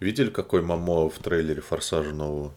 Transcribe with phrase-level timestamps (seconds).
[0.00, 2.52] Видели, какой Мамо в трейлере Форсажа нового?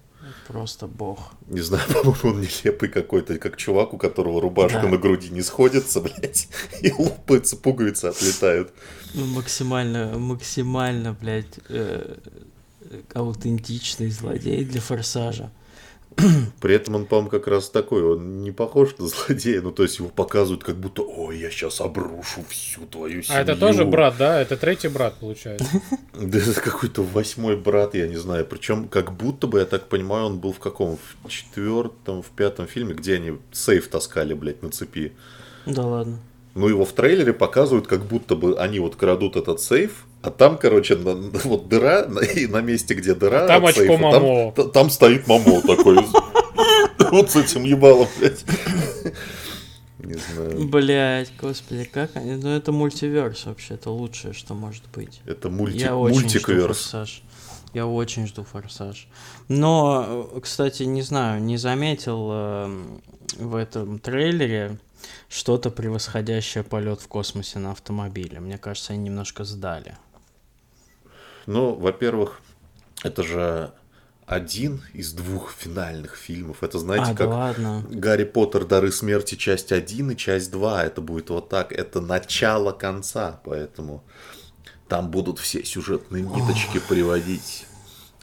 [0.48, 1.32] Просто бог.
[1.48, 4.88] Не знаю, по-моему, он нелепый какой-то, как чувак, у которого рубашка да.
[4.88, 6.50] на груди не сходится, блядь,
[6.82, 8.72] и лопаются, пуговицы отлетают.
[9.14, 12.18] Ну, максимально, максимально, блядь, э,
[13.14, 15.52] аутентичный злодей для форсажа.
[16.62, 20.00] При этом он, по-моему, как раз такой, он не похож на злодея, ну то есть
[20.00, 23.38] его показывают как будто, ой, я сейчас обрушу всю твою семью.
[23.38, 24.42] А это тоже брат, да?
[24.42, 25.68] Это третий брат, получается?
[26.14, 28.46] Да это какой-то восьмой брат, я не знаю.
[28.46, 30.98] Причем как будто бы, я так понимаю, он был в каком?
[31.24, 35.14] В четвертом, в пятом фильме, где они сейф таскали, блядь, на цепи.
[35.66, 36.20] Да ладно.
[36.60, 40.58] Ну его в трейлере показывают, как будто бы они вот крадут этот сейф, а там,
[40.58, 42.02] короче, на, вот дыра,
[42.36, 44.52] и на месте, где дыра, а там очко сейфа, Мамо.
[44.52, 46.00] Там, там стоит Мамо такой.
[47.12, 48.44] Вот с этим ебалом, блядь.
[50.00, 50.68] Не знаю.
[50.68, 52.36] Блять, господи, как они.
[52.36, 55.22] Ну это мультиверс вообще, это лучшее, что может быть.
[55.26, 55.80] Это мульти...
[55.80, 56.94] Я мультикверс.
[57.74, 59.08] Я очень жду форсаж.
[59.48, 62.84] Но, кстати, не знаю, не заметил э,
[63.38, 64.78] в этом трейлере
[65.30, 68.40] что-то превосходящее полет в космосе на автомобиле.
[68.40, 69.98] Мне кажется, они немножко сдали.
[71.46, 72.42] Ну, во-первых,
[73.04, 73.74] это же
[74.30, 76.62] один из двух финальных фильмов.
[76.62, 77.86] Это, знаете, а, как да ладно.
[77.90, 80.84] Гарри Поттер Дары смерти часть 1 и часть 2.
[80.84, 81.72] Это будет вот так.
[81.72, 83.42] Это начало конца.
[83.44, 84.04] Поэтому
[84.88, 86.84] там будут все сюжетные ниточки Ох.
[86.84, 87.66] приводить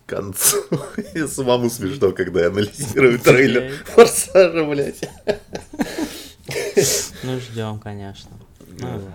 [0.05, 0.58] к концу.
[1.14, 5.11] И самому смешно, когда я анализирую трейлер Форсажа, блядь.
[7.27, 8.30] Ну, ждем, конечно.
[8.78, 9.10] Ну, да.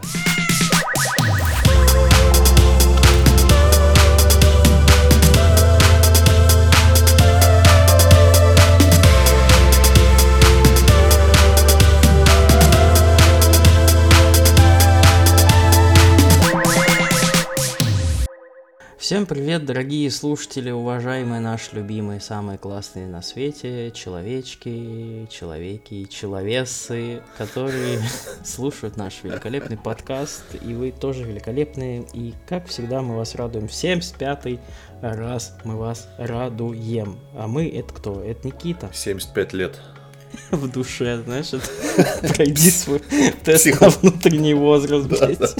[19.11, 27.99] Всем привет, дорогие слушатели, уважаемые наши любимые, самые классные на свете, человечки, человеки, человесы, которые
[28.45, 33.67] слушают наш великолепный подкаст, и вы тоже великолепные, и как всегда мы вас радуем.
[33.67, 34.61] в 75-й
[35.01, 37.19] раз мы вас радуем.
[37.35, 38.23] А мы это кто?
[38.23, 38.91] Это Никита.
[38.93, 39.81] 75 лет.
[40.51, 41.51] В душе, знаешь,
[42.33, 43.01] пройди свой
[43.43, 45.53] тест на внутренний возраст, блядь.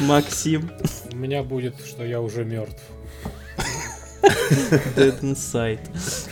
[0.00, 0.70] Максим
[1.16, 2.82] у меня будет, что я уже мертв.
[4.96, 5.80] Dead Inside.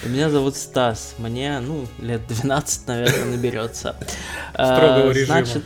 [0.06, 1.14] Меня зовут Стас.
[1.16, 3.96] Мне, ну, лет 12, наверное, наберется.
[4.52, 5.42] Строгого а, режима.
[5.42, 5.64] Значит,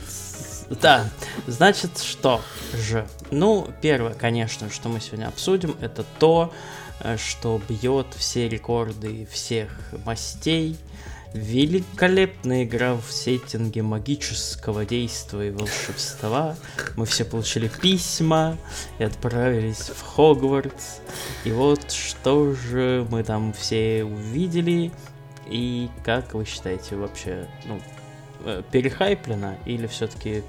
[0.80, 1.10] да,
[1.48, 2.40] значит, что
[2.74, 3.08] же?
[3.32, 6.52] Ну, первое, конечно, что мы сегодня обсудим, это то,
[7.00, 9.68] э, что бьет все рекорды всех
[10.04, 10.76] мастей,
[11.34, 16.56] Великолепная игра в сеттинге магического действия и волшебства.
[16.96, 18.56] Мы все получили письма
[18.98, 21.00] и отправились в Хогвартс.
[21.44, 24.90] И вот что же мы там все увидели.
[25.50, 27.80] И как вы считаете вообще, ну,
[28.44, 30.42] э, перехайплено или все-таки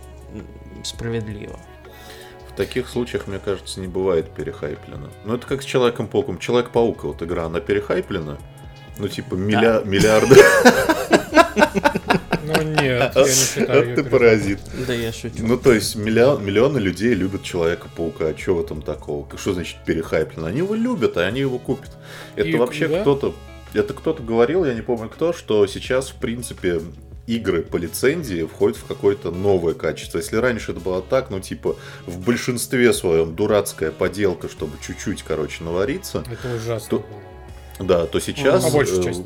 [0.83, 1.59] справедливо?
[2.49, 5.09] В таких случаях, мне кажется, не бывает перехайплено.
[5.25, 6.39] Ну, это как с Человеком-пауком.
[6.39, 8.37] Человек-паук, вот игра, она перехайплена,
[8.99, 9.79] ну, типа, милля...
[9.79, 9.83] да.
[9.85, 10.35] миллиарды.
[12.43, 13.95] Ну нет, я не считаю.
[13.95, 14.59] Ты паразит.
[14.87, 15.35] Да я шучу.
[15.39, 18.27] Ну то есть миллион, миллионы людей любят Человека-паука.
[18.27, 19.27] А что в этом такого?
[19.37, 20.47] Что значит перехайплено?
[20.47, 21.91] Они его любят, а они его купят.
[22.35, 23.01] Это И, вообще да?
[23.01, 23.35] кто-то...
[23.73, 26.81] Это кто-то говорил, я не помню кто, что сейчас, в принципе,
[27.27, 30.17] игры по лицензии входят в какое-то новое качество.
[30.17, 31.75] Если раньше это было так, ну, типа,
[32.07, 36.23] в большинстве своем дурацкая поделка, чтобы чуть-чуть, короче, навариться.
[36.31, 36.89] Это ужасно.
[36.89, 37.05] То,
[37.79, 38.65] да, то сейчас...
[38.65, 39.23] А большая часть.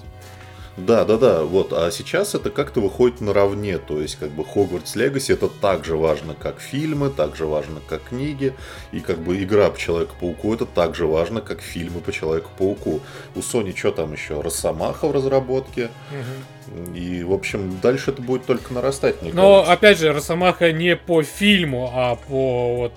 [0.75, 4.95] Да, да, да, вот, а сейчас это как-то выходит наравне, то есть как бы Хогвартс
[4.95, 8.55] Легаси это так же важно, как фильмы, так же важно, как книги,
[8.91, 13.01] и как бы игра по Человеку-пауку это так же важно, как фильмы по Человеку-пауку.
[13.35, 16.95] У Sony что там еще, Росомаха в разработке, угу.
[16.95, 19.73] и, в общем, дальше это будет только нарастать, мне Но, кажется.
[19.73, 22.93] опять же, Росомаха не по фильму, а по вот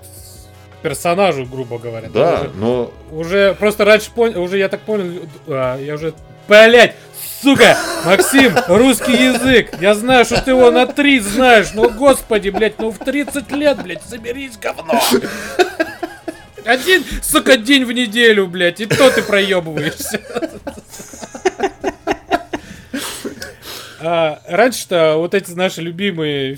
[0.87, 2.09] персонажу, грубо говоря.
[2.09, 2.93] Да, уже, но...
[3.11, 6.13] Уже, просто раньше понял, уже я так понял, а, я уже...
[6.47, 6.95] Блять,
[7.41, 9.71] сука, Максим, русский язык.
[9.81, 11.67] Я знаю, что ты его на 3 знаешь.
[11.73, 15.01] Ну, господи, блядь, ну в 30 лет, блядь, соберись, говно.
[16.63, 20.21] Один, сука, день в неделю, блядь, и то ты проебываешься.
[23.99, 26.57] А, раньше-то вот эти наши любимые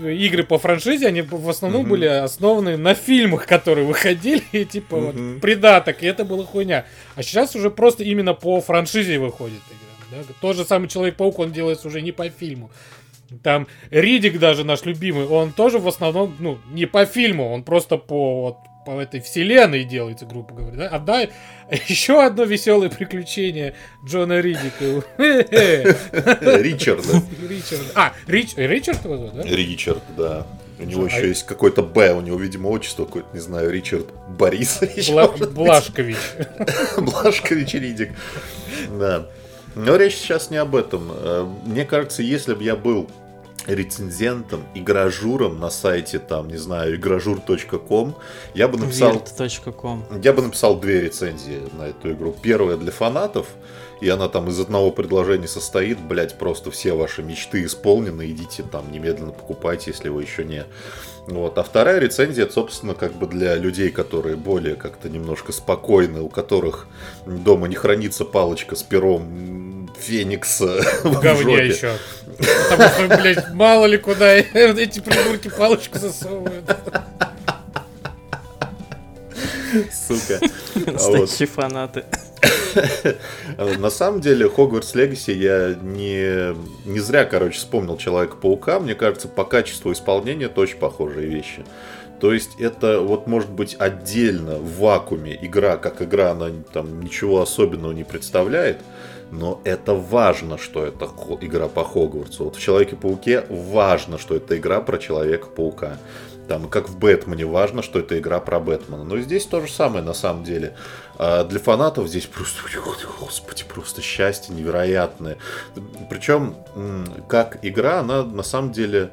[0.00, 1.88] игры по франшизе, они в основном mm-hmm.
[1.88, 5.32] были основаны на фильмах, которые выходили, и типа mm-hmm.
[5.32, 6.86] вот придаток, и это была хуйня.
[7.14, 10.22] А сейчас уже просто именно по франшизе выходит игра.
[10.22, 10.34] Да?
[10.40, 12.70] Тот же самый Человек-паук, он делается уже не по фильму.
[13.44, 17.96] Там Ридик даже наш любимый, он тоже в основном, ну, не по фильму, он просто
[17.96, 20.76] по вот, по этой вселенной делается, грубо говоря.
[20.76, 20.88] Да?
[20.88, 21.22] Одна,
[21.88, 23.74] еще одно веселое приключение
[24.04, 25.04] Джона Ридика.
[26.58, 27.22] Ричарда.
[27.48, 27.82] Ричард.
[27.94, 29.42] А, Рич, Ричард его зовут, да?
[29.42, 30.46] Ричард, да.
[30.78, 35.08] У него еще есть какой-то Б, у него, видимо, отчество какое-то, не знаю, Ричард Борисович.
[35.10, 36.16] Бла- Блашкович.
[36.96, 38.12] Блашкович Ридик.
[38.98, 39.26] Да.
[39.74, 41.10] Но речь сейчас не об этом.
[41.12, 43.10] Э, мне кажется, если бы я был
[43.66, 48.16] рецензентом, игражуром на сайте, там, не знаю, игражур.ком,
[48.54, 49.12] я бы написал...
[50.22, 52.34] Я бы написал две рецензии на эту игру.
[52.40, 53.46] Первая для фанатов,
[54.00, 58.90] и она там из одного предложения состоит, блять, просто все ваши мечты исполнены, идите там
[58.90, 60.64] немедленно покупайте, если вы еще не
[61.26, 61.58] вот.
[61.58, 66.86] А вторая рецензия, собственно, как бы для людей, которые более как-то немножко спокойны, у которых
[67.26, 71.92] дома не хранится палочка с пером Феникса в говне еще.
[72.70, 76.64] Потому что, блядь, мало ли куда эти придурки палочку засовывают.
[79.92, 80.40] Сука.
[80.92, 82.04] Настоящие фанаты.
[83.56, 86.54] На самом деле, Hogwarts Legacy я не,
[86.88, 88.80] не зря, короче, вспомнил Человека-паука.
[88.80, 91.64] Мне кажется, по качеству исполнения это очень похожие вещи.
[92.20, 97.40] То есть это вот может быть отдельно в вакууме игра, как игра, она там ничего
[97.40, 98.78] особенного не представляет,
[99.30, 101.08] но это важно, что это
[101.40, 102.44] игра по Хогвартсу.
[102.44, 105.98] Вот в Человеке-пауке важно, что это игра про Человека-паука.
[106.48, 109.04] Там, как в Бэтмене, важно, что это игра про Бэтмена.
[109.04, 110.74] Но здесь то же самое на самом деле.
[111.16, 112.62] А для фанатов здесь просто,
[113.20, 115.36] господи, просто счастье невероятное.
[116.08, 116.56] Причем,
[117.28, 119.10] как игра, она на самом деле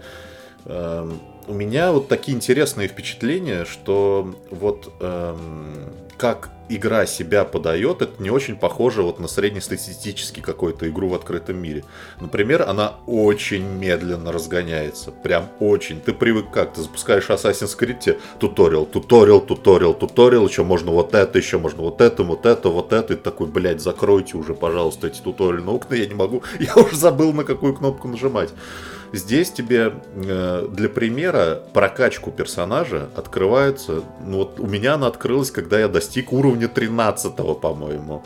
[0.65, 8.21] эм, у меня вот такие интересные впечатления, что вот эм, как игра себя подает, это
[8.21, 11.83] не очень похоже вот на среднестатистический какой-то игру в открытом мире.
[12.19, 15.11] Например, она очень медленно разгоняется.
[15.11, 16.01] Прям очень.
[16.01, 16.73] Ты привык как?
[16.73, 21.83] Ты запускаешь Assassin's Creed, тебе туториал, туториал, туториал, туториал, еще можно вот это, еще можно
[21.83, 23.13] вот это, вот это, вот это.
[23.13, 27.33] И такой, блядь, закройте уже, пожалуйста, эти туториальные окна, я не могу, я уже забыл,
[27.33, 28.49] на какую кнопку нажимать.
[29.13, 34.03] Здесь тебе э, для примера прокачку персонажа открывается.
[34.25, 38.23] Ну вот у меня она открылась, когда я достиг уровня 13, по-моему.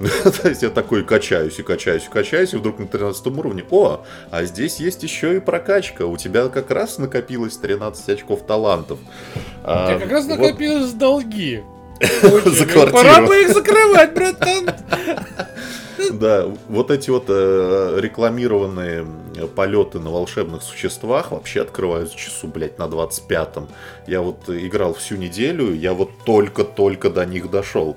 [0.42, 4.04] То есть я такой качаюсь и качаюсь и качаюсь, и вдруг на 13 уровне, о,
[4.30, 8.98] а здесь есть еще и прокачка, у тебя как раз накопилось 13 очков талантов.
[9.62, 11.62] У тебя как раз накопилось долги.
[12.00, 12.92] За квартиру.
[12.92, 14.68] Пора бы их закрывать, братан.
[16.12, 19.06] Да, вот эти вот э, рекламированные
[19.54, 23.68] полеты на волшебных существах вообще открываются часу, блядь, на 25-м.
[24.06, 27.96] Я вот играл всю неделю, я вот только-только до них дошел.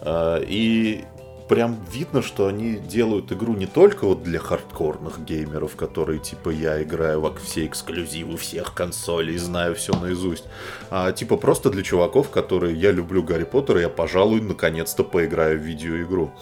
[0.00, 1.04] Э, и
[1.48, 6.82] прям видно, что они делают игру не только вот для хардкорных геймеров, которые типа я
[6.82, 10.44] играю во все эксклюзивы всех консолей, знаю все наизусть,
[10.90, 15.62] а типа просто для чуваков, которые я люблю Гарри Поттера, я, пожалуй, наконец-то поиграю в
[15.62, 16.32] видеоигру.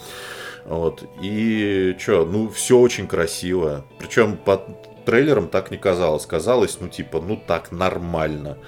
[0.65, 1.05] Вот.
[1.21, 3.85] И что, ну, все очень красиво.
[3.99, 4.59] Причем по
[5.05, 6.27] трейлерам так не казалось.
[6.27, 8.59] Казалось, ну, типа, ну, так нормально.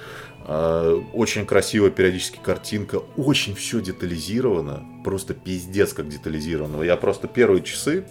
[0.46, 6.82] А, очень красивая периодически картинка, очень все детализировано, просто пиздец как детализировано.
[6.82, 8.05] Я просто первые часы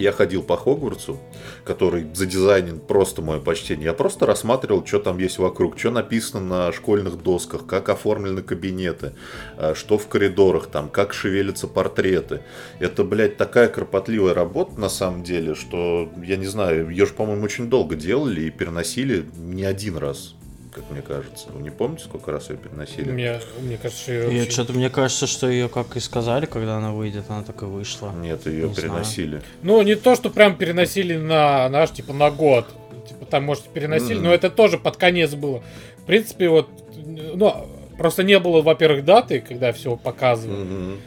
[0.00, 1.18] я ходил по Хогвартсу,
[1.64, 3.86] который задизайнен просто мое почтение.
[3.86, 9.12] Я просто рассматривал, что там есть вокруг, что написано на школьных досках, как оформлены кабинеты,
[9.56, 12.42] а, что в коридорах там, как шевелятся портреты.
[12.78, 17.44] Это, блядь, такая кропотливая работа на самом деле, что, я не знаю, ее же, по-моему,
[17.44, 20.34] очень долго делали и переносили не один раз
[20.72, 21.48] как мне кажется.
[21.52, 23.10] Вы не помните, сколько раз ее переносили?
[23.10, 24.24] Мне, мне кажется, что ее...
[24.26, 24.50] Вообще...
[24.50, 28.12] Что-то мне кажется, что ее, как и сказали, когда она выйдет, она так и вышла.
[28.12, 29.28] Нет, ее не переносили.
[29.28, 29.44] Знаю.
[29.62, 32.66] Ну, не то, что прям переносили на наш, типа, на год.
[33.08, 34.22] Типа, там, может, переносили, mm-hmm.
[34.22, 35.62] но это тоже под конец было.
[35.98, 36.68] В принципе, вот,
[37.04, 37.66] ну,
[37.98, 40.64] просто не было, во-первых, даты, когда все показывали.
[40.64, 40.98] Mm-hmm.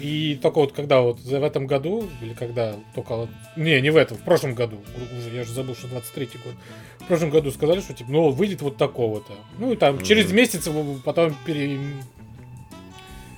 [0.00, 3.28] И только вот когда вот в этом году, или когда только...
[3.56, 4.78] Не, не в этом, в прошлом году,
[5.18, 6.54] уже я уже забыл, что 23-й год.
[7.00, 9.32] В прошлом году сказали, что типа, ну, выйдет вот такого-то.
[9.58, 10.04] Ну, и там mm-hmm.
[10.04, 10.68] через месяц
[11.04, 11.78] потом пере...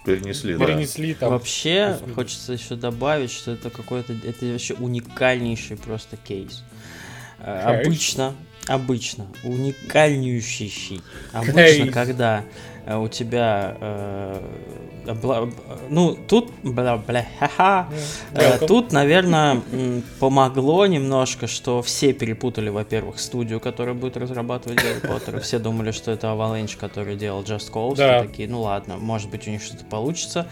[0.04, 1.20] Перенесли, Перенесли да.
[1.20, 1.30] там.
[1.30, 6.64] Вообще, хочется еще добавить, что это какой-то, это вообще уникальнейший просто кейс.
[7.38, 7.64] Кейс.
[7.64, 8.34] Обычно,
[8.66, 11.02] обычно, уникальнейший.
[11.32, 11.92] Обычно, кейс.
[11.94, 12.44] когда
[12.79, 14.40] Э, у тебя э,
[15.22, 15.48] бла,
[15.88, 17.88] ну тут бля бля ха-ха
[18.32, 19.60] э, тут наверное
[20.18, 26.10] помогло немножко что все перепутали во-первых студию которая будет разрабатывать Гарри Поттер все думали что
[26.10, 28.22] это Avalanche который делал Just Cause да.
[28.22, 30.46] такие ну ладно может быть у них что-то получится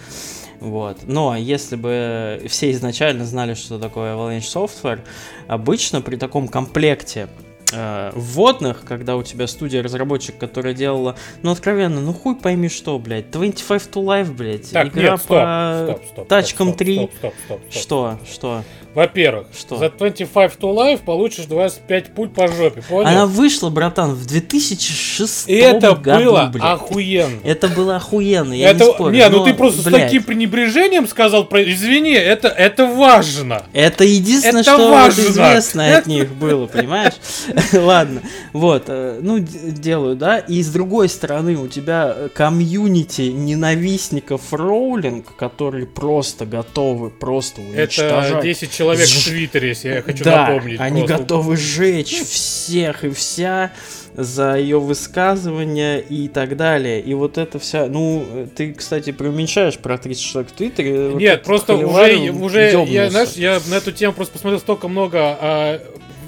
[0.60, 0.98] вот.
[1.06, 5.00] Но если бы все изначально знали, что такое Avalanche Software,
[5.46, 7.28] обычно при таком комплекте
[7.72, 13.30] э, вводных, когда у тебя студия-разработчик, которая делала, ну, откровенно, ну хуй пойми что, блядь,
[13.30, 16.96] 25 to Life, блядь, так, игра нет, стоп, по стоп, стоп, тачкам стоп, 3.
[16.96, 18.18] Стоп, стоп, стоп, стоп, что?
[18.30, 18.64] Что?
[18.98, 19.76] Во-первых, что?
[19.76, 23.06] за 25 to Life получишь 25 пуль по жопе, понял?
[23.06, 26.64] Она вышла, братан, в 2006 И это году, было блядь.
[26.64, 27.38] охуенно.
[27.44, 29.14] Это было охуенно, я это, не спорю.
[29.14, 31.62] не, ну но, ты просто блядь, с таким пренебрежением сказал про...
[31.62, 33.66] Извини, это, это важно.
[33.72, 35.20] Это единственное, Это что вот важно.
[35.20, 37.14] известно от них было, понимаешь?
[37.72, 44.52] Ладно, вот, э, ну, делаю, да, и с другой стороны у тебя э, комьюнити ненавистников
[44.52, 48.42] Роулинг, которые просто готовы просто Это уничтожать.
[48.42, 50.80] 10 человек Ж- в Твиттере, если я хочу да, напомнить.
[50.80, 51.18] они просто.
[51.18, 53.72] готовы сжечь всех и вся
[54.14, 57.00] за ее высказывания и так далее.
[57.00, 57.86] И вот это вся...
[57.86, 61.10] Ну, ты, кстати, преуменьшаешь про 30 человек в Твиттере.
[61.10, 64.88] вот Нет, этот просто уже, уже я, знаешь, я на эту тему просто посмотрел столько
[64.88, 65.80] много а,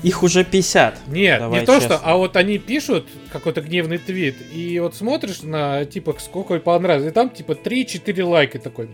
[0.03, 1.09] Их уже 50.
[1.09, 1.97] Нет, Давай не то честно.
[1.97, 6.61] что, а вот они пишут какой-то гневный твит, и вот смотришь на, типа, сколько ей
[6.61, 8.89] понравилось, и там, типа, 3-4 лайка такой.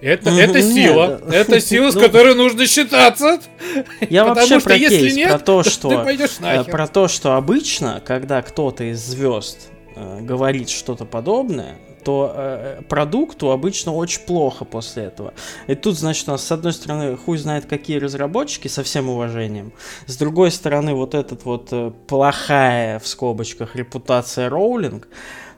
[0.00, 1.36] Это, это нет, сила, да.
[1.36, 3.40] это сила, с Ну, которой нужно считаться.
[4.08, 6.04] Я вообще про кейс, нет, про то, то что...
[6.04, 6.64] ты э.
[6.64, 13.50] Про то, что обычно, когда кто-то из звезд э, говорит что-то подобное, то э, продукту
[13.50, 15.34] обычно очень плохо после этого.
[15.66, 19.72] И тут, значит, у нас с одной стороны хуй знает какие разработчики, со всем уважением.
[20.06, 25.08] С другой стороны, вот этот вот э, плохая, в скобочках, репутация Роулинг.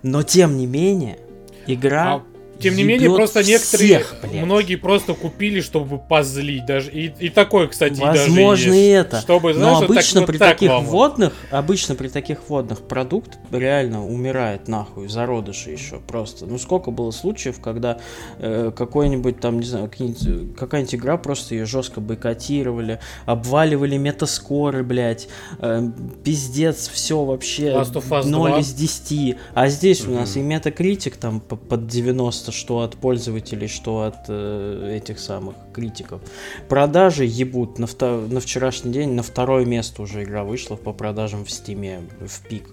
[0.02, 1.18] Но, тем не менее,
[1.66, 2.14] игра...
[2.14, 2.29] А,
[2.61, 4.45] Тем не менее, просто некоторые, всех, блядь.
[4.45, 6.90] многие просто купили, чтобы позлить даже.
[6.90, 9.07] И, и такое, кстати, Возможно даже и есть.
[9.07, 9.21] это.
[9.21, 10.85] Чтобы, знаешь, Но вот обычно так, при вот так таких вот.
[10.85, 16.47] водных, обычно при таких водных продукт реально умирает нахуй, зародыши еще просто.
[16.47, 17.99] Ну сколько было случаев, когда
[18.38, 25.29] э, какой-нибудь там, не знаю, какие-нибудь- какая-нибудь игра просто ее жестко бойкотировали, обваливали метаскоры, блядь,
[25.61, 25.83] э,
[26.25, 28.59] пиздец, все вообще Last of Us 0 2.
[28.61, 29.37] из 10.
[29.55, 34.26] А здесь у нас и метакритик там по- под 90, что от пользователей, что от
[34.28, 36.21] э, этих самых критиков.
[36.69, 37.78] Продажи ебут.
[37.78, 42.00] На, вто- на вчерашний день на второе место уже игра вышла по продажам в Стиме
[42.21, 42.69] в пик.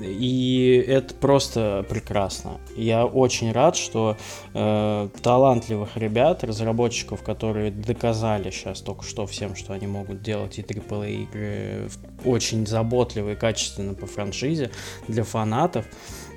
[0.00, 2.60] И это просто прекрасно.
[2.76, 4.16] Я очень рад, что
[4.52, 10.62] э, талантливых ребят, разработчиков, которые доказали сейчас только что всем, что они могут делать и
[10.62, 11.90] AAA игры
[12.24, 14.70] очень заботливо и качественно по франшизе
[15.08, 15.86] для фанатов,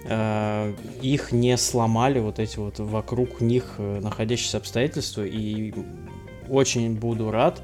[0.06, 5.24] их не сломали вот эти вот вокруг них э, находящиеся обстоятельства.
[5.25, 5.74] И
[6.50, 7.62] очень буду рад,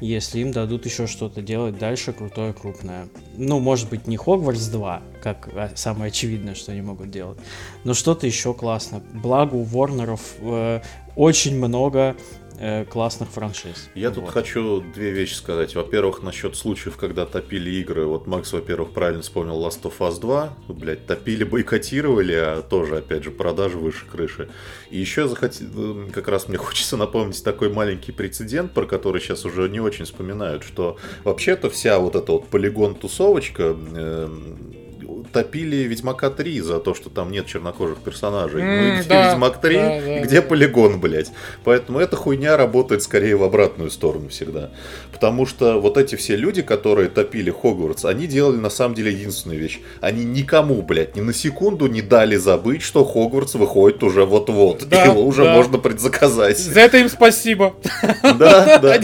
[0.00, 3.08] если им дадут еще что-то делать дальше крутое, крупное.
[3.36, 7.38] Ну, может быть, не Хогвартс 2, как а, самое очевидное, что они могут делать,
[7.84, 9.02] но что-то еще классно.
[9.14, 10.80] Благо у Ворнеров э,
[11.16, 12.16] очень много
[12.58, 13.88] э, классных франшиз.
[13.94, 14.32] Я тут Вот.
[14.32, 15.74] хочу две вещи сказать.
[15.74, 18.04] Во-первых, насчет случаев, когда топили игры.
[18.06, 20.54] Вот Макс, во-первых, правильно вспомнил Last of Us 2.
[20.68, 24.48] Ну, Блять, топили, бойкотировали, а тоже, опять же, продажи выше крыши.
[24.90, 29.20] И еще я захотел, э, как раз мне хочется напомнить такой маленький прецедент, про который
[29.20, 34.28] сейчас уже не очень вспоминают, что вообще-то вся вот эта вот полигон-тусовочка э,
[35.32, 38.62] топили Ведьмака 3 за то, что там нет чернокожих персонажей.
[38.62, 40.46] ну и где да, Ведьмак 3, да, и да, где да.
[40.46, 41.30] полигон, блять.
[41.64, 44.70] Поэтому эта хуйня работает скорее в обратную сторону всегда.
[45.12, 49.60] Потому что вот эти все люди, которые топили Хогвартс, они делали на самом деле единственную
[49.60, 49.80] вещь.
[50.00, 54.88] Они никому, блядь, ни на секунду не дали забыть, что Хогвартс выходит уже вот-вот.
[54.88, 55.54] Да, Его уже да.
[55.54, 56.58] можно предзаказать.
[56.58, 57.74] За это им спасибо.
[58.22, 59.00] Да, да.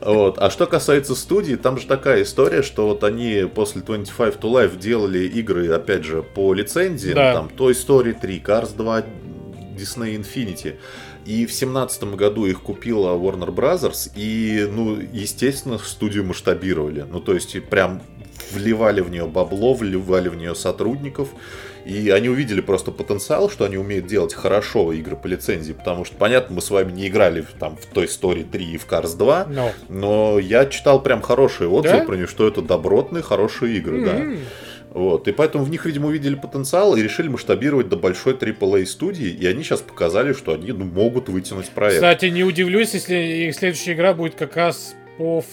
[0.00, 0.38] Вот.
[0.38, 4.78] А что касается студии, там же такая история, что вот они после 25 to Life
[4.78, 7.32] делали игры, опять же, по лицензиям, Да.
[7.34, 9.02] там Toy Story 3, Cars 2,
[9.76, 10.76] Disney Infinity.
[11.24, 17.04] И в семнадцатом году их купила Warner Brothers, и, ну, естественно, студию масштабировали.
[17.10, 18.00] Ну, то есть, прям
[18.52, 21.28] вливали в нее бабло, вливали в нее сотрудников.
[21.84, 26.16] И они увидели просто потенциал, что они умеют делать хорошо игры по лицензии, потому что,
[26.16, 29.16] понятно, мы с вами не играли в, там, в Toy Story 3 и в Cars
[29.16, 29.72] 2, Но.
[29.88, 32.04] но я читал прям хорошие отзывы Да?
[32.04, 34.22] про них, что это добротные, хорошие игры, да.
[34.92, 35.28] Вот.
[35.28, 39.46] И поэтому в них, видимо, увидели потенциал и решили масштабировать до большой AAA студии, и
[39.46, 41.96] они сейчас показали, что они ну, могут вытянуть проект.
[41.96, 45.44] Кстати, не удивлюсь, если их следующая игра будет как раз по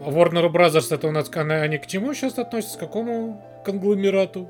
[0.00, 0.94] Warner Brothers.
[0.94, 2.78] Это у нас они к чему сейчас относятся?
[2.78, 4.48] К какому конгломерату?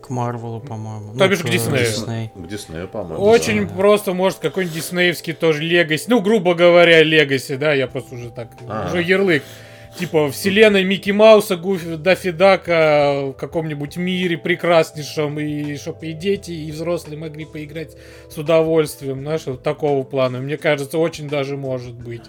[0.00, 1.12] К Марвелу, по-моему.
[1.12, 1.86] Ну, То бишь к Диснею.
[1.86, 2.30] Дисней.
[2.34, 3.24] К Диснею, по-моему.
[3.24, 3.74] Очень да.
[3.74, 6.04] просто, может, какой-нибудь диснеевский тоже Легаси.
[6.08, 8.88] Ну, грубо говоря, Легаси, да, я просто уже так, А.
[8.88, 9.42] уже ярлык.
[9.98, 16.50] Типа вселенной Микки Мауса, Гуфи, Даффи Дака в каком-нибудь мире прекраснейшем, и чтобы и дети,
[16.50, 17.96] и взрослые могли поиграть
[18.30, 20.38] с удовольствием, знаешь, вот такого плана.
[20.38, 22.24] Мне кажется, очень даже может быть.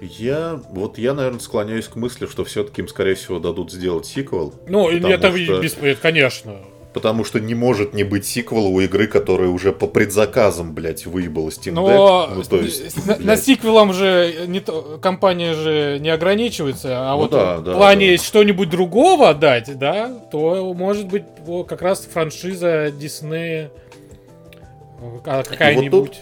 [0.00, 4.54] Я, вот я, наверное, склоняюсь к мысли, что все-таки им, скорее всего, дадут сделать сиквел.
[4.68, 5.60] Ну, это, что...
[5.60, 6.58] без, конечно
[6.98, 11.48] потому что не может не быть сиквела у игры, которая уже по предзаказам, блядь, выебала
[11.50, 12.34] Steam Но Deck.
[12.34, 17.18] Ну, то есть, на, на сиквелом же не то, компания же не ограничивается, а ну,
[17.18, 18.22] вот да, в да, плане да.
[18.24, 21.22] что-нибудь другого дать, да, то может быть
[21.68, 23.70] как раз франшиза Disney
[25.22, 25.92] какая-нибудь.
[25.92, 26.16] Вот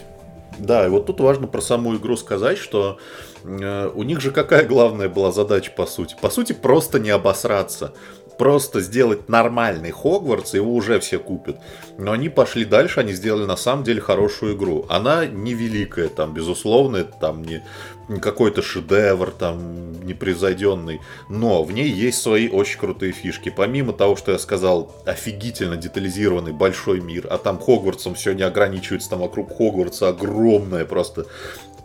[0.59, 2.99] да, и вот тут важно про саму игру сказать, что
[3.43, 6.15] э, у них же какая главная была задача по сути?
[6.21, 7.93] По сути, просто не обосраться
[8.37, 11.59] просто сделать нормальный Хогвартс, его уже все купят.
[11.97, 14.85] Но они пошли дальше, они сделали на самом деле хорошую игру.
[14.89, 17.63] Она не великая, там, безусловно, это там не,
[18.21, 21.01] какой-то шедевр, там, непревзойденный.
[21.29, 23.49] Но в ней есть свои очень крутые фишки.
[23.49, 29.09] Помимо того, что я сказал, офигительно детализированный большой мир, а там Хогвартсом все не ограничивается,
[29.09, 31.25] там вокруг Хогвартса огромное просто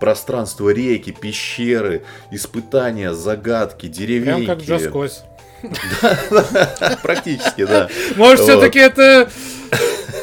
[0.03, 4.47] пространство реки, пещеры, испытания, загадки, деревеньки.
[4.47, 5.23] Прям как Джаскось.
[7.03, 7.89] Практически, да.
[8.17, 9.31] Может, все-таки это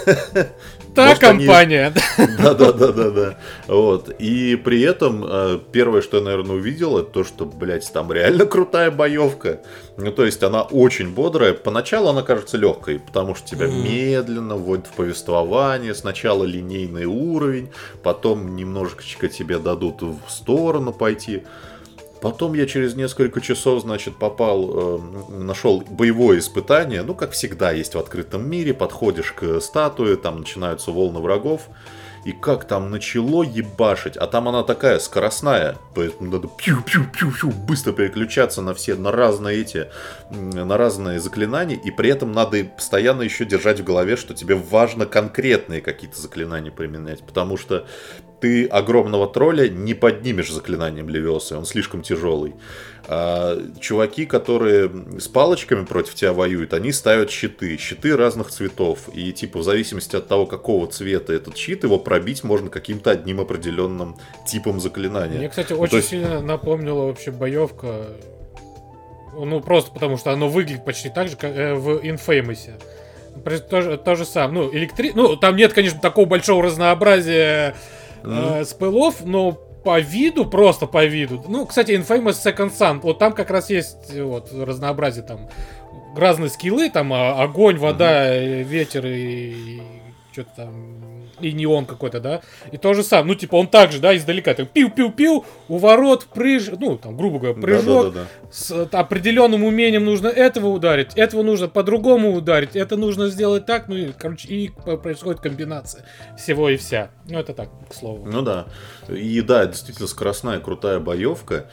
[0.96, 1.94] та компания.
[2.38, 3.38] Да, да, да, да, да.
[3.68, 4.10] Вот.
[4.20, 8.46] И при этом э, первое, что я, наверное, увидел, это то, что, блядь, там реально
[8.46, 9.62] крутая боевка.
[9.98, 11.54] Ну, то есть она очень бодрая.
[11.54, 15.94] Поначалу она кажется легкой, потому что тебя медленно вводят в повествование.
[15.94, 17.70] Сначала линейный уровень,
[18.04, 21.44] потом немножечко тебе дадут в сторону пойти.
[22.22, 25.00] Потом я через несколько часов, значит, попал, э,
[25.30, 27.02] нашел боевое испытание.
[27.02, 28.74] Ну, как всегда есть в открытом мире.
[28.74, 31.70] Подходишь к статуе, там начинаются волны врагов.
[32.26, 38.62] И как там начало ебашить, а там она такая скоростная, поэтому надо пью-пью-пью-пью быстро переключаться
[38.62, 39.88] на все, на разные эти,
[40.30, 45.06] на разные заклинания, и при этом надо постоянно еще держать в голове, что тебе важно
[45.06, 47.88] конкретные какие-то заклинания применять, потому что
[48.40, 52.56] ты огромного тролля не поднимешь заклинанием Левиоса, он слишком тяжелый.
[53.12, 57.76] А чуваки, которые с палочками против тебя воюют, они ставят щиты.
[57.78, 59.10] Щиты разных цветов.
[59.14, 63.40] И типа в зависимости от того, какого цвета этот щит, его пробить можно каким-то одним
[63.40, 64.16] определенным
[64.46, 65.40] типом заклинания.
[65.40, 66.10] Мне, кстати, ну, очень есть...
[66.10, 68.06] сильно напомнила вообще боевка.
[69.34, 72.72] Ну, просто потому что оно выглядит почти так же, как э, в Infamous.
[73.70, 74.66] То, же, то же самое.
[74.66, 75.14] Ну, электри...
[75.16, 77.76] ну, там нет, конечно, такого большого разнообразия
[78.24, 78.62] mm-hmm.
[78.62, 79.52] э, спылов, но
[79.84, 81.44] по виду, просто по виду.
[81.48, 85.50] Ну, кстати, Infamous Second Sun, вот там как раз есть вот разнообразие там
[86.16, 88.64] разные скиллы, там а, огонь, вода, mm-hmm.
[88.64, 89.82] ветер и
[90.32, 94.00] что-то там и не он какой-то, да, и то же самое, ну, типа, он также,
[94.00, 98.28] да, издалека, так, пиу-пиу-пиу, у ворот прыж, ну, там, грубо говоря, прыжок, да, да, да,
[98.42, 98.52] да.
[98.52, 103.96] с определенным умением нужно этого ударить, этого нужно по-другому ударить, это нужно сделать так, ну,
[103.96, 104.72] и, короче, и
[105.02, 106.06] происходит комбинация
[106.38, 108.26] всего и вся, ну, это так, к слову.
[108.26, 108.68] Ну, да,
[109.08, 111.70] и, да, действительно скоростная, крутая боевка,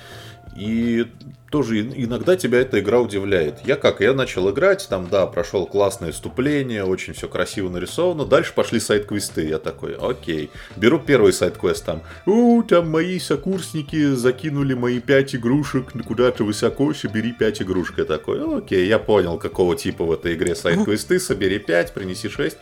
[0.56, 1.06] и
[1.50, 3.60] тоже иногда тебя эта игра удивляет.
[3.64, 8.24] Я как, я начал играть, там, да, прошел классное вступление, очень все красиво нарисовано.
[8.24, 9.48] Дальше пошли сайт-квесты.
[9.48, 10.50] Я такой, окей.
[10.76, 12.02] Беру первый сайт-квест там.
[12.26, 17.98] У, там мои сокурсники закинули мои пять игрушек куда-то высоко, собери пять игрушек.
[17.98, 21.20] Я такой, окей, я понял, какого типа в этой игре сайт-квесты.
[21.20, 22.58] Собери пять, принеси шесть.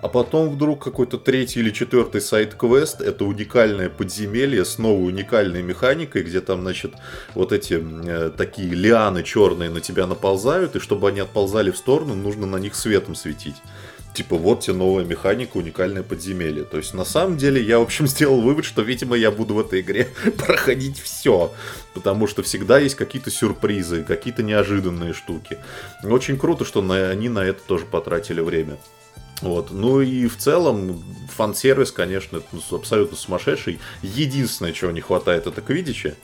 [0.00, 6.22] А потом вдруг какой-то третий или четвертый сайт-квест, это уникальное подземелье с новой уникальной механикой,
[6.22, 6.94] где там, значит,
[7.34, 12.14] вот эти э, такие лианы черные на тебя наползают, и чтобы они отползали в сторону,
[12.14, 13.56] нужно на них светом светить.
[14.14, 16.64] Типа, вот тебе новая механика, уникальное подземелье.
[16.64, 19.60] То есть, на самом деле, я, в общем, сделал вывод, что, видимо, я буду в
[19.60, 20.08] этой игре
[20.38, 21.52] проходить все.
[21.94, 25.58] Потому что всегда есть какие-то сюрпризы, какие-то неожиданные штуки.
[26.04, 28.78] Очень круто, что на, они на это тоже потратили время.
[29.42, 29.70] Вот.
[29.70, 31.02] Ну и в целом
[31.36, 33.78] фан-сервис, конечно, ну, абсолютно сумасшедший.
[34.02, 36.14] Единственное, чего не хватает, это квидича.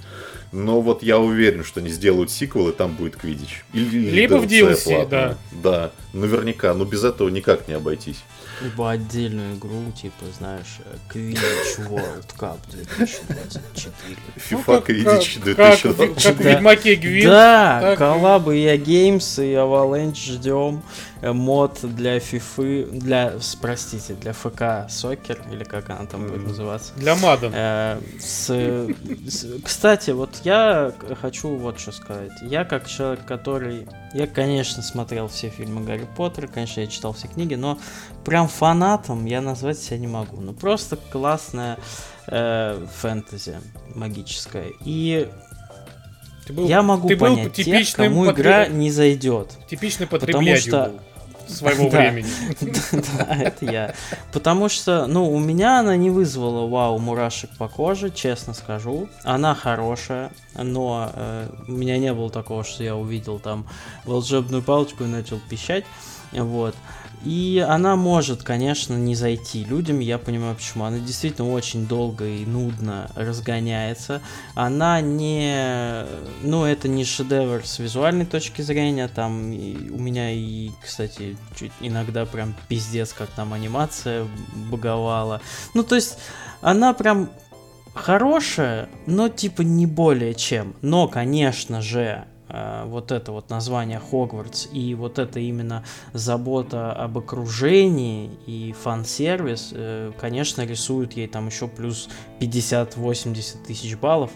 [0.52, 3.64] Но вот я уверен, что они сделают сиквел, и там будет квидич.
[3.72, 5.06] Или, Либо в DLC, платная.
[5.06, 5.36] да.
[5.50, 6.74] Да, наверняка.
[6.74, 8.22] Но без этого никак не обойтись.
[8.62, 10.78] Либо отдельную игру, типа, знаешь,
[11.12, 14.16] Quidditch World Cup 2024.
[14.36, 16.14] FIFA Quidditch 2024.
[16.14, 17.26] Как в Ведьмаке Гвин.
[17.30, 20.82] Да, коллабы и Games, и Avalanche ждем.
[21.20, 26.92] Э, мод для FIFA, для, простите, для ФК Сокер, или как она там будет называться.
[26.96, 27.52] Для Маден.
[27.54, 32.32] Э, с, с, кстати, вот я хочу вот что сказать.
[32.42, 33.86] Я как человек, который...
[34.12, 37.78] Я, конечно, смотрел все фильмы Гарри Поттера, конечно, я читал все книги, но
[38.24, 40.40] прям фанатом я назвать себя не могу.
[40.40, 41.78] Ну, просто классная
[42.26, 43.60] э, фэнтези
[43.94, 44.72] магическая.
[44.84, 45.28] И
[46.46, 48.38] ты был, я могу ты понять был тех, кому потреб...
[48.38, 49.52] игра не зайдет.
[49.68, 51.00] Типичный потребитель потому что, был
[51.48, 52.28] своего времени.
[53.18, 53.94] Да, это я.
[54.32, 59.08] Потому что, ну, у меня она не вызвала вау мурашек по коже, честно скажу.
[59.22, 63.66] Она хорошая, но э, у меня не было такого, что я увидел там
[64.04, 65.84] волшебную палочку и начал пищать.
[66.32, 66.74] Вот.
[67.24, 70.84] И она может, конечно, не зайти людям, я понимаю почему.
[70.84, 74.20] Она действительно очень долго и нудно разгоняется.
[74.54, 76.04] Она не...
[76.42, 79.08] Ну, это не шедевр с визуальной точки зрения.
[79.08, 84.26] Там у меня и, кстати, чуть иногда прям пиздец, как там анимация
[84.70, 85.40] боговала.
[85.72, 86.18] Ну, то есть,
[86.60, 87.30] она прям
[87.94, 90.74] хорошая, но типа не более чем.
[90.82, 92.24] Но, конечно же,
[92.86, 100.12] вот это вот название Хогвартс и вот это именно забота об окружении и фан-сервис, э,
[100.18, 102.08] конечно, рисуют ей там еще плюс
[102.40, 104.30] 50-80 тысяч баллов.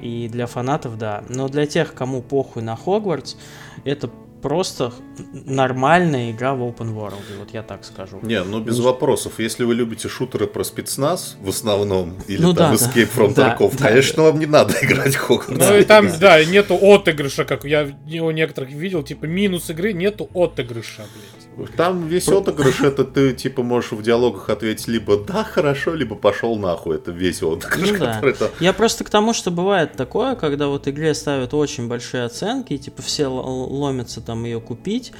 [0.00, 1.24] И для фанатов, да.
[1.30, 3.36] Но для тех, кому похуй на Хогвартс,
[3.84, 4.10] это
[4.42, 4.92] просто
[5.32, 8.20] нормальная игра в open world, вот я так скажу.
[8.22, 9.34] Не, ну без вопросов.
[9.38, 13.56] Если вы любите шутеры про спецназ в основном, или ну, там да, Escape from да,
[13.56, 14.30] Tarkov, да, конечно, да.
[14.30, 15.66] вам не надо играть в Hogwarts.
[15.68, 17.88] Ну и там, да, нету отыгрыша, как я
[18.20, 21.45] у некоторых видел, типа минус игры, нету отыгрыша, блядь.
[21.76, 26.56] Там весь отыгрыш, это ты типа можешь в диалогах ответить либо да, хорошо, либо пошел
[26.56, 26.96] нахуй.
[26.96, 27.92] Это весь отыгрыш.
[27.92, 28.20] Ну, да.
[28.22, 28.50] это...
[28.60, 32.78] Я просто к тому, что бывает такое, когда вот игре ставят очень большие оценки, и
[32.78, 35.12] типа все ломятся там ее купить,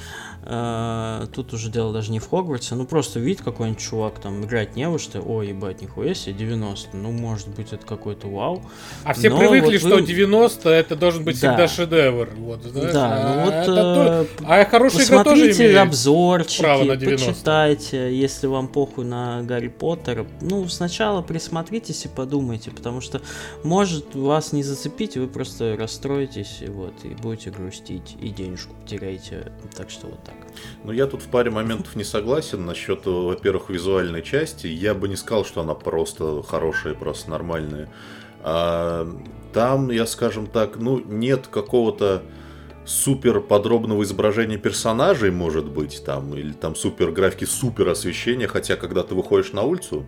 [0.47, 4.87] тут уже дело даже не в Хогвартсе, ну просто видит какой-нибудь чувак там играть не
[4.87, 8.63] во что, ой, ебать, нихуя себе, 90, ну может быть это какой-то вау.
[9.03, 10.03] А все Но привыкли, вот что вы...
[10.03, 11.49] 90 это должен быть да.
[11.49, 12.93] всегда шедевр, вот, знаешь?
[12.93, 14.27] Да, а, ну вот, это...
[14.39, 17.27] Э, а хорошая игра тоже имеет обзорчики, право на 90.
[17.27, 23.21] почитайте, если вам похуй на Гарри Поттера, ну сначала присмотритесь и подумайте, потому что
[23.63, 29.51] может вас не зацепить, вы просто расстроитесь, и вот, и будете грустить, и денежку потеряете,
[29.75, 30.36] так что вот так.
[30.83, 34.67] Ну, я тут в паре моментов не согласен насчет, во-первых, визуальной части.
[34.67, 37.89] Я бы не сказал, что она просто хорошая, просто нормальная.
[38.41, 39.07] А,
[39.53, 42.23] там, я скажем так, ну, нет какого-то
[42.85, 49.03] супер подробного изображения персонажей, может быть, там, или там супер графики, супер освещения, хотя когда
[49.03, 50.05] ты выходишь на улицу,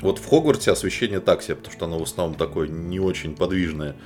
[0.00, 3.96] вот в Хогвартсе освещение так себе, потому что оно в основном такое не очень подвижное.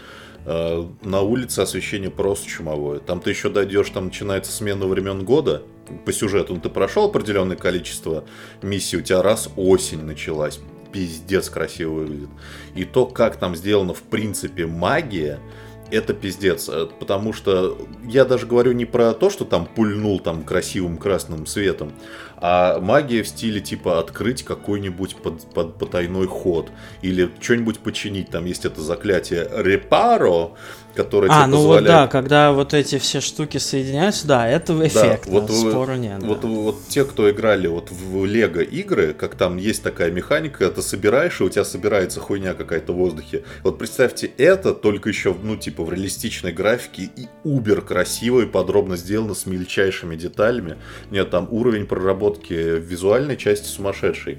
[0.46, 2.98] Э, на улице освещение просто чумовое.
[3.00, 5.62] Там ты еще дойдешь, там начинается смена времен года
[6.04, 6.54] по сюжету.
[6.54, 8.24] Ну, ты прошел определенное количество
[8.62, 10.60] миссий, у тебя раз осень началась.
[10.92, 12.30] Пиздец красиво выглядит.
[12.74, 15.38] И то, как там сделано в принципе магия,
[15.90, 20.42] это пиздец, э, потому что я даже говорю не про то, что там пульнул там
[20.42, 21.92] красивым красным светом,
[22.40, 26.70] а магия в стиле типа открыть какой-нибудь под, под, потайной ход
[27.02, 28.30] или что-нибудь починить.
[28.30, 30.56] Там есть это заклятие репаро,
[30.94, 31.82] которое а, тебе ну позволяет...
[31.82, 36.22] вот да, когда вот эти все штуки соединяются, да, это эффект, да, вот, спору нет.
[36.22, 36.48] Вот, да.
[36.48, 41.40] вот те, кто играли вот в Лего игры, как там есть такая механика, ты собираешь,
[41.40, 43.44] и у тебя собирается хуйня какая-то в воздухе.
[43.62, 48.96] Вот представьте это, только еще, ну, типа в реалистичной графике и убер красиво и подробно
[48.96, 50.76] сделано с мельчайшими деталями.
[51.10, 51.86] Нет, там уровень
[52.30, 54.38] проработки разработки визуальной части сумасшедший.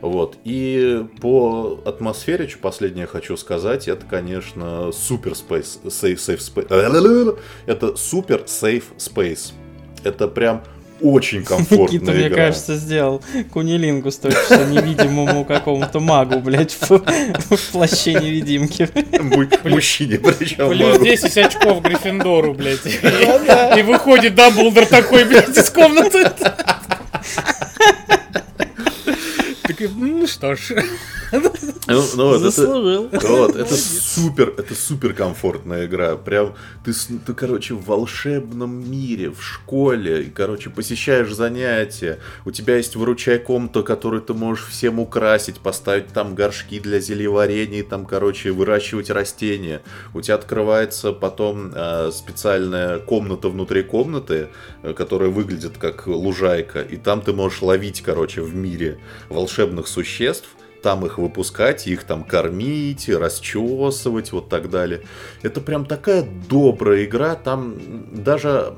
[0.00, 0.36] Вот.
[0.44, 7.38] И по атмосфере, что последнее хочу сказать, это, конечно, супер space, safe, safe space.
[7.66, 9.52] Это супер safe space.
[10.04, 10.62] Это прям
[11.00, 12.26] очень комфортная Никита, игра.
[12.26, 18.88] мне кажется, сделал кунилингус точно невидимому какому-то магу, блядь, в, в плаще невидимки.
[19.68, 22.86] Мужчине, причем Плюс 10 очков Гриффиндору, блядь.
[23.78, 26.30] И выходит Дамблдор такой, блядь, из комнаты.
[29.96, 30.74] Ну что ж.
[31.88, 33.08] Ну, ну, вот Заслужил.
[33.12, 36.16] Это, вот, это супер, это супер комфортная игра.
[36.16, 42.18] Прям ты, ты, короче, в волшебном мире, в школе, и, короче, посещаешь занятия.
[42.44, 47.84] У тебя есть выручай комната, которую ты можешь всем украсить, поставить там горшки для зельеварения,
[47.84, 49.82] там, короче, выращивать растения.
[50.14, 54.48] У тебя открывается потом э, специальная комната внутри комнаты,
[54.82, 58.98] э, которая выглядит как лужайка, и там ты можешь ловить, короче, в мире
[59.28, 59.55] волшебных
[59.88, 60.48] существ
[60.82, 65.02] там их выпускать, их там кормить, расчесывать, вот так далее.
[65.42, 67.74] Это прям такая добрая игра, там
[68.12, 68.74] даже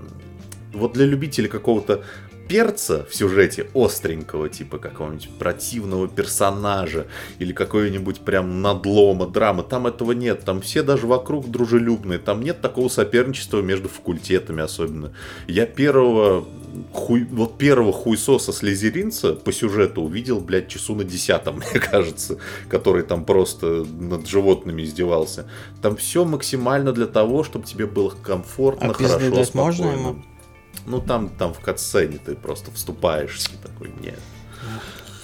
[0.72, 2.04] вот для любителей какого-то
[2.48, 7.06] перца в сюжете остренького, типа какого-нибудь противного персонажа
[7.38, 9.62] или какой-нибудь прям надлома, драмы.
[9.62, 10.44] Там этого нет.
[10.44, 12.18] Там все даже вокруг дружелюбные.
[12.18, 15.12] Там нет такого соперничества между факультетами особенно.
[15.46, 16.46] Я первого
[16.92, 23.02] хуй, вот первого хуйсоса слезеринца по сюжету увидел, блядь, часу на десятом, мне кажется, который
[23.02, 25.46] там просто над животными издевался.
[25.82, 29.50] Там все максимально для того, чтобы тебе было комфортно, а хорошо, спокойно.
[29.54, 30.16] можно ему?
[30.88, 34.18] Ну там, там в катсцене ты просто вступаешь такой, нет.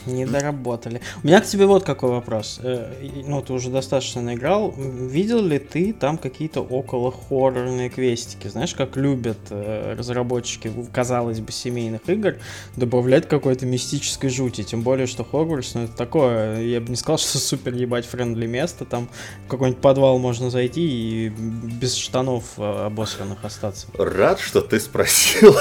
[0.07, 1.01] Не доработали.
[1.23, 2.61] У меня к тебе вот какой вопрос.
[2.63, 2.93] Э,
[3.27, 4.75] ну, ты уже достаточно наиграл.
[4.77, 8.49] Видел ли ты там какие-то около хоррорные квестики?
[8.49, 12.37] Знаешь, как любят э, разработчики, казалось бы, семейных игр,
[12.77, 14.63] добавлять какой-то мистической жути.
[14.63, 18.47] Тем более, что Хогвартс, ну, это такое, я бы не сказал, что супер ебать френдли
[18.47, 18.85] место.
[18.85, 19.09] Там
[19.47, 23.87] в какой-нибудь подвал можно зайти и без штанов э, обосранных остаться.
[23.99, 25.55] Рад, что ты спросил.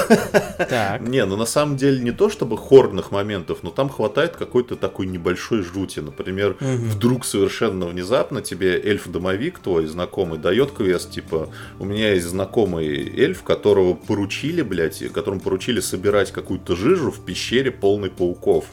[0.58, 1.00] Так.
[1.08, 5.06] Не, ну на самом деле не то чтобы хоррорных моментов, но там хватает какой-то такой
[5.06, 6.00] небольшой жути.
[6.00, 6.66] Например, угу.
[6.66, 13.42] вдруг совершенно внезапно тебе эльф-домовик твой знакомый дает квест, типа, у меня есть знакомый эльф,
[13.42, 18.66] которого поручили, блядь, которому поручили собирать какую-то жижу в пещере полной пауков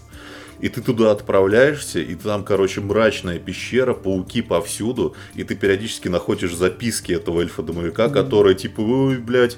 [0.62, 6.56] и ты туда отправляешься, и там, короче, мрачная пещера, пауки повсюду, и ты периодически находишь
[6.56, 8.14] записки этого эльфа-домовика, mm-hmm.
[8.14, 9.58] которые типа, ой, блядь,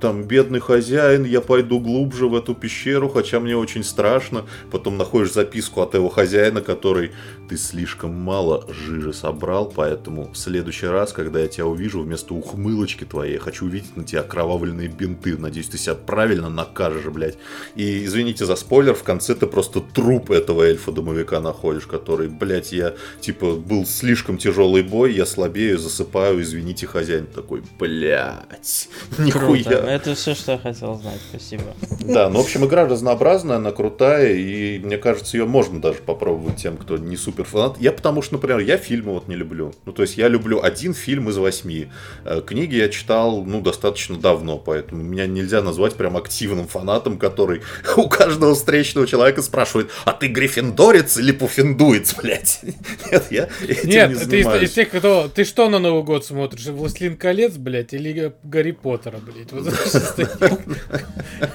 [0.00, 4.44] там, бедный хозяин, я пойду глубже в эту пещеру, хотя мне очень страшно.
[4.70, 7.12] Потом находишь записку от его хозяина, который,
[7.48, 13.04] ты слишком мало жижи собрал, поэтому в следующий раз, когда я тебя увижу, вместо ухмылочки
[13.04, 15.38] твоей, я хочу увидеть на тебя окровавленные бинты.
[15.38, 17.38] Надеюсь, ты себя правильно накажешь, блядь.
[17.76, 22.72] И, извините за спойлер, в конце ты просто труп труп этого эльфа-домовика находишь, который, блядь,
[22.72, 29.62] я, типа, был слишком тяжелый бой, я слабею, засыпаю, извините, хозяин такой, блядь, нихуя.
[29.62, 29.70] Круто.
[29.70, 31.64] Это все, что я хотел знать, спасибо.
[32.00, 36.56] Да, ну, в общем, игра разнообразная, она крутая, и мне кажется, ее можно даже попробовать
[36.56, 37.76] тем, кто не супер фанат.
[37.78, 39.74] Я потому что, например, я фильмы вот не люблю.
[39.84, 41.88] Ну, то есть я люблю один фильм из восьми.
[42.24, 47.60] Э, книги я читал, ну, достаточно давно, поэтому меня нельзя назвать прям активным фанатом, который
[47.98, 52.60] у каждого встречного человека спрашивает, а ты гриффиндорец или пуффиндуец, блядь?
[53.10, 54.60] Нет, я этим Нет, не занимаюсь.
[54.60, 55.28] ты из тех, кто...
[55.28, 56.66] Ты что на Новый год смотришь?
[56.66, 59.52] «Властелин колец», блядь, или «Гарри Поттера», блядь?
[59.52, 59.72] Вот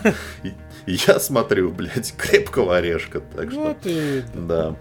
[0.85, 3.75] Я смотрю, блядь, «Крепкого орешка», так что...
[4.33, 4.75] Да.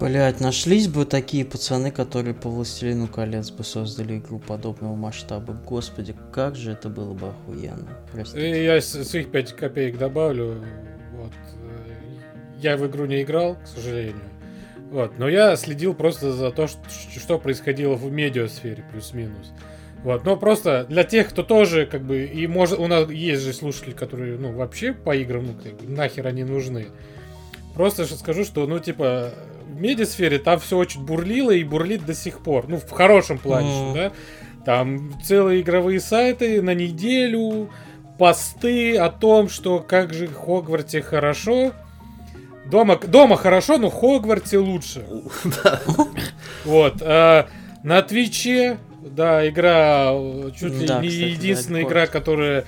[0.00, 5.54] Блять, нашлись бы такие пацаны, которые по Властелину колец бы создали игру подобного масштаба.
[5.66, 7.98] Господи, как же это было бы охуенно.
[8.12, 8.64] Простите.
[8.64, 10.64] Я своих 5 копеек добавлю
[12.60, 14.22] я в игру не играл, к сожалению.
[14.90, 16.80] Вот, но я следил просто за то, что,
[17.18, 19.52] что происходило в медиасфере, плюс-минус.
[20.02, 23.52] Вот, но просто для тех, кто тоже, как бы, и может, у нас есть же
[23.52, 26.86] слушатели, которые, ну, вообще по играм, ну, как бы, нахер они нужны.
[27.74, 29.32] Просто скажу, что, ну, типа,
[29.66, 32.68] в медиасфере там все очень бурлило и бурлит до сих пор.
[32.68, 33.94] Ну, в хорошем плане, mm.
[33.94, 34.12] да.
[34.64, 37.70] Там целые игровые сайты на неделю,
[38.18, 41.72] посты о том, что как же Хогварте хорошо,
[42.70, 45.06] Дома, дома хорошо, но в Хогвартсе лучше.
[46.64, 47.00] Вот.
[47.00, 47.48] А,
[47.82, 50.12] на Твиче, да, игра
[50.58, 52.64] чуть ли не единственная игра, которая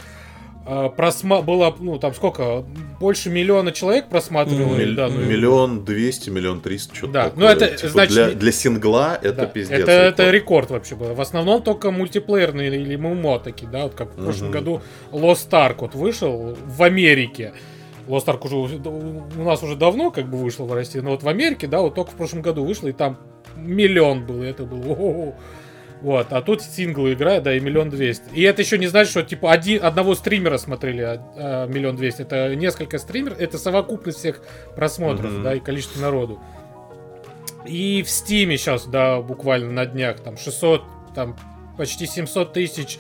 [0.66, 1.42] а, просма...
[1.42, 2.64] была, ну, там сколько,
[3.00, 4.94] больше миллиона человек просматривало Миль...
[4.94, 7.44] данную Миллион двести, миллион триста, что-то Да, такое.
[7.44, 8.14] ну это, типа, значит...
[8.14, 9.46] Для, для сингла это да.
[9.46, 9.80] пиздец.
[9.80, 10.12] Это, рекорд.
[10.12, 11.14] это рекорд вообще был.
[11.14, 14.80] В основном только мультиплеерные или ММО такие, да, вот как в прошлом году
[15.12, 17.52] Lost Ark вот вышел в Америке.
[18.10, 21.28] Lost Ark уже у нас уже давно как бы вышло в России, но вот в
[21.28, 23.18] Америке, да, вот только в прошлом году вышло, и там
[23.56, 25.34] миллион был, и это было о-о-о.
[26.02, 28.24] Вот, а тут синглы играют, да, и миллион двести.
[28.32, 32.22] И это еще не значит, что типа один, одного стримера смотрели а, а, миллион двести.
[32.22, 34.40] Это несколько стримеров, это совокупность всех
[34.74, 35.42] просмотров, mm-hmm.
[35.42, 36.40] да, и количество народу.
[37.66, 40.82] И в Стиме сейчас, да, буквально на днях, там 600,
[41.14, 41.36] там
[41.76, 42.98] почти 700 тысяч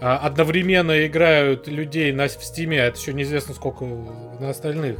[0.00, 4.98] одновременно играют людей на, в стиме, а это еще неизвестно сколько на остальных.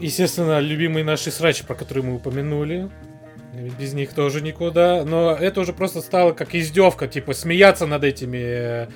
[0.00, 2.90] Естественно, любимые наши срачи, про которые мы упомянули.
[3.78, 5.04] Без них тоже никуда.
[5.04, 8.88] Но это уже просто стало как издевка, типа смеяться над этими,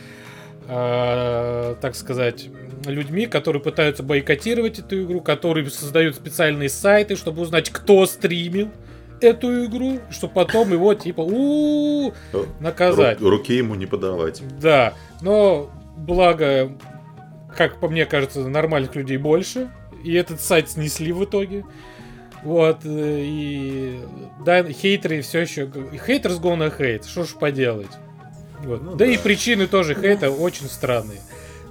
[0.68, 2.48] э, так сказать,
[2.86, 8.70] людьми, которые пытаются бойкотировать эту игру, которые создают специальные сайты, чтобы узнать, кто стримил
[9.20, 12.12] эту игру, чтобы потом его типа у
[12.60, 13.20] наказать.
[13.20, 14.42] руки ему не подавать.
[14.60, 16.72] Да, но благо,
[17.56, 19.70] как по мне кажется, нормальных людей больше,
[20.02, 21.64] и этот сайт снесли в итоге.
[22.42, 24.00] Вот, э, и
[24.44, 25.70] да, хейтеры все еще...
[26.06, 27.90] Хейтерс go на хейт, что ж поделать.
[28.62, 28.82] Вот.
[28.82, 31.20] Ну, да, да и причины тоже хейта очень странные.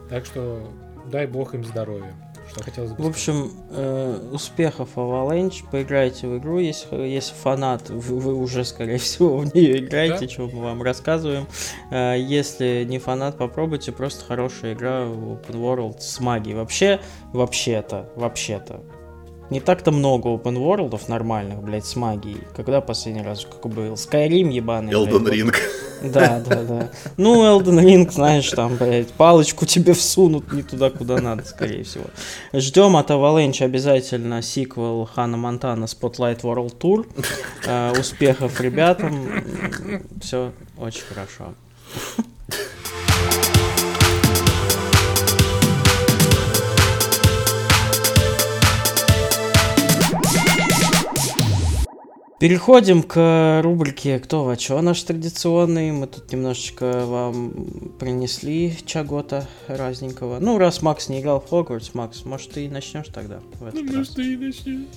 [0.09, 0.67] Так что
[1.11, 2.15] дай бог им здоровья
[2.53, 8.19] что хотелось бы В общем, э, успехов Avalanche, поиграйте в игру, если, если фанат, вы,
[8.19, 10.31] вы уже, скорее всего, в нее играете, да?
[10.31, 11.47] что мы вам рассказываем.
[11.91, 16.55] Э, если не фанат, попробуйте, просто хорошая игра в Open World с магией.
[16.55, 16.99] Вообще,
[17.33, 18.81] вообще-то, вообще-то,
[19.49, 22.41] не так-то много open worldов нормальных, блядь, с магией.
[22.55, 23.93] Когда последний раз как был?
[23.93, 24.93] Skyrim ебаный.
[24.93, 25.55] Elden Ring.
[26.03, 26.89] Да, да, да.
[27.17, 32.05] Ну, Elden Ring, знаешь, там, блядь, палочку тебе всунут не туда, куда надо, скорее всего.
[32.51, 37.07] Ждем от Avalanche обязательно сиквел Хана Монтана Spotlight World Tour.
[37.65, 39.43] Э, успехов ребятам.
[40.21, 41.53] Все очень хорошо.
[52.43, 55.93] Переходим к рубрике «Кто во чё?» наш традиционный.
[55.93, 60.39] Мы тут немножечко вам принесли чего-то разненького.
[60.41, 63.83] Ну, раз Макс не играл в Хогвартс, Макс, может, ты и начнешь тогда в этот
[63.83, 64.09] ну, раз?
[64.09, 64.87] Ты и начнешь.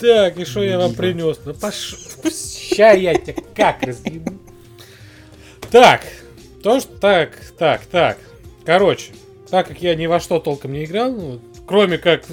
[0.00, 1.38] Так, и что я вам принес?
[1.44, 1.94] Ну, пош...
[2.74, 4.32] Ща я тебя как разъебу.
[5.70, 6.00] Так,
[6.64, 6.98] то, что...
[6.98, 8.18] Так, так, так.
[8.64, 9.12] Короче,
[9.50, 12.24] так как я ни во что толком не играл, ну, Кроме как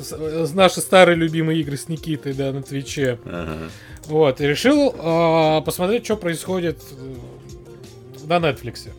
[0.56, 3.20] наши старые любимые игры с Никитой, да, на Твиче.
[3.24, 3.70] Ага.
[4.06, 8.90] Вот, и решил э, посмотреть, что происходит э, на Netflix.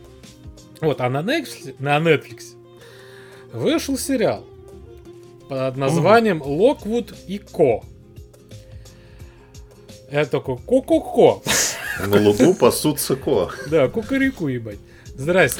[0.79, 2.55] Вот, а на Netflix, на Netflix
[3.51, 4.45] вышел сериал
[5.49, 7.83] под названием Локвуд и Ко.
[10.09, 11.41] Я такой, ко-ко-ко.
[12.07, 13.51] На лугу пасутся ко.
[13.69, 14.79] Да, кукареку, ебать.
[15.17, 15.59] Здрасте.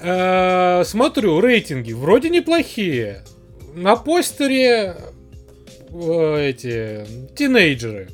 [0.00, 3.22] Э, смотрю, рейтинги вроде неплохие
[3.76, 4.96] на постере
[5.92, 8.08] э, эти тинейджеры.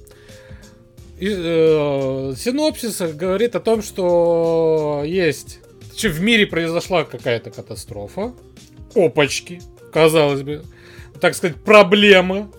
[1.18, 5.60] И, э, синопсис говорит о том, что есть...
[6.02, 8.32] В мире произошла какая-то катастрофа.
[8.96, 10.64] Опачки, казалось бы.
[11.20, 12.50] Так сказать, проблема.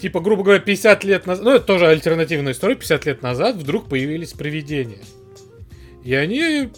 [0.00, 1.44] Типа, грубо говоря, 50 лет назад...
[1.44, 2.74] Ну, это тоже альтернативная история.
[2.74, 4.98] 50 лет назад вдруг появились привидения.
[6.02, 6.70] И они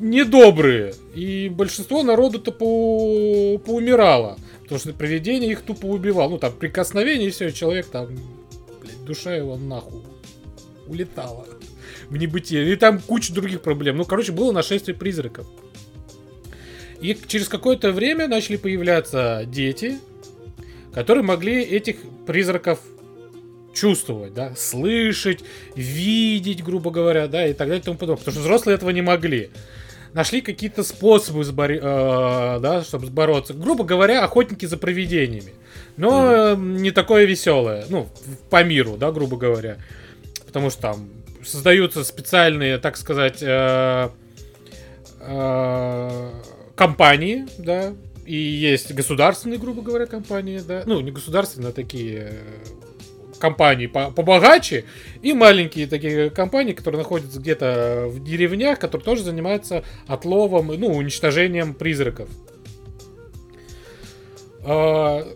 [0.00, 0.94] недобрые.
[1.14, 3.58] И большинство народу-то по...
[3.58, 4.36] поумирало.
[4.72, 6.30] Потому что привидение их тупо убивал.
[6.30, 8.08] Ну, там, прикосновение, и все, человек там,
[8.80, 10.00] блядь, душа его нахуй
[10.86, 11.46] улетала
[12.08, 12.72] в небытие.
[12.72, 13.98] И там куча других проблем.
[13.98, 15.46] Ну, короче, было нашествие призраков.
[17.02, 19.98] И через какое-то время начали появляться дети,
[20.94, 22.80] которые могли этих призраков
[23.74, 25.40] чувствовать, да, слышать,
[25.76, 28.20] видеть, грубо говоря, да, и так далее и тому подобное.
[28.20, 29.50] Потому что взрослые этого не могли
[30.14, 33.54] нашли какие-то способы, сбори, э, да, чтобы бороться.
[33.54, 35.52] Грубо говоря, охотники за привидениями.
[35.96, 36.56] Но mm.
[36.56, 38.08] не такое веселое, ну,
[38.50, 39.78] по миру, да, грубо говоря.
[40.46, 41.08] Потому что там
[41.44, 44.08] создаются специальные, так сказать, э,
[45.20, 46.30] э,
[46.76, 47.92] компании, да,
[48.24, 52.34] и есть государственные, грубо говоря, компании, да, ну, не государственные, а такие
[53.42, 54.84] компаний побогаче
[55.20, 61.74] и маленькие такие компании, которые находятся где-то в деревнях, которые тоже занимаются отловом, ну, уничтожением
[61.74, 62.28] призраков.
[64.64, 65.26] А,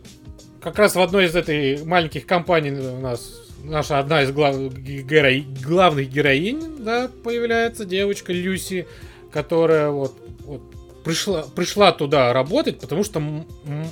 [0.61, 5.33] как раз в одной из этой маленьких компаний у нас наша одна из глав, геро,
[5.64, 8.87] главных героинь, да, появляется девочка Люси,
[9.33, 10.14] которая вот,
[10.45, 10.62] вот
[11.03, 13.21] пришла, пришла туда работать, потому что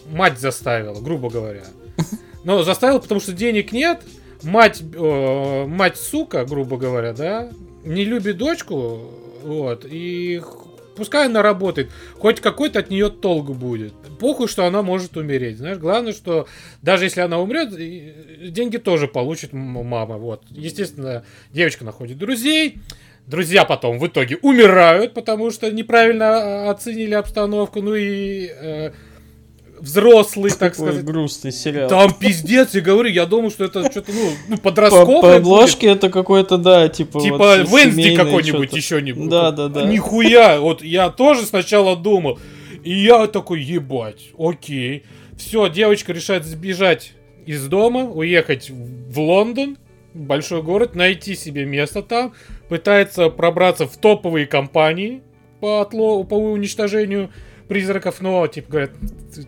[0.09, 1.65] мать заставила, грубо говоря.
[2.45, 4.03] Но заставил, потому что денег нет.
[4.43, 7.51] Мать, э, мать сука, грубо говоря, да,
[7.85, 9.11] не любит дочку,
[9.43, 10.43] вот, и
[10.97, 13.95] пускай она работает, хоть какой-то от нее толк будет.
[14.19, 15.59] Похуй, что она может умереть.
[15.59, 16.47] Знаешь, главное, что
[16.83, 17.71] даже если она умрет,
[18.53, 20.17] деньги тоже получит мама.
[20.17, 20.43] Вот.
[20.51, 22.79] Естественно, девочка находит друзей.
[23.27, 27.81] Друзья потом в итоге умирают, потому что неправильно а, оценили обстановку.
[27.81, 28.93] Ну и э,
[29.81, 31.05] взрослый, так Такой сказать.
[31.05, 31.89] грустный сериал.
[31.89, 35.17] Там пиздец, я говорю, я думал, что это что-то, ну, ну подростковое.
[35.17, 37.21] По, по обложке это какой-то, да, типа...
[37.21, 39.85] Типа вот, Венсди какой-нибудь еще не Да, да, да.
[39.85, 42.39] Нихуя, вот я тоже сначала думал.
[42.83, 45.05] И я такой, ебать, окей.
[45.37, 47.13] Все, девочка решает сбежать
[47.47, 49.77] из дома, уехать в Лондон,
[50.15, 52.35] большой город, найти себе место там,
[52.69, 55.23] пытается пробраться в топовые компании
[55.61, 57.31] по, отло, по уничтожению
[57.69, 58.91] призраков, но, типа, говорят,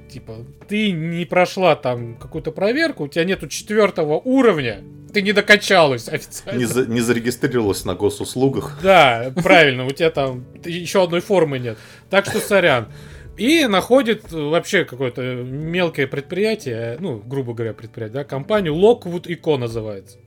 [0.09, 6.09] типа, ты не прошла там какую-то проверку, у тебя нету четвертого уровня, ты не докачалась
[6.09, 6.59] официально.
[6.59, 8.79] Не, за, не зарегистрировалась на госуслугах.
[8.83, 11.79] Да, правильно, у тебя там еще одной формы нет.
[12.11, 12.89] Так что сорян.
[13.37, 20.19] И находит вообще какое-то мелкое предприятие, ну, грубо говоря, предприятие, да, компанию Lockwood Co называется.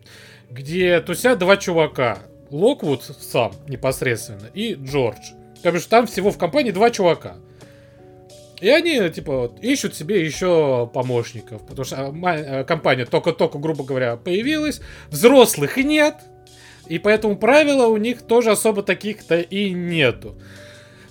[0.50, 2.20] Где тусят два чувака.
[2.50, 5.34] Локвуд сам непосредственно и Джордж.
[5.62, 7.36] То есть там всего в компании два чувака.
[8.62, 13.84] И они, типа, вот, ищут себе еще помощников, потому что а, э, компания только-только, грубо
[13.84, 16.16] говоря, появилась, взрослых нет,
[16.88, 20.36] и поэтому правила у них тоже особо таких-то и нету.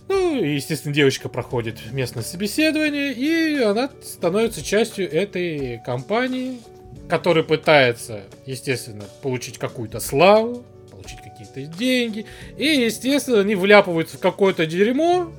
[0.09, 6.61] Ну, естественно, девочка проходит местное собеседование, и она становится частью этой компании,
[7.09, 12.27] который пытается, естественно, получить какую-то славу, получить какие-то деньги.
[12.57, 15.31] И, естественно, они вляпываются в какое-то дерьмо,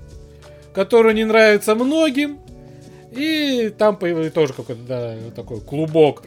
[0.74, 2.39] которое не нравится многим.
[3.11, 6.24] И там появился тоже какой-то да, такой клубок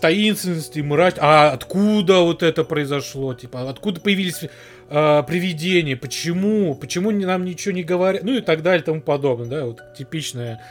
[0.00, 1.16] таинственности, мрать.
[1.18, 3.34] А откуда вот это произошло?
[3.34, 4.44] Типа, откуда появились
[4.88, 5.96] э, привидения?
[5.96, 6.74] Почему?
[6.74, 8.22] Почему нам ничего не говорят?
[8.22, 9.48] Ну и так далее и тому подобное.
[9.48, 10.62] Да, вот типичная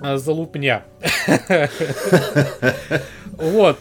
[0.00, 0.84] э, залупня.
[3.36, 3.78] Вот.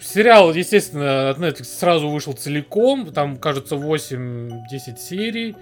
[0.00, 3.12] Сериал, естественно, от Netflix сразу вышел целиком.
[3.12, 5.56] Там, кажется, 8-10 серий.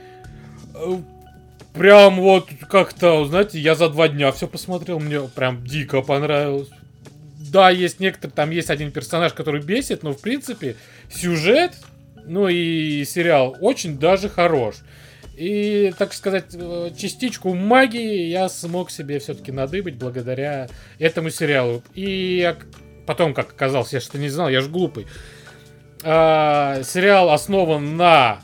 [1.72, 4.98] Прям вот как-то, знаете, я за два дня все посмотрел.
[4.98, 6.68] Мне прям дико понравилось
[7.50, 10.76] да, есть некоторые, там есть один персонаж, который бесит, но в принципе
[11.10, 11.72] сюжет,
[12.24, 14.76] ну и сериал очень даже хорош.
[15.36, 20.68] И, так сказать, э, частичку магии я смог себе все-таки надыбать благодаря
[20.98, 21.82] этому сериалу.
[21.94, 22.54] И
[23.06, 25.06] потом, как оказалось, я что не знал, я же глупый.
[26.02, 28.40] А, сериал основан на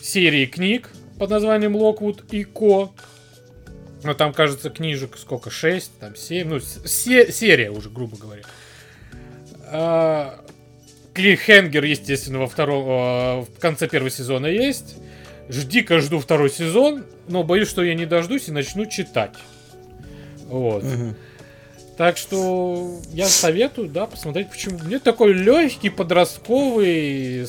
[0.00, 2.90] серии книг под названием Локвуд и Ко.
[4.04, 5.50] Ну, там, кажется, книжек сколько?
[5.50, 6.48] 6, там 7.
[6.48, 8.42] Ну, се- серия уже, грубо говоря.
[9.70, 10.40] А,
[11.14, 14.96] Клиффхенгер, естественно, во втором, а, в конце первого сезона есть.
[15.48, 19.32] Жди-ка жду второй сезон, но боюсь, что я не дождусь и начну читать.
[20.46, 20.84] Вот.
[20.84, 21.14] Угу.
[21.96, 24.78] Так что я советую, да, посмотреть, почему.
[24.78, 27.48] Мне такой легкий подростковый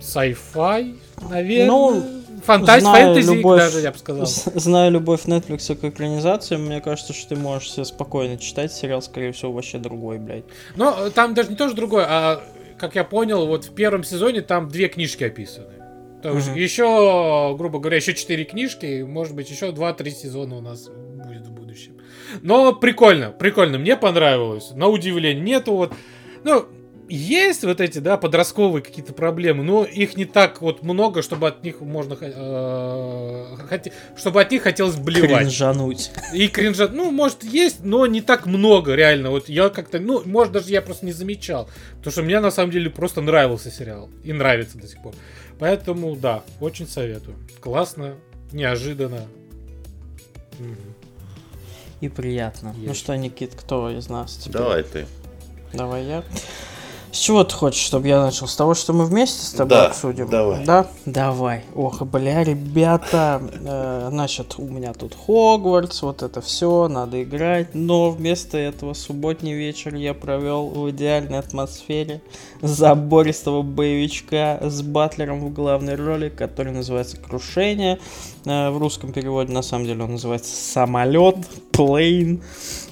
[0.00, 0.98] sci-fi,
[1.30, 1.66] наверное.
[1.66, 4.26] Ну, Фантазия, фэнтези любовь, даже, я бы сказал.
[4.26, 9.32] Знаю любовь Netflix к экранизации, мне кажется, что ты можешь себе спокойно читать сериал, скорее
[9.32, 10.44] всего, вообще другой, блядь.
[10.76, 12.42] Но там даже не тоже другой, а,
[12.78, 15.82] как я понял, вот в первом сезоне там две книжки описаны.
[16.22, 16.58] То есть угу.
[16.58, 21.52] еще, грубо говоря, еще четыре книжки, может быть, еще два-три сезона у нас будет в
[21.52, 21.96] будущем.
[22.42, 24.70] Но прикольно, прикольно, мне понравилось.
[24.74, 25.92] На удивление, нету вот...
[26.44, 26.66] Ну,
[27.08, 31.62] есть вот эти, да, подростковые какие-то проблемы, но их не так вот много, чтобы от
[31.62, 35.42] них можно, э, чтобы от них хотелось блевать.
[35.42, 36.10] Кринжануть.
[36.32, 39.30] И кринжа, ну, может, есть, но не так много, реально.
[39.30, 41.68] Вот я как-то, ну, может, даже я просто не замечал.
[41.98, 44.08] Потому что мне, на самом деле, просто нравился сериал.
[44.24, 45.14] И нравится до сих пор.
[45.58, 47.36] Поэтому, да, очень советую.
[47.60, 48.14] Классно,
[48.52, 49.26] неожиданно.
[52.00, 52.72] И приятно.
[52.72, 52.88] Ну есть.
[52.88, 54.52] Ну что, Никит, кто из нас теперь?
[54.54, 55.06] Давай ты.
[55.72, 56.24] Давай я.
[57.12, 58.48] С чего ты хочешь, чтобы я начал?
[58.48, 60.30] С того, что мы вместе с тобой да, обсудим?
[60.30, 60.64] давай.
[60.64, 60.86] Да?
[61.04, 61.62] Давай.
[61.74, 68.10] Ох, бля, ребята, э, значит, у меня тут Хогвартс, вот это все, надо играть, но
[68.10, 72.22] вместо этого субботний вечер я провел в идеальной атмосфере
[72.62, 77.98] забористого боевичка с Батлером в главной роли, который называется «Крушение».
[78.46, 81.36] Э, в русском переводе, на самом деле, он называется «Самолет»,
[81.72, 82.42] «Плейн».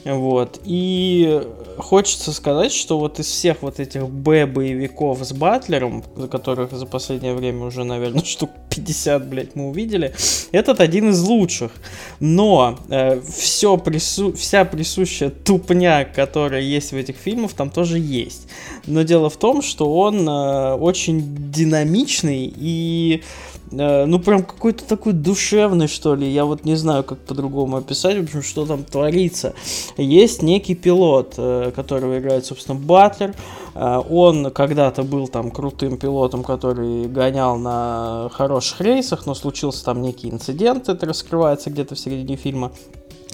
[0.05, 0.61] Вот.
[0.65, 1.43] И
[1.77, 7.67] хочется сказать, что вот из всех вот этих Б-боевиков с Батлером, которых за последнее время
[7.67, 10.15] уже, наверное, штук 50, блядь, мы увидели,
[10.53, 11.73] этот один из лучших.
[12.21, 14.33] Но э, все прису...
[14.33, 18.49] вся присущая тупня, которая есть в этих фильмах, там тоже есть.
[18.87, 23.23] Но дело в том, что он э, очень динамичный и
[23.71, 26.29] ну, прям какой-то такой душевный, что ли.
[26.29, 29.55] Я вот не знаю, как по-другому описать, в общем, что там творится.
[29.97, 33.35] Есть некий пилот, э, которого играет, собственно, Батлер.
[33.75, 40.03] Э, он когда-то был там крутым пилотом, который гонял на хороших рейсах, но случился там
[40.03, 42.73] некий инцидент, это раскрывается где-то в середине фильма.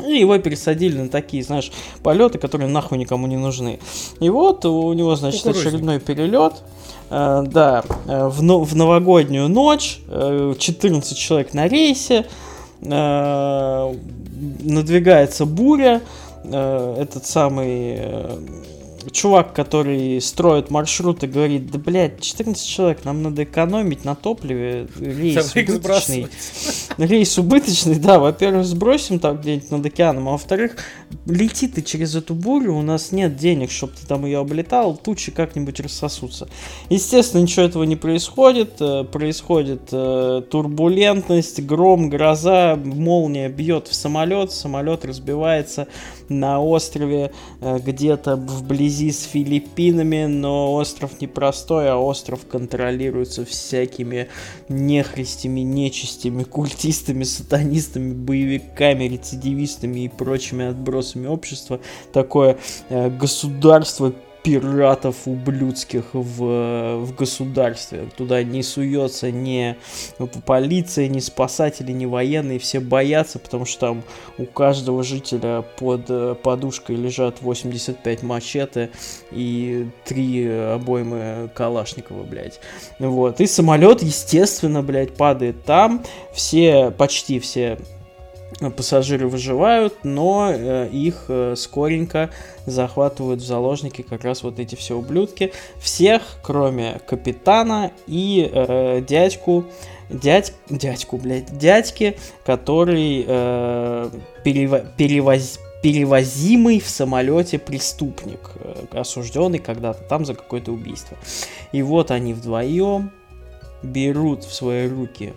[0.04, 1.72] И его пересадили на такие, знаешь,
[2.02, 3.78] полеты, которые нахуй никому не нужны.
[4.20, 6.62] И вот у него, значит, очередной перелет.
[7.08, 12.26] Э, да, э, в, в новогоднюю ночь, э, 14 человек на рейсе,
[12.82, 13.94] э,
[14.60, 16.02] надвигается буря,
[16.44, 18.38] э, этот самый э,
[19.12, 25.54] чувак, который строит маршруты, говорит, да, блядь, 14 человек, нам надо экономить на топливе, рейс
[25.54, 26.28] убыточный.
[26.98, 30.76] Рейс убыточный, да, во-первых, сбросим там где-нибудь над океаном, а во-вторых,
[31.26, 35.30] лети ты через эту бурю, у нас нет денег, чтобы ты там ее облетал, тучи
[35.30, 36.48] как-нибудь рассосутся.
[36.88, 44.52] Естественно, ничего этого не происходит, э, происходит э, турбулентность, гром, гроза, молния бьет в самолет,
[44.52, 45.88] самолет разбивается
[46.28, 54.28] на острове э, где-то вблизи с Филиппинами, но остров не простой, а остров контролируется всякими
[54.68, 61.80] нехристями, нечистями, культистами, сатанистами, боевиками, рецидивистами и прочими отбросами общества.
[62.12, 62.58] Такое
[62.88, 64.12] э, государство
[64.46, 68.08] пиратов ублюдских в, в государстве.
[68.16, 69.76] Туда не суется ни
[70.46, 72.60] полиция, ни спасатели, ни военные.
[72.60, 74.02] Все боятся, потому что там
[74.38, 78.90] у каждого жителя под э, подушкой лежат 85 мачете
[79.32, 82.60] и три обоймы Калашникова, блядь.
[83.00, 83.40] Вот.
[83.40, 86.04] И самолет, естественно, блядь, падает там.
[86.32, 87.78] Все, почти все
[88.60, 92.30] пассажиры выживают, но э, их э, скоренько
[92.64, 95.52] захватывают в заложники как раз вот эти все ублюдки.
[95.78, 99.66] Всех, кроме капитана и э, дядьку,
[100.08, 104.10] дядь, дядьку, блядь, дядьки, который э,
[104.42, 111.18] перево, перевоз, перевозимый в самолете преступник, э, осужденный когда-то там за какое-то убийство.
[111.72, 113.10] И вот они вдвоем
[113.82, 115.34] берут в свои руки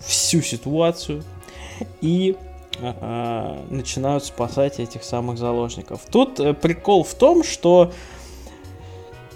[0.00, 1.22] всю ситуацию,
[2.00, 2.36] и
[2.78, 6.02] э, начинают спасать этих самых заложников.
[6.10, 7.92] Тут э, прикол в том, что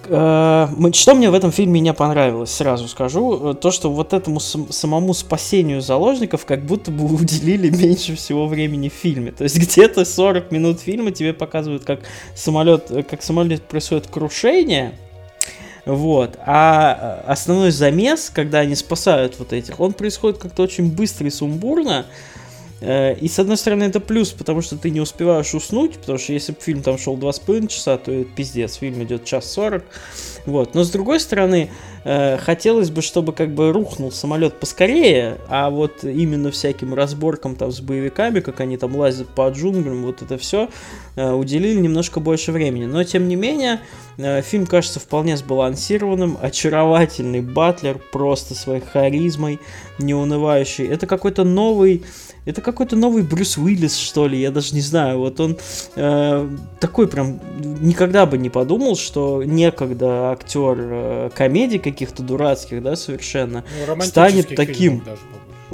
[0.07, 5.15] э, что мне в этом фильме не понравилось, сразу скажу, то, что вот этому самому
[5.15, 9.33] спасению заложников как будто бы уделили меньше всего времени в фильме.
[9.33, 12.01] То есть где-то 40 минут фильма тебе показывают, как
[12.35, 14.95] самолет, как самолет происходит крушение,
[15.87, 16.39] вот.
[16.47, 22.07] А основной замес, когда они спасают вот этих, он происходит как-то очень быстро и сумбурно.
[22.81, 26.33] Э, и с одной стороны это плюс, потому что ты не успеваешь уснуть, потому что
[26.33, 29.85] если бы фильм там шел 2,5 часа, то это пиздец, фильм идет час 40.
[30.47, 30.75] Вот.
[30.75, 31.71] Но с другой стороны,
[32.05, 37.71] э, хотелось бы, чтобы как бы рухнул самолет поскорее, а вот именно всяким разборкам там
[37.71, 40.71] с боевиками, как они там лазят по джунглям, вот это все,
[41.17, 42.87] э, уделили немножко больше времени.
[42.87, 43.81] Но тем не менее,
[44.43, 49.61] фильм кажется вполне сбалансированным, очаровательный Батлер, просто своей харизмой,
[49.99, 50.87] неунывающий.
[50.87, 52.05] Это какой-то новый
[52.45, 55.19] это какой-то новый Брюс Уиллис, что ли, я даже не знаю.
[55.19, 55.59] Вот он
[55.97, 56.49] э,
[56.81, 57.41] такой прям
[57.81, 64.55] никогда бы не подумал, что некогда актер э, комедий каких-то дурацких, да, совершенно, ну, станет
[64.55, 65.03] таким.
[65.05, 65.21] Даже,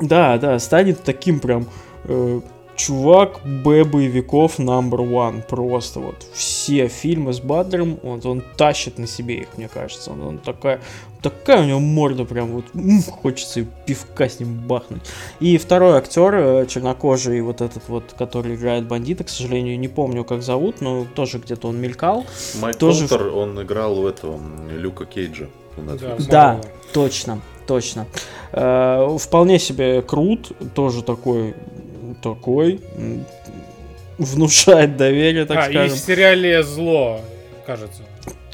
[0.01, 1.67] да, да, станет таким прям
[2.05, 2.41] э,
[2.77, 5.43] чувак Б боевиков number one.
[5.43, 10.13] Просто вот все фильмы с Бадром, он, он тащит на себе их, мне кажется.
[10.13, 10.81] Он, он такая,
[11.23, 15.03] такая у него морда прям вот, м, хочется пивка с ним бахнуть.
[15.41, 20.25] И второй актер, э, чернокожий, вот этот вот, который играет бандита, к сожалению, не помню,
[20.25, 22.27] как зовут, но тоже где-то он мелькал.
[22.61, 23.09] Майк тоже...
[23.09, 24.39] Колтер, он играл в этого
[24.71, 25.47] Люка Кейджа.
[25.77, 26.61] Да, да
[26.93, 28.07] точно, точно.
[28.53, 31.55] Э, вполне себе крут, тоже такой
[32.15, 32.81] такой
[34.19, 35.85] внушает доверие, так а, скажем.
[35.85, 37.21] и в сериале «Зло»,
[37.67, 38.03] кажется.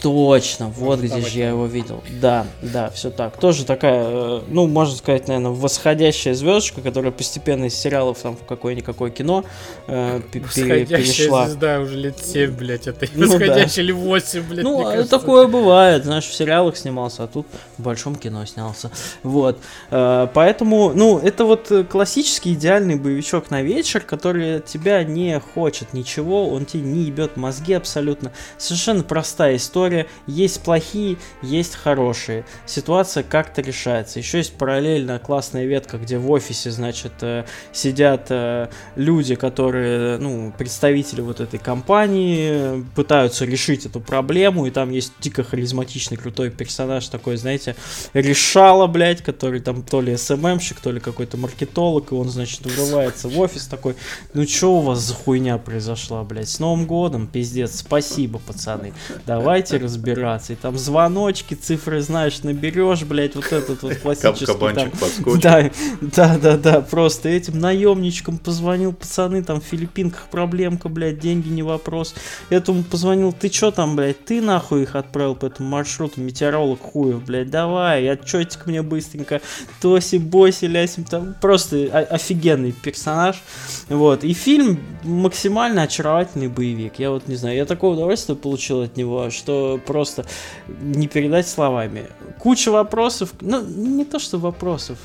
[0.02, 2.02] Точно, вот где же я его видел.
[2.20, 3.36] Да, да, все так.
[3.38, 8.44] Тоже такая, э, ну, можно сказать, наверное, восходящая звездочка, которая постепенно из сериалов там в
[8.44, 9.44] какое-никакое кино
[9.86, 11.46] э, перешла.
[11.46, 13.82] звезда уже лет 7, блядь, это ну, восходящая да.
[13.82, 14.64] или 8, блядь.
[14.64, 17.46] Ну, а такое бывает, знаешь, в сериалах снимался, а тут
[17.78, 18.90] в большом кино снялся.
[19.22, 19.60] Вот.
[19.92, 26.48] Э, поэтому, ну, это вот классический идеальный боевичок на вечер, который тебя не хочет ничего,
[26.48, 28.32] он тебе не ебет мозги абсолютно.
[28.58, 30.06] Совершенно простая история история.
[30.26, 32.44] Есть плохие, есть хорошие.
[32.66, 34.18] Ситуация как-то решается.
[34.18, 40.52] Еще есть параллельно классная ветка, где в офисе, значит, э, сидят э, люди, которые, ну,
[40.56, 47.06] представители вот этой компании, пытаются решить эту проблему, и там есть дико харизматичный, крутой персонаж
[47.08, 47.76] такой, знаете,
[48.14, 53.28] решала, блядь, который там то ли СММщик, то ли какой-то маркетолог, и он, значит, врывается
[53.28, 53.96] в офис такой,
[54.34, 58.92] ну что у вас за хуйня произошла, блядь, с Новым годом, пиздец, спасибо, пацаны,
[59.26, 60.52] давайте разбираться.
[60.52, 64.46] И там звоночки, цифры, знаешь, наберешь, блядь, вот этот вот классический.
[64.46, 65.70] Кабанчик там, да,
[66.00, 71.62] да, да, да, просто этим наемничкам позвонил, пацаны, там в Филиппинках проблемка, блядь, деньги не
[71.62, 72.14] вопрос.
[72.50, 77.24] Этому позвонил, ты чё там, блядь, ты нахуй их отправил по этому маршруту, метеоролог хуев,
[77.24, 79.40] блядь, давай, отчетик мне быстренько,
[79.80, 83.42] тоси, боси, лясим, там просто офигенный персонаж,
[83.88, 88.96] вот, и фильм максимально очаровательный боевик, я вот не знаю, я такое удовольствие получил от
[88.96, 90.26] него, что просто
[90.68, 92.06] не передать словами.
[92.38, 94.98] Куча вопросов, ну, не то что вопросов,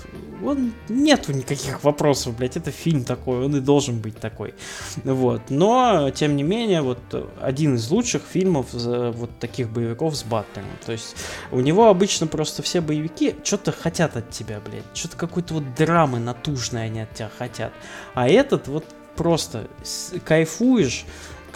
[0.43, 4.53] он нету никаких вопросов, блядь, это фильм такой, он и должен быть такой.
[5.03, 6.99] Вот, но, тем не менее, вот
[7.41, 10.67] один из лучших фильмов вот таких боевиков с Баттером.
[10.85, 11.15] То есть
[11.51, 16.19] у него обычно просто все боевики что-то хотят от тебя, блядь, что-то какой-то вот драмы
[16.19, 17.73] натужной они от тебя хотят.
[18.13, 19.67] А этот вот просто
[20.23, 21.05] кайфуешь,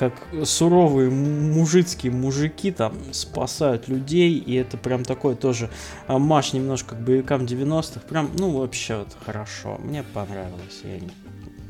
[0.02, 0.14] как
[0.46, 5.70] суровые мужицкие мужики там спасают людей, и это прям такой тоже
[6.08, 8.00] амаш немножко к боевикам 90-х.
[8.10, 9.78] Прям, ну, вообще вот хорошо.
[9.84, 10.82] Мне понравилось.
[10.84, 11.12] Я не,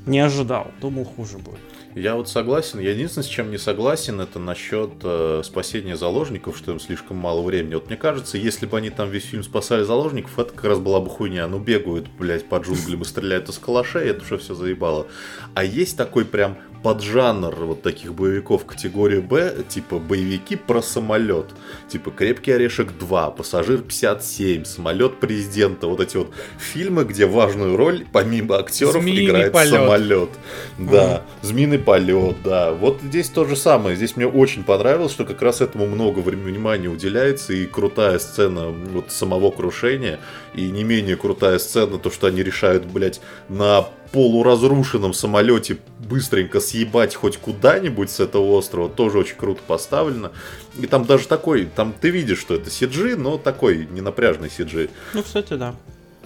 [0.05, 0.71] не ожидал.
[0.79, 1.59] Думал, хуже будет.
[1.93, 2.79] Я вот согласен.
[2.79, 7.41] Я единственное, с чем не согласен, это насчет э, спасения заложников, что им слишком мало
[7.41, 7.73] времени.
[7.73, 11.01] Вот мне кажется, если бы они там весь фильм спасали заложников, это как раз была
[11.01, 11.49] бы хуйня.
[11.49, 15.07] Ну, бегают, блядь, по джунглям и стреляют из калашей, это уже все заебало.
[15.53, 21.47] А есть такой прям поджанр вот таких боевиков категории Б, типа боевики про самолет.
[21.87, 25.87] Типа «Крепкий орешек 2», «Пассажир 57», «Самолет президента».
[25.87, 29.71] Вот эти вот фильмы, где важную роль, помимо актеров, Змеиный играет полет.
[29.71, 30.29] самолет.
[30.77, 31.47] Да, mm.
[31.47, 32.71] «Змеиный полет», да.
[32.73, 33.95] Вот здесь то же самое.
[33.95, 39.11] Здесь мне очень понравилось, что как раз этому много внимания уделяется, и крутая сцена вот
[39.11, 40.19] самого крушения,
[40.53, 47.15] и не менее крутая сцена, то, что они решают, блядь, на полуразрушенном самолете быстренько съебать
[47.15, 50.31] хоть куда-нибудь с этого острова, тоже очень круто поставлено.
[50.79, 54.89] И там даже такой, там ты видишь, что это CG, но такой ненапряжный CG.
[55.13, 55.75] Ну, кстати, да.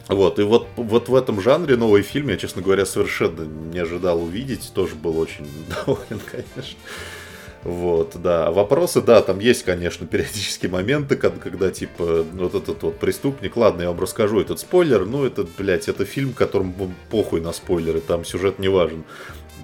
[0.08, 4.22] Вот, и вот, вот в этом жанре новый фильм я, честно говоря, совершенно не ожидал
[4.22, 4.72] увидеть.
[4.74, 5.48] Тоже был очень
[5.86, 6.78] доволен, конечно.
[7.66, 8.52] Вот, да.
[8.52, 13.82] Вопросы, да, там есть, конечно, периодические моменты, когда, когда типа, вот этот вот преступник, ладно,
[13.82, 18.24] я вам расскажу этот спойлер, ну, это, блядь, это фильм, которому похуй на спойлеры, там
[18.24, 19.04] сюжет не важен.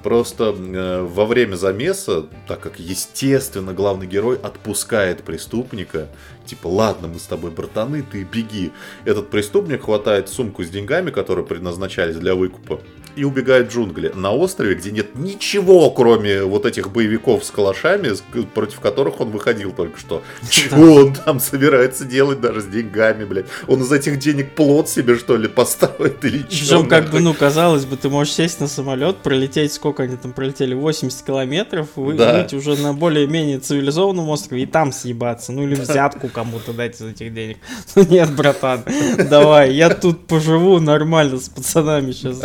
[0.02, 6.08] Просто э, во время замеса, так как, естественно, главный герой отпускает преступника,
[6.48, 8.72] типа, ладно, мы с тобой братаны, ты беги.
[9.06, 12.82] Этот преступник хватает сумку с деньгами, которые предназначались для выкупа,
[13.16, 14.12] и убегает в джунгли.
[14.16, 18.12] На острове, где нет ничего, кроме вот этих боевиков с калашами,
[18.54, 20.22] против которых он выходил только что.
[20.50, 23.46] Чего он там собирается делать даже с деньгами, блядь?
[23.68, 26.48] Он из этих денег плод себе, что ли, поставит или что?
[26.50, 30.34] Причем, как бы, ну, казалось бы, ты можешь сесть на самолет, пролететь, сколько они там
[30.34, 32.34] пролетели, 80 километров, вы, да.
[32.34, 37.02] выйти уже на более-менее цивилизованном острове и там съебаться, ну, или взятку кому-то дать из
[37.02, 37.58] этих денег.
[37.96, 38.84] Ну, нет, братан,
[39.30, 42.42] давай, я тут поживу нормально с пацанами сейчас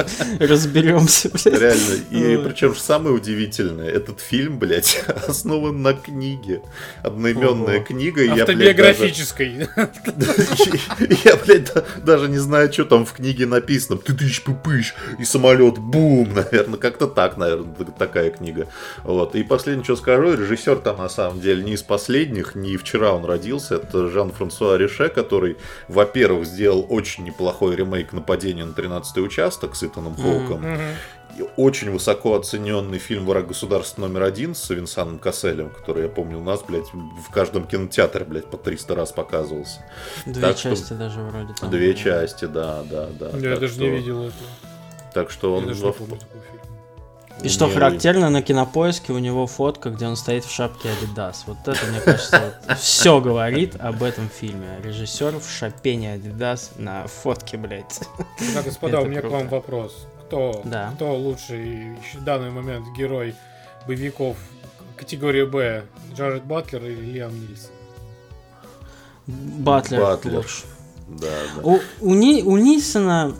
[0.56, 1.60] разберемся, блядь.
[1.60, 1.94] Реально.
[2.10, 6.62] И причем самое удивительное, этот фильм, блядь, основан на книге.
[7.02, 8.22] Одноименная книга.
[8.32, 9.68] Автобиографической.
[11.24, 11.72] Я, блядь,
[12.04, 13.98] даже не знаю, что там в книге написано.
[13.98, 16.78] Ты тысяч пыпыш, и самолет, бум, наверное.
[16.78, 18.68] Как-то так, наверное, такая книга.
[19.04, 19.34] Вот.
[19.34, 23.24] И последнее, что скажу, режиссер там на самом деле не из последних, не вчера он
[23.24, 23.76] родился.
[23.76, 25.56] Это Жан-Франсуа Рише, который,
[25.88, 30.94] во-первых, сделал очень неплохой ремейк нападения на 13-й участок с Итаном Хоуком Mm-hmm.
[31.56, 36.42] Очень высоко оцененный фильм «Враг государства номер один» с Винсаном Касселем, который, я помню, у
[36.42, 39.84] нас, блядь, в каждом кинотеатре, блядь, по 300 раз показывался.
[40.24, 40.94] Две так части что...
[40.94, 41.70] даже вроде там.
[41.70, 42.02] Две было.
[42.02, 43.26] части, да, да, да.
[43.36, 43.82] Я так даже что...
[43.82, 44.50] не видел этого.
[45.12, 45.62] Так что он...
[45.62, 46.62] Я даже не помню такой фильм.
[47.42, 51.36] И что характерно, на кинопоиске у него фотка, где он стоит в шапке Adidas.
[51.46, 54.80] Вот это, мне кажется, все говорит об этом фильме.
[54.82, 58.00] Режиссер в шапене Adidas на фотке, блядь.
[58.54, 60.92] Да, господа, у меня к вам вопрос кто, да.
[60.94, 63.34] кто лучший в данный момент герой
[63.86, 64.36] боевиков
[64.96, 67.70] категории Б, Джаред Батлер или Лиам Нильсон?
[69.26, 70.36] Батлер, Батлер.
[70.36, 70.64] лучше.
[71.08, 71.62] Да, да.
[71.62, 73.34] У, у, Ни, у Нильсона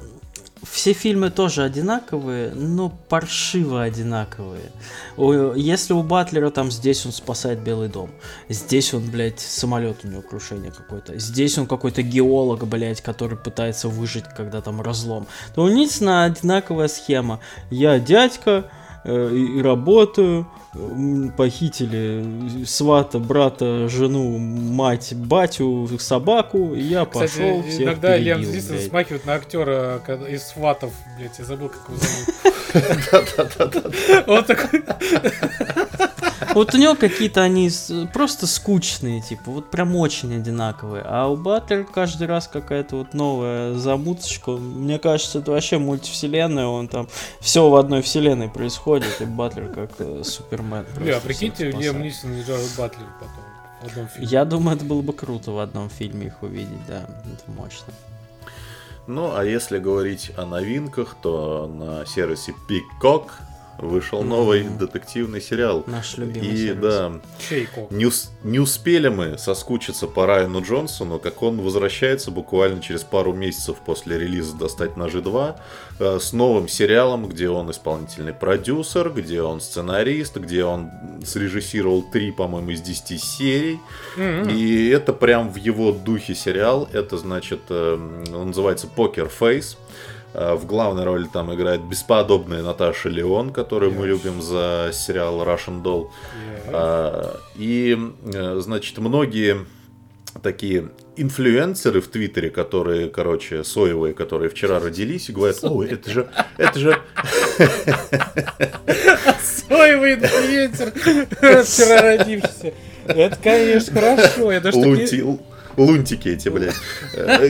[0.70, 4.70] все фильмы тоже одинаковые, но паршиво одинаковые.
[5.56, 8.10] Если у Батлера там здесь он спасает Белый дом,
[8.48, 13.88] здесь он, блядь, самолет у него крушение какое-то, здесь он какой-то геолог, блядь, который пытается
[13.88, 17.40] выжить, когда там разлом, то у Нильсона одинаковая схема.
[17.70, 18.70] Я дядька,
[19.08, 20.48] Э, и работаю,
[21.36, 28.78] похитили свата, брата, жену, мать, батю, собаку, и я Кстати, пошел всех иногда Лем Зисон
[28.78, 32.26] смахивает на актера из сватов, блядь, я забыл, как его зовут.
[34.28, 34.82] Он такой...
[36.56, 37.70] Вот у него какие-то они
[38.14, 41.02] просто скучные, типа, вот прям очень одинаковые.
[41.06, 44.52] А у Батлера каждый раз какая-то вот новая замуточка.
[44.52, 47.08] Мне кажется, это вообще мультивселенная, он там
[47.40, 50.86] все в одной вселенной происходит, и Батлер как э, Супермен.
[50.98, 53.44] Бля, прикиньте, Лиам Нисон и Джаред Батлер потом.
[53.82, 54.26] В одном фильме.
[54.26, 57.92] Я думаю, это было бы круто в одном фильме их увидеть, да, это мощно.
[59.06, 63.26] Ну, а если говорить о новинках, то на сервисе Peacock
[63.78, 64.28] вышел mm-hmm.
[64.28, 65.84] новый детективный сериал.
[65.86, 66.82] Наш любимый И сервис.
[66.82, 67.12] да,
[67.90, 68.10] не,
[68.44, 74.18] не успели мы соскучиться по Райану Джонсону, как он возвращается буквально через пару месяцев после
[74.18, 75.56] релиза «Достать ножи 2»
[75.98, 80.90] э, с новым сериалом, где он исполнительный продюсер, где он сценарист, где он
[81.24, 83.80] срежиссировал три, по-моему, из 10 серий.
[84.16, 84.52] Mm-hmm.
[84.52, 86.88] И это прям в его духе сериал.
[86.92, 87.94] Это, значит, э,
[88.34, 89.76] он называется «Покер Фейс».
[90.36, 93.98] Э, в главной роли там играет бесподобная Наташа Леон, которую yes.
[93.98, 96.10] мы любим за сериал Russian Doll.
[96.70, 97.40] Yeah.
[97.56, 97.98] И,
[98.34, 99.64] э, значит, многие
[100.42, 106.28] такие инфлюенсеры в Твиттере, которые, короче, соевые, которые вчера родились и говорят, ой, это же,
[106.58, 107.00] это же...
[109.42, 110.92] Соевый инфлюенсер,
[111.64, 112.74] вчера родившийся.
[113.06, 114.52] Это, конечно, хорошо.
[114.52, 115.24] Я даже Лунти,
[115.76, 116.74] лунтики эти, блядь.
[117.14, 117.48] Э,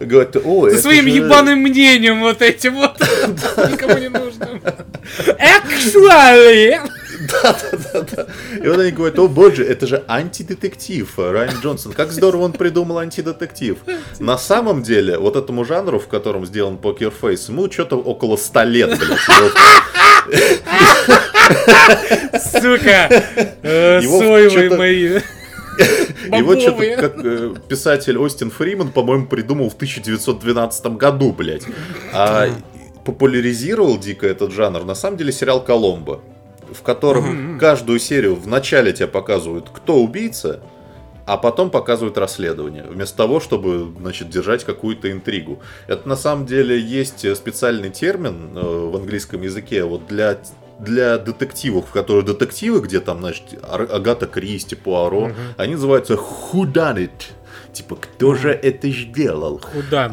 [0.00, 2.98] говорят, о, Со своим ебаным мнением вот этим вот.
[3.70, 4.60] Никому не нужно.
[5.38, 6.80] Actually!
[7.42, 8.26] Да, да, да, да.
[8.62, 11.92] И вот они говорят, о боже, это же антидетектив Райан Джонсон.
[11.92, 13.78] Как здорово он придумал антидетектив.
[14.18, 18.64] На самом деле, вот этому жанру, в котором сделан Покер Фейс, ему что-то около ста
[18.64, 19.18] лет, блядь.
[22.42, 23.08] Сука!
[23.62, 25.20] Э, соевые мои.
[26.36, 31.64] Его что-то как э, писатель Остин Фриман, по-моему, придумал в 1912 году, блядь.
[32.12, 32.48] А
[33.04, 36.20] популяризировал дико этот жанр, на самом деле, сериал «Коломбо»,
[36.72, 40.60] в котором каждую серию в начале тебе показывают, кто убийца,
[41.24, 45.60] а потом показывают расследование, вместо того, чтобы, значит, держать какую-то интригу.
[45.86, 50.38] Это на самом деле есть специальный термин э, в английском языке вот для
[50.78, 55.34] для детективов, в которые детективы, где там, значит, Агата Кристи, Пуаро, угу.
[55.56, 57.32] они называются who done it.
[57.72, 59.60] Типа, кто же это сделал?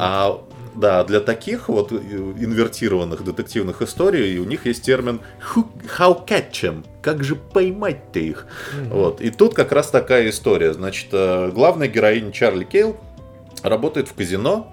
[0.00, 0.40] А
[0.74, 5.20] да, для таких вот э, инвертированных детективных историй у них есть термин
[5.54, 5.66] who,
[5.98, 8.46] how catch them, как же поймать-то их.
[8.76, 9.20] mm Вот.
[9.20, 10.72] И тут как раз такая история.
[10.72, 12.96] Значит, э, главная героиня Чарли Кейл
[13.62, 14.72] работает в казино,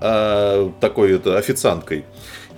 [0.00, 2.04] э, такой это официанткой.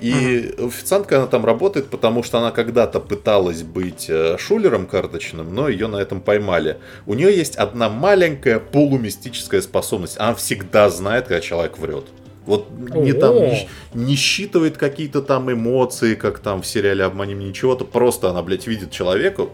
[0.02, 0.66] И угу.
[0.66, 5.86] официантка она там работает, потому что она когда-то пыталась быть э, шулером карточным, но ее
[5.86, 6.78] на этом поймали.
[7.06, 10.16] У нее есть одна маленькая полумистическая способность.
[10.18, 12.06] Она всегда знает, когда человек врет.
[12.46, 17.50] Вот не там не, не считывает какие-то там эмоции, как там в сериале «Обмани меня»
[17.50, 17.84] ничего-то.
[17.84, 19.46] Просто она, блядь, видит человека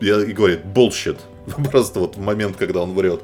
[0.00, 1.18] и говорит «bullshit».
[1.70, 3.22] Просто вот в момент, когда он врет.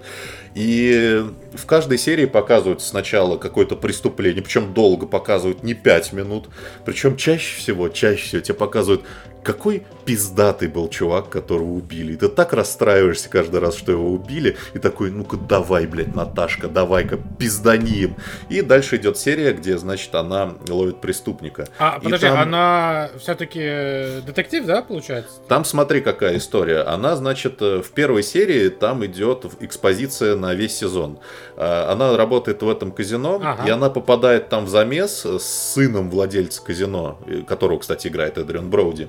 [0.59, 6.49] И в каждой серии показывают сначала какое-то преступление, причем долго показывают, не 5 минут.
[6.85, 9.05] Причем чаще всего, чаще всего тебе показывают
[9.49, 12.13] какой пиздатый был чувак, которого убили.
[12.13, 16.69] И ты так расстраиваешься каждый раз, что его убили, и такой, ну-ка давай, блядь, Наташка,
[16.69, 18.17] давай-ка пиздани им.
[18.51, 21.67] И дальше идет серия, где, значит, она ловит преступника.
[21.79, 22.41] А, и подожди, там...
[22.41, 25.41] она все-таки детектив, да, получается?
[25.49, 26.83] Там смотри, какая история.
[26.83, 31.21] Она, значит, в первой серии там идет экспозиция на весь сезон.
[31.57, 33.67] А, она работает в этом казино, ага.
[33.67, 39.09] и она попадает там в замес с сыном владельца казино, которого, кстати, играет Эдриан Броуди.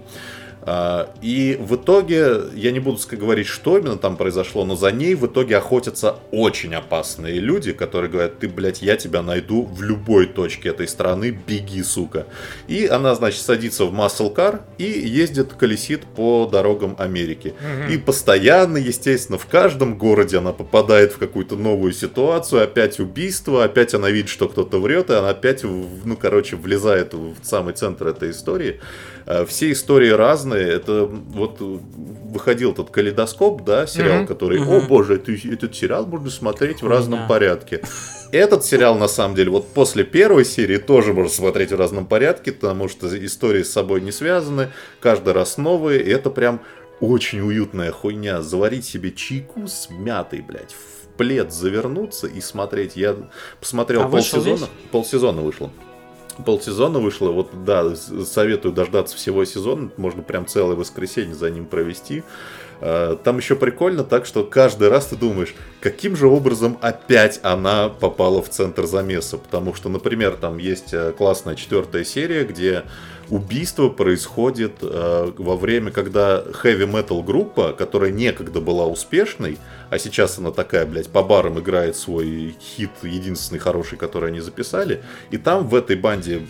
[1.21, 5.25] И в итоге, я не буду говорить, что именно там произошло, но за ней в
[5.25, 10.69] итоге охотятся очень опасные люди, которые говорят, ты, блядь, я тебя найду в любой точке
[10.69, 12.27] этой страны, беги, сука.
[12.67, 17.53] И она, значит, садится в маслкар и ездит, колесит по дорогам Америки.
[17.59, 17.93] Угу.
[17.93, 23.93] И постоянно, естественно, в каждом городе она попадает в какую-то новую ситуацию, опять убийство, опять
[23.93, 28.31] она видит, что кто-то врет, и она опять, ну, короче, влезает в самый центр этой
[28.31, 28.79] истории.
[29.29, 30.67] А, все истории разные.
[30.67, 34.27] Это вот выходил тот калейдоскоп, да, сериал, mm-hmm.
[34.27, 34.77] который, mm-hmm.
[34.77, 37.27] о боже, это, этот сериал можно смотреть в разном yeah.
[37.27, 37.81] порядке.
[38.31, 42.51] Этот сериал, на самом деле, вот после первой серии тоже можно смотреть в разном порядке,
[42.51, 46.61] потому что истории с собой не связаны, каждый раз новые, и это прям
[46.99, 48.41] очень уютная хуйня.
[48.41, 52.95] Заварить себе чайку с мятой, блядь, в плед завернуться и смотреть.
[52.95, 53.15] Я
[53.59, 54.67] посмотрел а полсезона.
[54.91, 55.71] Полсезона вышло
[56.45, 57.31] полсезона вышло.
[57.31, 59.89] Вот да, советую дождаться всего сезона.
[59.97, 62.23] Можно прям целое воскресенье за ним провести.
[62.81, 67.89] А, там еще прикольно так, что каждый раз ты думаешь, каким же образом опять она
[67.89, 69.37] попала в центр замеса.
[69.37, 72.83] Потому что, например, там есть э, классная четвертая серия, где
[73.29, 79.57] убийство происходит э, во время, когда хэви-метал группа, которая некогда была успешной,
[79.89, 85.03] а сейчас она такая, блядь, по барам играет свой хит, единственный хороший, который они записали,
[85.31, 86.41] и там в этой банде,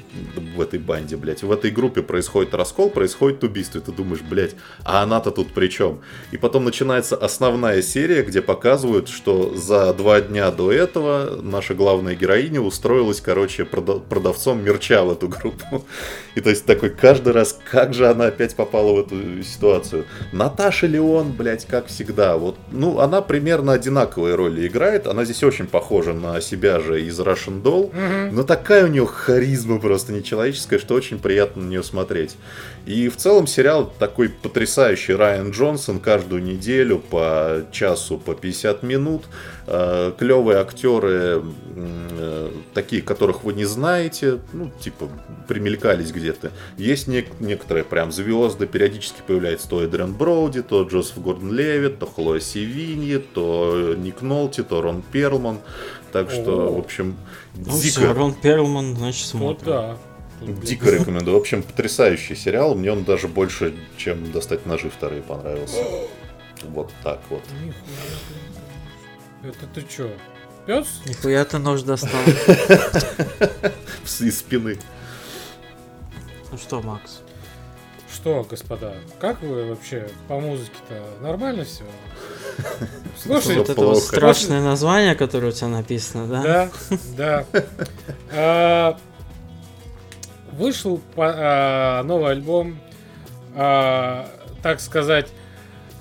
[0.55, 4.55] в этой банде, блядь, в этой группе происходит раскол, происходит убийство, и ты думаешь, блядь,
[4.83, 6.01] а она-то тут при чем?
[6.31, 12.15] И потом начинается основная серия, где показывают, что за два дня до этого наша главная
[12.15, 15.85] героиня устроилась, короче, продавцом мерча в эту группу.
[16.35, 20.05] И то есть такой каждый раз, как же она опять попала в эту ситуацию.
[20.31, 22.37] Наташа Леон, блядь, как всегда.
[22.37, 25.07] Вот, ну, она примерно одинаковые роли играет.
[25.07, 27.87] Она здесь очень похожа на себя же из Russian Doll.
[27.87, 28.35] Угу.
[28.35, 32.37] Но такая у нее харизма просто нечеловеческая, что очень приятно на нее смотреть.
[32.85, 35.13] И в целом сериал такой потрясающий.
[35.13, 39.23] Райан Джонсон каждую неделю по часу, по 50 минут.
[39.71, 41.43] Э, клевые актеры,
[41.75, 45.09] э, такие, которых вы не знаете, ну, типа,
[45.47, 46.51] примелькались где-то.
[46.75, 52.07] Есть не- некоторые прям звезды, периодически появляется то Эдриан Броуди, то Джозеф Гордон Левит, то
[52.07, 55.59] Хлоя Севиньи, то Ник Нолти, то Рон Перлман.
[56.11, 56.71] Так что, О.
[56.71, 57.15] в общем,
[57.53, 57.99] ну, дико...
[57.99, 59.67] Все, Рон Перлман, значит, смотрим.
[59.67, 59.97] Ну, да.
[60.63, 61.37] Дико рекомендую.
[61.37, 62.73] В общем, потрясающий сериал.
[62.73, 65.83] Мне он даже больше, чем «Достать ножи» вторые понравился.
[66.63, 67.43] Вот так вот.
[69.43, 70.11] Это ты чё?
[70.65, 71.01] Пес?
[71.05, 72.11] Нихуя ты нож достал.
[74.19, 74.77] Из спины.
[76.51, 77.21] Ну что, Макс?
[78.13, 81.01] Что, господа, как вы вообще по музыке-то?
[81.21, 81.85] Нормально все?
[83.17, 86.43] Слушай, вот это вот страшное название, которое у тебя написано, да?
[86.43, 86.69] Да,
[87.17, 87.45] да.
[88.31, 88.97] А,
[90.51, 92.77] вышел а, новый альбом,
[93.55, 94.29] а,
[94.61, 95.29] так сказать,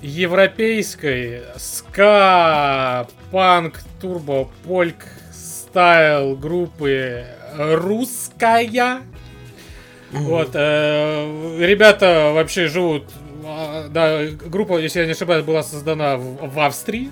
[0.01, 7.25] европейской ска панк турбо польк стайл группы
[7.57, 9.01] русская
[10.11, 13.03] вот, э, ребята вообще живут,
[13.43, 17.11] э, да, группа, если я не ошибаюсь, была создана в, в Австрии.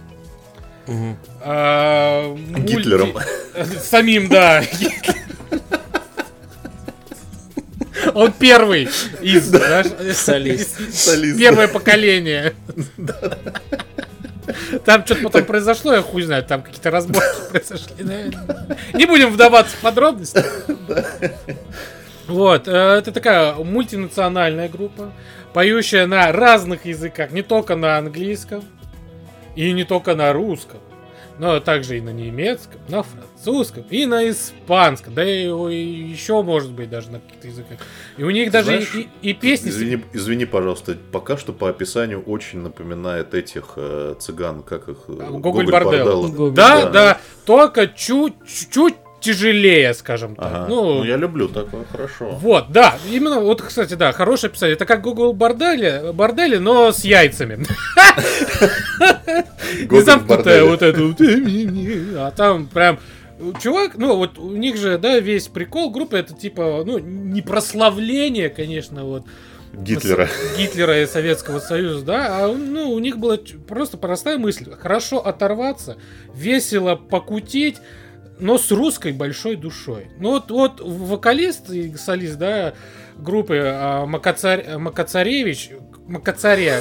[0.88, 1.18] Угу.
[1.44, 3.14] Э, Гитлером.
[3.14, 3.80] Мульти...
[3.84, 4.64] Самим, да.
[8.14, 8.90] Он первый
[9.22, 10.94] из, знаешь, солист.
[10.94, 11.38] солист.
[11.38, 12.56] Первое поколение.
[14.86, 18.06] Там что-то потом произошло, я хуй знаю, там какие-то разборки произошли.
[18.94, 20.44] Не будем вдаваться в подробности.
[22.28, 25.14] Вот, э, это такая мультинациональная группа,
[25.54, 28.66] поющая на разных языках, не только на английском
[29.56, 30.80] и не только на русском,
[31.40, 33.27] но также и на немецком, на французском
[33.90, 37.80] и на испанском, да и еще может быть даже на каких-то языках.
[38.18, 39.70] И у них даже Знаешь, и, и песни.
[39.70, 44.98] Извини, извини, пожалуйста, пока что по описанию очень напоминает этих э, цыган, как их.
[45.08, 46.52] Э, Гоголь Бордел.
[46.52, 50.46] Да, да, да, только чуть-чуть тяжелее, скажем так.
[50.46, 50.66] Ага.
[50.70, 52.30] Ну, ну, я люблю такое, хорошо.
[52.32, 54.76] Вот, да, именно, вот, кстати, да, хорошее описание.
[54.76, 57.60] Это как Google бордели, бордели, но с яйцами.
[59.90, 61.02] Не замкнутая вот это
[62.18, 63.00] а там прям
[63.62, 68.50] чувак, ну вот у них же, да, весь прикол группы это типа, ну, не прославление,
[68.50, 69.26] конечно, вот.
[69.74, 70.30] Гитлера.
[70.58, 74.72] Гитлера и Советского Союза, да, а ну, у них была просто простая мысль.
[74.72, 75.98] Хорошо оторваться,
[76.34, 77.78] весело покутить,
[78.40, 80.08] но с русской большой душой.
[80.20, 82.74] Ну вот, вот вокалист и солист, да,
[83.18, 84.80] группы а, Макацар...
[84.80, 85.72] Макацаревич,
[86.08, 86.80] Макацаря,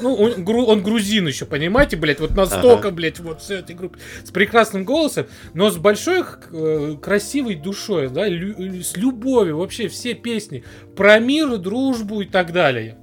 [0.00, 2.90] ну, он, он грузин еще, понимаете, блядь, вот настолько, ага.
[2.90, 6.22] блядь, вот все эти группы, с прекрасным голосом, но с большой
[6.52, 10.64] э, красивой душой, да, лю, с любовью, вообще все песни
[10.94, 12.98] про мир, дружбу и так далее.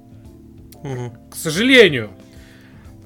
[0.82, 1.12] Угу.
[1.30, 2.10] К сожалению,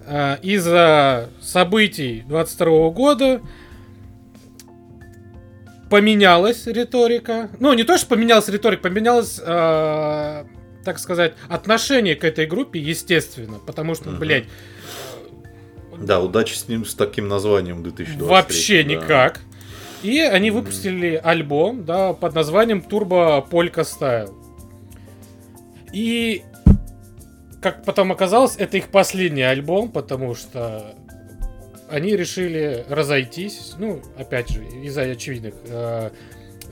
[0.07, 3.41] э, из-за событий 22 года
[5.89, 7.49] поменялась риторика.
[7.61, 10.45] Ну, не то, что поменялась риторика, поменялась, э,
[10.85, 13.59] так сказать, отношение к этой группе, естественно.
[13.59, 14.18] Потому что, угу.
[14.18, 14.47] блядь...
[15.99, 18.29] Да, удачи с ним, с таким названием 2023.
[18.29, 18.89] Вообще да.
[18.89, 19.41] никак.
[20.03, 24.33] И они выпустили альбом, да, под названием Turbo Polka Style.
[25.93, 26.45] И,
[27.61, 30.95] как потом оказалось, это их последний альбом, потому что
[31.91, 36.11] они решили разойтись, ну, опять же, из-за очевидных э,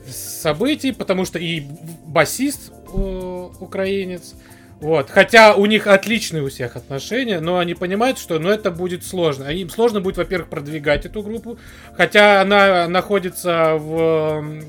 [0.07, 1.63] событий, потому что и
[2.05, 4.35] басист украинец,
[4.79, 5.09] вот.
[5.09, 9.45] Хотя у них отличные у всех отношения, но они понимают, что ну, это будет сложно.
[9.45, 11.57] Им сложно будет, во-первых, продвигать эту группу,
[11.95, 14.63] хотя она находится в...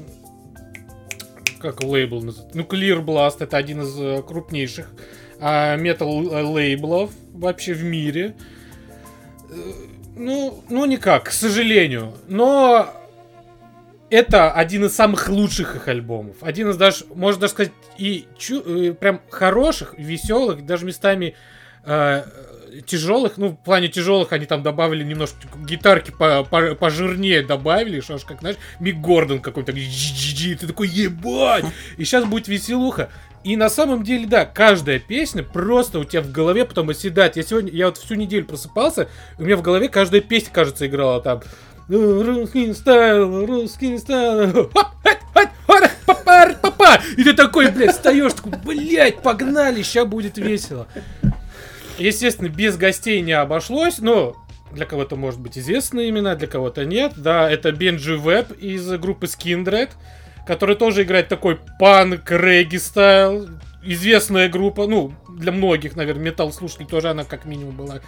[1.61, 2.57] Как лейбл называется?
[2.57, 4.91] Ну, Clear Blast это один из э, крупнейших
[5.41, 8.35] метал э, лейблов вообще в мире
[10.19, 12.13] ну, ну никак, к сожалению.
[12.27, 12.93] Но
[14.11, 16.37] это один из самых лучших их альбомов.
[16.43, 21.35] Один из даже, можно даже сказать, и чу, э, прям хороших, веселых, даже местами
[21.85, 22.25] э,
[22.87, 23.37] тяжелых.
[23.37, 25.37] Ну, в плане тяжелых они там добавили немножко
[25.67, 29.73] гитарки по, по, пожирнее добавили, что ж, как, знаешь, Мик Гордон какой-то.
[29.73, 31.65] Ты такой, ебать!
[31.97, 33.11] И сейчас будет веселуха.
[33.45, 37.37] И на самом деле, да, каждая песня просто у тебя в голове потом оседает.
[37.37, 41.21] Я сегодня, я вот всю неделю просыпался, у меня в голове каждая песня, кажется, играла
[41.21, 41.43] там.
[41.89, 44.71] Русский style, русский style.
[47.17, 50.87] И ты такой, блядь, встаешь, такой, блядь, погнали, сейчас будет весело.
[51.99, 54.37] Естественно, без гостей не обошлось, но
[54.73, 57.15] для кого-то может быть известны имена, для кого-то нет.
[57.17, 59.91] Да, это Бенджи Веб из группы Skindred
[60.49, 63.51] который тоже играет такой панк, регги style.
[63.83, 68.01] Известная группа, ну, для многих, наверное, металл слушателей тоже она как минимум была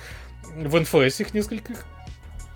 [0.56, 1.84] в НФС их нескольких.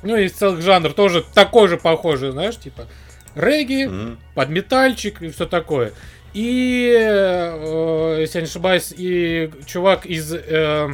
[0.04, 2.86] Ну, и целых жанр тоже такой же похожий, знаешь, типа
[3.34, 4.18] регги, mm-hmm.
[4.34, 5.92] под метальчик и все такое.
[6.34, 10.88] И, э, если я не ошибаюсь, и чувак из э,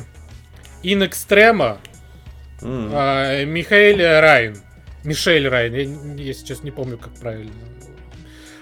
[0.82, 1.78] In Extrema,
[2.60, 2.92] mm.
[2.92, 4.56] э, Михаил Райн.
[5.02, 7.52] Мишель Райн, я, я сейчас не помню, как правильно.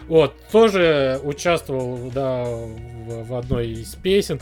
[0.06, 4.40] Вот, тоже участвовал, да, в, в одной из песен.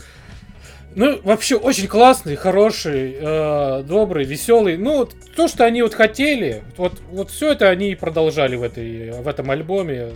[0.97, 4.77] Ну, вообще очень классный, хороший, э, добрый, веселый.
[4.77, 9.11] Ну, то, что они вот хотели, вот, вот все это они и продолжали в, этой,
[9.11, 10.09] в этом альбоме.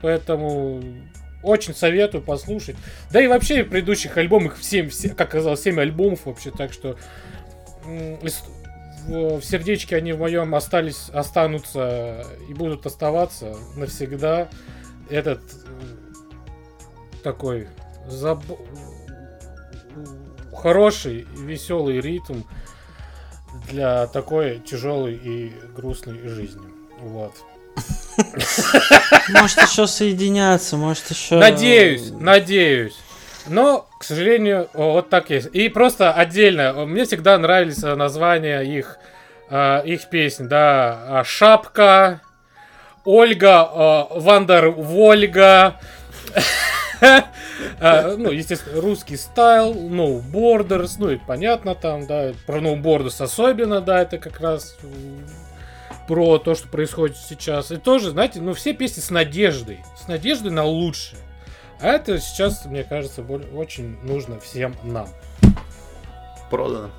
[0.00, 0.80] Поэтому
[1.42, 2.76] очень советую послушать.
[3.10, 6.96] Да и вообще в предыдущих альбомах 7, как казалось, 7 альбомов вообще, так что
[7.84, 14.48] в сердечке они в моем остались, останутся и будут оставаться навсегда.
[15.10, 15.40] Этот
[17.24, 17.66] такой
[18.06, 18.40] заб...
[20.60, 22.42] хороший, веселый ритм
[23.70, 26.66] для такой тяжелой и грустной жизни.
[27.00, 27.32] Вот.
[29.28, 31.36] Может еще соединяться, может еще...
[31.36, 32.96] Надеюсь, надеюсь.
[33.46, 35.48] Но, к сожалению, вот так есть.
[35.54, 38.98] И просто отдельно, мне всегда нравились названия их,
[39.48, 42.20] э, их песен, да, а, Шапка,
[43.04, 45.80] Ольга, э, Вандер Вольга,
[47.80, 53.80] ну, естественно, русский style, No Borders, ну, и понятно там, да, про No Borders особенно,
[53.80, 54.76] да, это как раз
[56.08, 57.70] про то, что происходит сейчас.
[57.70, 61.20] И тоже, знаете, ну, все песни с надеждой, с надеждой на лучшее.
[61.80, 65.08] А это сейчас, мне кажется, очень нужно всем нам.
[66.50, 66.90] Продано.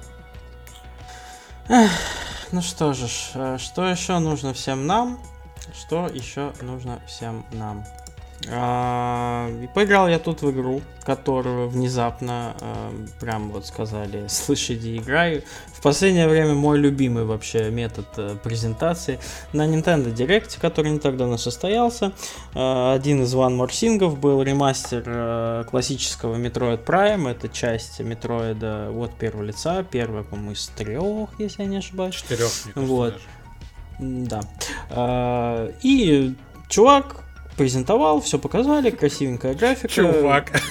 [2.51, 5.19] ну что же, э, что еще нужно всем нам?
[5.73, 7.83] Что еще нужно всем нам?
[8.47, 15.43] А, поиграл я тут в игру, которую внезапно а, прям вот сказали, слышь, иди играй.
[15.73, 19.19] В последнее время мой любимый вообще метод а, презентации
[19.51, 22.13] на Nintendo Direct, который не так давно состоялся.
[22.53, 27.29] А, один из One More Things был ремастер а, классического Metroid Prime.
[27.29, 29.83] Это часть Метроида от первого лица.
[29.83, 32.15] Первая, по-моему, из трех, если я не ошибаюсь.
[32.15, 33.19] Четырех, Вот.
[33.99, 34.41] Да.
[34.89, 36.35] А, и
[36.69, 37.25] чувак
[37.59, 39.89] презентовал, все показали, красивенькая графика.
[39.89, 40.61] Чувак.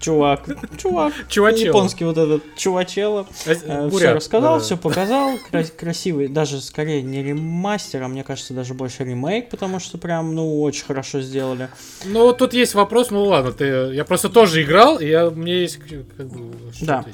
[0.00, 0.46] Чувак.
[0.78, 1.12] Чувак.
[1.28, 1.66] Чувачело.
[1.66, 3.26] Японский вот этот чувачело.
[3.44, 5.32] Э, э все рассказал, все показал.
[5.76, 10.62] Красивый, даже скорее не ремастер, а мне кажется, даже больше ремейк, потому что прям, ну,
[10.62, 11.68] очень хорошо сделали.
[12.04, 15.80] Ну, тут есть вопрос, ну ладно, ты, я просто тоже играл, и я, мне есть
[16.16, 17.04] как бы, Да.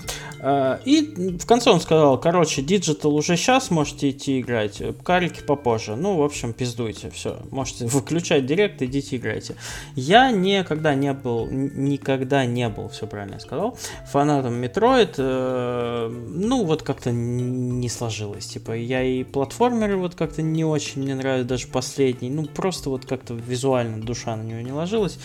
[0.40, 5.96] Э, и в конце он сказал, короче, Digital уже сейчас можете идти играть, карики попозже.
[5.96, 7.38] Ну, в общем, пиздуйте, все.
[7.50, 9.55] Можете выключать директ, иди идите играйте.
[9.94, 15.14] Я никогда не был, никогда не был, все правильно я сказал, фанатом Metroid.
[15.18, 18.46] Э, ну, вот как-то не сложилось.
[18.46, 22.30] Типа, я и платформеры вот как-то не очень мне нравятся, даже последний.
[22.30, 25.18] Ну, просто вот как-то визуально душа на него не ложилась.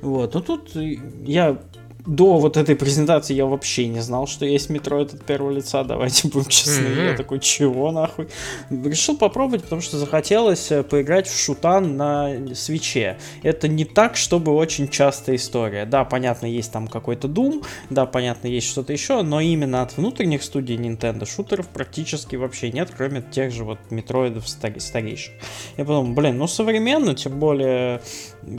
[0.00, 1.58] Вот, но тут я
[2.06, 6.28] до вот этой презентации я вообще не знал, что есть метро от первого лица, давайте
[6.28, 6.86] будем честны.
[6.86, 7.10] Mm-hmm.
[7.10, 8.28] Я такой, чего нахуй?
[8.70, 13.18] Решил попробовать, потому что захотелось э, поиграть в шутан на свече.
[13.42, 15.86] Это не так, чтобы очень частая история.
[15.86, 20.42] Да, понятно, есть там какой-то Doom, да, понятно, есть что-то еще, но именно от внутренних
[20.42, 25.34] студий Nintendo шутеров практически вообще нет, кроме тех же вот метроидов старейших.
[25.76, 28.02] Я подумал, блин, ну современно, тем более,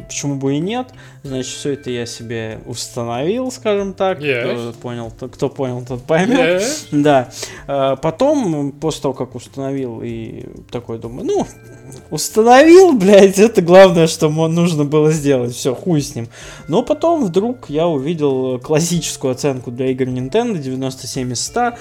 [0.07, 0.89] почему бы и нет.
[1.23, 4.19] Значит, все это я себе установил скажем так.
[4.19, 4.71] Yes.
[4.71, 6.61] Кто понял, кто понял, тот поймет.
[6.61, 6.87] Yes.
[7.03, 7.29] Да.
[7.67, 11.47] А, потом, после того, как установил, и такой думаю, ну,
[12.09, 15.53] установил, блядь, это главное, что нужно было сделать.
[15.53, 16.29] Все, хуй с ним.
[16.67, 21.73] Но потом вдруг я увидел классическую оценку для игр Nintendo 97 из 100.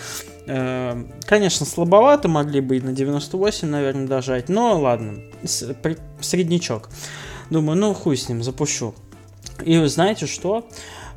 [0.46, 5.20] Э, конечно, слабовато, могли бы и на 98, наверное, дожать, но ладно,
[6.20, 6.88] среднячок.
[7.52, 8.94] Думаю, ну хуй с ним, запущу.
[9.62, 10.66] И знаете что?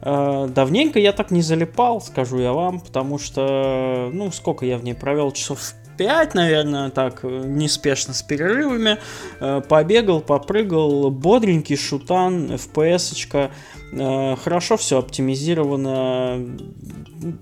[0.02, 4.84] Э, давненько я так не залипал, скажу я вам, потому что, ну, сколько я в
[4.84, 5.62] ней провел, часов
[5.98, 8.98] 5, наверное, так, неспешно с перерывами.
[9.40, 13.52] Э, побегал, попрыгал, бодренький шутан, FPS-очка.
[13.96, 16.58] Э, хорошо все оптимизировано.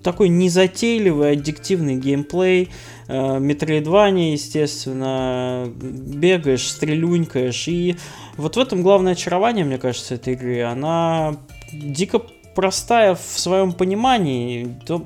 [0.02, 2.70] Такой незатейливый, аддиктивный геймплей.
[3.06, 5.70] Метроидвания, естественно.
[5.76, 7.68] Бегаешь, стрелюнькаешь.
[7.68, 7.96] И
[8.38, 10.62] вот в этом главное очарование, мне кажется, этой игры.
[10.62, 11.36] Она
[11.70, 12.22] дико
[12.54, 15.04] простая в своем понимании, то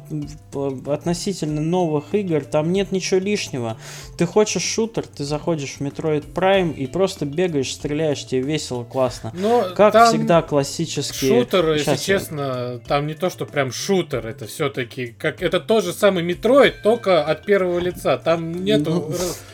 [0.87, 3.77] относительно новых игр там нет ничего лишнего.
[4.17, 9.33] Ты хочешь шутер, ты заходишь в Metroid Prime и просто бегаешь, стреляешь, тебе весело, классно.
[9.35, 11.29] Но как всегда классический.
[11.29, 15.93] Шутер, если честно, там не то, что прям шутер, это все-таки как это тот же
[15.93, 18.19] самый Metroid, только от первого лица.
[18.19, 19.13] Там нету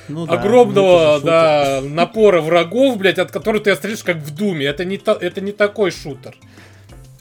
[0.09, 4.67] ну, ну, огромного да, да, напора врагов, блядь, от которых ты стреляешь как в Думе.
[4.67, 6.37] Это не, то, это не такой шутер.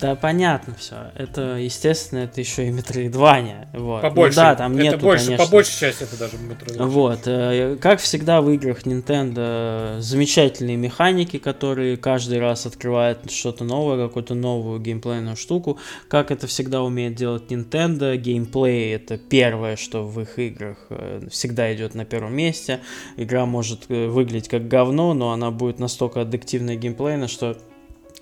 [0.04, 1.12] Да, понятно все.
[1.16, 3.68] Это, естественно, это еще и Metroidvania.
[3.72, 4.01] Вот.
[4.01, 4.38] Побольше.
[4.38, 5.45] Ну, да, там это нету, больше, конечно.
[5.45, 6.86] по большей части это даже Metroidvania.
[6.88, 7.20] Вот.
[7.26, 14.36] э, Как всегда в играх Nintendo замечательные механики, которые каждый раз открывают что-то новое, какую-то
[14.36, 15.80] новую геймплейную штуку.
[16.10, 18.18] Как это всегда умеет делать Nintendo.
[18.18, 22.82] Геймплей это первое, что в их играх э, всегда идет на первом месте.
[23.16, 27.56] Игра может э, выглядеть как говно, но она будет настолько аддиктивная геймплейно, что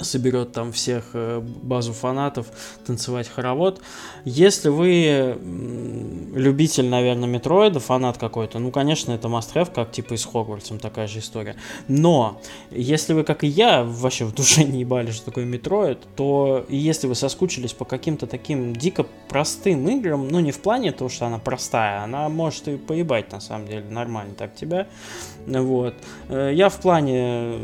[0.03, 2.47] соберет там всех э, базу фанатов
[2.85, 3.81] танцевать хоровод.
[4.25, 5.37] Если вы
[6.33, 10.79] любитель, наверное, Метроида, фанат какой-то, ну, конечно, это must have, как типа и с Хогвартсом
[10.79, 11.55] такая же история.
[11.87, 16.65] Но, если вы, как и я, вообще в душе не ебали, что такое Метроид, то
[16.69, 21.25] если вы соскучились по каким-то таким дико простым играм, ну, не в плане того, что
[21.25, 24.87] она простая, она может и поебать, на самом деле, нормально так тебя,
[25.45, 25.95] вот.
[26.29, 27.59] Э, Я в плане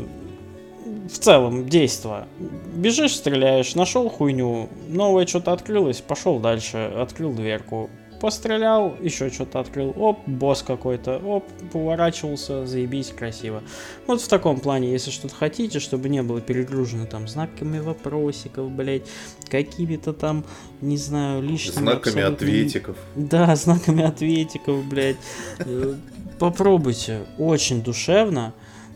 [1.08, 2.26] в целом действо.
[2.74, 9.94] Бежишь, стреляешь, нашел хуйню, новое что-то открылось, пошел дальше, открыл дверку, пострелял, еще что-то открыл,
[9.96, 13.62] оп, босс какой-то, оп, поворачивался, заебись, красиво.
[14.06, 19.02] Вот в таком плане, если что-то хотите, чтобы не было перегружено там знаками вопросиков, блять,
[19.48, 20.44] какими-то там,
[20.80, 21.74] не знаю, лишними...
[21.82, 22.96] Знаками абсолютно- ответиков.
[23.14, 25.16] Да, знаками ответиков, блядь.
[25.60, 25.94] Э,
[26.38, 28.52] Попробуйте, очень душевно.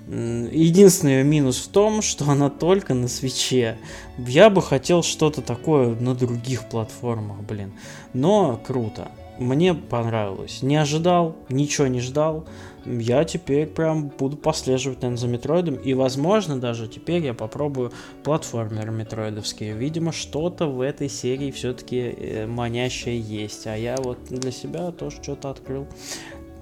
[0.08, 3.78] Единственный её минус в том, что она только на свече.
[4.18, 7.72] Я бы хотел что-то такое на других платформах, блин.
[8.12, 9.12] Но круто.
[9.38, 10.62] Мне понравилось.
[10.62, 12.46] Не ожидал, ничего не ждал.
[12.84, 15.74] Я теперь прям буду послеживать, наверное, за Метроидом.
[15.76, 17.92] И, возможно, даже теперь я попробую
[18.24, 19.74] платформеры метроидовские.
[19.74, 23.66] Видимо, что-то в этой серии все-таки манящее есть.
[23.66, 25.86] А я вот для себя тоже что-то открыл.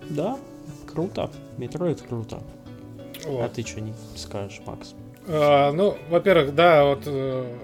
[0.08, 0.38] Да,
[0.86, 1.30] круто.
[1.56, 2.42] Метроид круто.
[3.26, 3.52] А Вот.
[3.52, 4.94] ты что не скажешь, Макс?
[5.26, 7.56] А, ну, во-первых, да, вот э,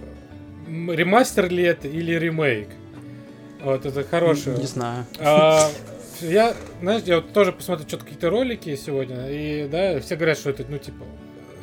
[0.67, 2.69] ремастер ли это или ремейк?
[3.63, 4.59] Вот это хорошее.
[4.59, 5.07] Не знаю.
[5.19, 5.69] А,
[6.21, 10.51] я, знаешь, я вот тоже посмотрел что-то какие-то ролики сегодня, и да, все говорят, что
[10.51, 11.05] это, ну, типа,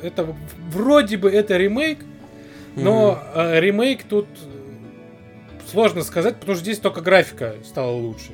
[0.02, 0.34] это
[0.70, 1.98] вроде бы это ремейк,
[2.76, 4.26] но э, ремейк тут
[5.70, 8.32] сложно сказать, потому что здесь только графика стала лучше.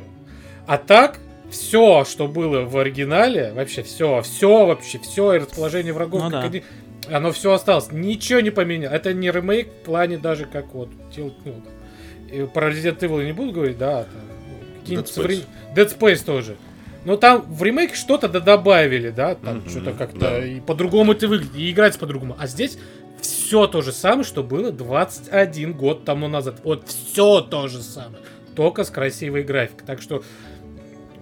[0.67, 1.19] А так,
[1.51, 6.41] все, что было в оригинале, вообще все, все вообще, все, и расположение врагов, Ну как
[6.41, 6.47] да.
[6.47, 6.63] они-
[7.11, 8.95] оно все осталось, ничего не поменялось.
[8.97, 13.53] Это не ремейк в плане даже как вот, ну, про Resident Evil я не буду
[13.53, 14.13] говорить, да, там,
[14.49, 15.45] ну, какие-нибудь Dead Space.
[15.75, 16.57] современ- Dead Space тоже.
[17.05, 20.45] Но там в ремейк что-то да добавили, да, там Мгм, что-то как-то да.
[20.47, 22.37] и по-другому это выглядит, и играется по-другому.
[22.39, 22.79] А здесь
[23.23, 26.57] все то же самое, что было 21 год тому назад.
[26.63, 28.23] Вот все то же самое,
[28.55, 29.87] только с красивой графикой.
[29.87, 30.23] Так что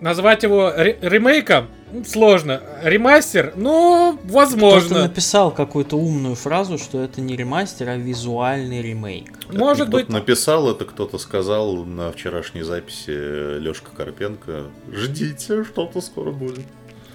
[0.01, 2.61] назвать его ре- ремейком м, сложно.
[2.83, 5.03] Ремастер, ну, Кто-то возможно.
[5.03, 9.31] написал какую-то умную фразу, что это не ремастер, а визуальный ремейк.
[9.53, 14.65] Может Кто-то быть, написал это, кто-то сказал на вчерашней записи Лешка Карпенко.
[14.93, 16.67] Ждите, что-то скоро будет.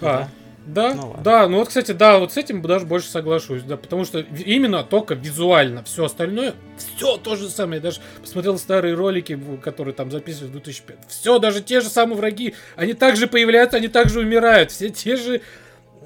[0.02, 0.30] А, да,
[0.66, 1.24] Ну ладно.
[1.24, 4.84] да, ну вот, кстати, да, вот с этим даже больше соглашусь, да, потому что именно
[4.84, 7.78] только визуально все остальное, все то же самое.
[7.78, 10.98] Я даже посмотрел старые ролики, которые там записывали в 2005.
[11.08, 14.72] Все, даже те же самые враги, они также появляются, они также умирают.
[14.72, 15.42] Все те же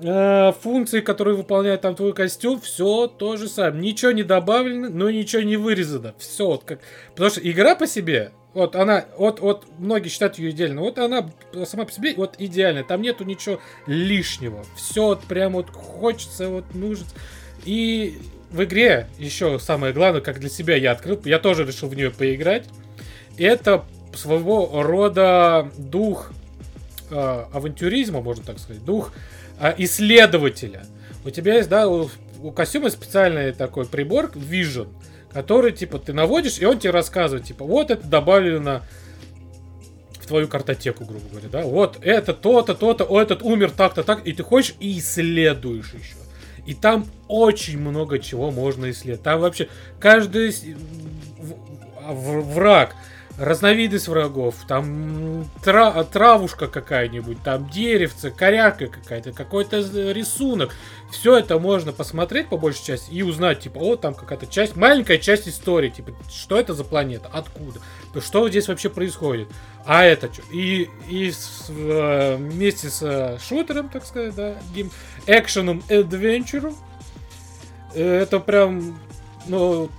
[0.01, 3.81] э, функции, которые выполняет там твой костюм, все то же самое.
[3.83, 6.15] Ничего не добавлено, но ничего не вырезано.
[6.17, 6.79] Все вот как...
[7.11, 11.29] Потому что игра по себе, вот она, вот, вот многие считают ее идеальной, вот она
[11.65, 14.65] сама по себе вот идеальная, там нету ничего лишнего.
[14.75, 17.05] Все вот прям вот хочется, вот нужно.
[17.65, 18.17] И
[18.49, 22.09] в игре еще самое главное, как для себя я открыл, я тоже решил в нее
[22.09, 22.65] поиграть.
[23.37, 23.85] Это
[24.15, 26.31] своего рода дух
[27.11, 29.13] э, авантюризма, можно так сказать, дух
[29.59, 30.87] э, исследователя.
[31.23, 32.09] У тебя есть, да, у,
[32.41, 34.87] у костюма специальный такой прибор Vision,
[35.37, 38.81] который, типа, ты наводишь, и он тебе рассказывает, типа, вот это добавлено
[40.19, 44.25] в твою картотеку, грубо говоря, да, вот это то-то, то-то, о, этот умер так-то, так,
[44.25, 46.15] и ты ходишь и исследуешь еще.
[46.65, 49.21] И там очень много чего можно исследовать.
[49.21, 49.69] Там вообще
[49.99, 50.55] каждый
[52.01, 52.95] враг,
[53.37, 59.77] разновидность врагов, там тра- травушка какая-нибудь, там деревце, коряка какая-то, какой-то
[60.11, 60.75] рисунок.
[61.11, 65.17] Все это можно посмотреть по большей части и узнать, типа, о, там какая-то часть, маленькая
[65.19, 67.79] часть истории, типа, что это за планета, откуда,
[68.13, 69.47] то что здесь вообще происходит,
[69.85, 70.41] а это что?
[70.51, 74.91] И, и с- вместе с шутером, так сказать, да, гейм,
[75.27, 76.75] экшеном, адвенчуром,
[77.93, 78.99] э, это прям,
[79.47, 79.89] ну,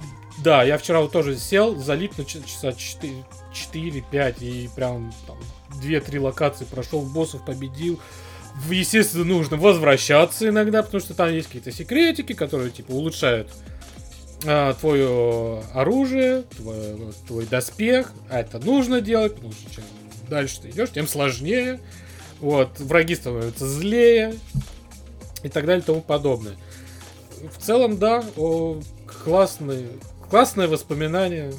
[0.42, 5.38] да, я вчера вот тоже сел, залип на часа 4-5 и прям там
[5.82, 7.98] 2-3 локации прошел, боссов победил.
[8.70, 13.48] Естественно, нужно возвращаться иногда, потому что там есть какие-то секретики, которые типа улучшают
[14.46, 19.84] а, твое оружие, твой, твой доспех, а это нужно делать, потому что чем
[20.28, 21.80] дальше ты идешь, тем сложнее.
[22.40, 24.34] Вот, враги становятся злее
[25.42, 26.56] и так далее и тому подобное.
[27.56, 28.80] В целом, да, о,
[29.24, 29.88] классные,
[30.30, 31.52] классное воспоминание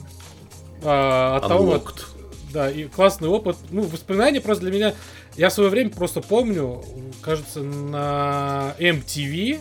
[0.83, 2.05] а, от того, вот,
[2.53, 3.57] да, и классный опыт.
[3.69, 4.95] Ну, воспоминания просто для меня,
[5.37, 6.83] я в свое время просто помню,
[7.21, 9.59] кажется, на MTV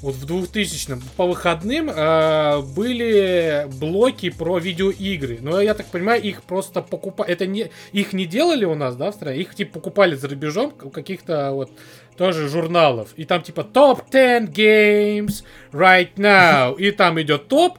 [0.00, 5.38] вот в 2000-м по выходным э, были блоки про видеоигры.
[5.40, 7.30] Но я так понимаю, их просто покупали.
[7.30, 9.40] Это не их не делали у нас, да, в стране.
[9.40, 11.70] Их типа покупали за рубежом у каких-то вот
[12.16, 13.10] тоже журналов.
[13.16, 16.76] И там типа топ 10 games right now.
[16.78, 17.78] И там идет топ.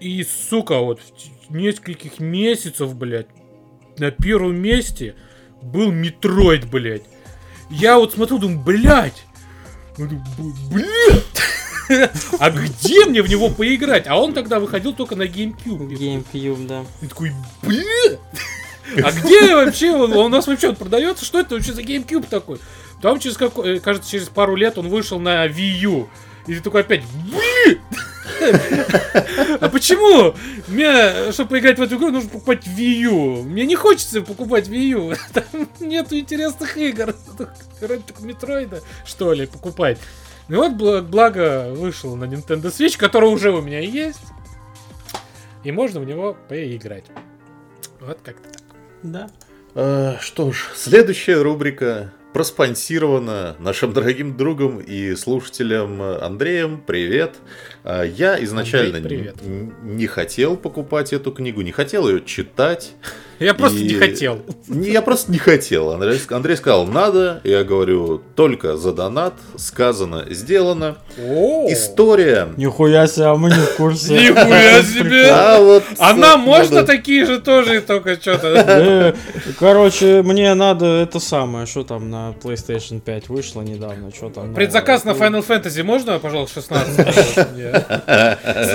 [0.00, 1.00] И, сука, вот
[1.48, 3.28] в нескольких месяцев, блядь,
[3.98, 5.14] на первом месте
[5.60, 7.04] был Метроид, блядь.
[7.70, 9.24] Я вот смотрю, думаю, блядь,
[9.98, 11.22] Блин!
[12.38, 14.06] А где мне в него поиграть?
[14.06, 15.88] А он тогда выходил только на GameCube.
[15.88, 16.84] GameCube, да.
[17.02, 17.32] И такой,
[17.62, 18.18] блин!
[19.02, 20.12] А где вообще он?
[20.12, 21.24] У нас вообще он продается?
[21.24, 22.60] Что это вообще за GameCube такой?
[23.02, 26.08] Там через какой, э, кажется, через пару лет он вышел на Wii U.
[26.46, 27.80] И ты такой опять, блин!
[29.60, 30.34] А почему?
[30.68, 33.42] Мне, чтобы поиграть в эту игру, нужно покупать Wii U.
[33.42, 35.14] Мне не хочется покупать Wii U.
[35.32, 37.14] Там нету интересных игр.
[37.80, 39.98] Вроде так Метроида, что ли, покупать.
[40.48, 44.20] Ну вот, благо, вышел на Nintendo Switch, который уже у меня есть.
[45.64, 47.04] И можно в него поиграть.
[48.00, 48.62] Вот как-то так.
[49.02, 49.30] Да.
[49.74, 56.82] А, что ж, следующая рубрика проспонсирована нашим дорогим другом и слушателем Андреем.
[56.86, 57.36] Привет.
[57.84, 59.32] А, я изначально Андрей,
[59.82, 62.92] не хотел покупать эту книгу, не хотел ее читать.
[63.42, 63.84] Я просто и...
[63.84, 64.40] не хотел.
[64.68, 65.90] Я просто не хотел.
[65.90, 67.40] Андрей, Андрей сказал, надо.
[67.44, 69.34] Я говорю, только за донат.
[69.56, 70.96] Сказано, сделано.
[71.18, 71.66] О!
[71.70, 72.48] История.
[72.56, 74.14] Нихуя себе, а мы не в курсе.
[74.14, 75.28] Нихуя себе.
[75.30, 78.52] А, вот, а нам можно такие же тоже только что-то.
[78.82, 79.12] Э,
[79.58, 84.54] короче, мне надо это самое, что там на PlayStation 5 вышло недавно, что там.
[84.54, 87.42] Предзаказ на Final Fantasy можно, пожалуйста, 16?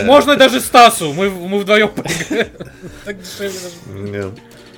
[0.05, 2.47] Можно даже Стасу, мы вдвоем поиграем.
[3.05, 4.31] Так дешевле даже.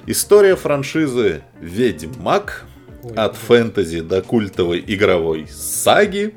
[0.06, 2.66] История франшизы «Ведьмак»
[3.04, 6.34] Ой, от фэнтези до культовой игровой саги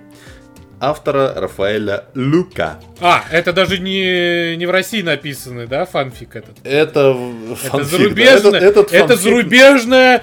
[0.80, 2.80] автора Рафаэля Люка.
[3.00, 6.58] А, это даже не, не в России написанный, да, фанфик этот?
[6.64, 7.16] Это,
[7.64, 8.58] это зарубежная, да?
[8.58, 10.22] этот, этот это зарубежная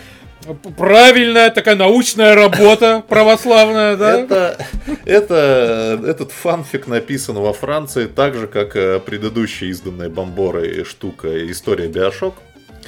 [0.78, 4.20] правильная такая научная работа православная, да?
[4.20, 4.66] Это,
[5.06, 11.88] это, этот фанфик написан во Франции так же, как э, предыдущая изданная Бомборой штука «История
[11.88, 12.36] Биошок».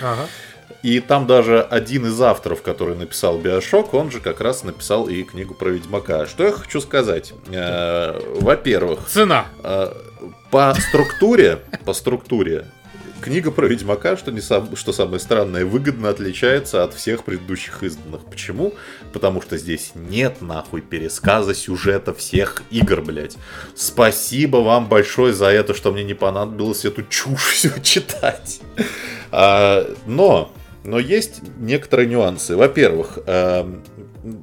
[0.01, 0.27] Ага.
[0.83, 5.23] И там даже один из авторов, который написал Биошок, он же как раз написал и
[5.23, 6.25] книгу про Ведьмака.
[6.25, 7.33] Что я хочу сказать?
[7.51, 9.07] Э, во-первых...
[9.07, 9.45] Цена.
[9.63, 9.93] Э,
[10.49, 12.65] по структуре, по структуре,
[13.21, 18.25] книга про Ведьмака, что, не сам, что самое странное, выгодно отличается от всех предыдущих изданных.
[18.25, 18.73] Почему?
[19.13, 23.37] Потому что здесь нет нахуй пересказа сюжета всех игр, блядь.
[23.75, 28.59] Спасибо вам большое за это, что мне не понадобилось эту чушь все читать.
[29.31, 30.51] А, но
[30.83, 32.55] но есть некоторые нюансы.
[32.55, 33.63] Во-первых, э,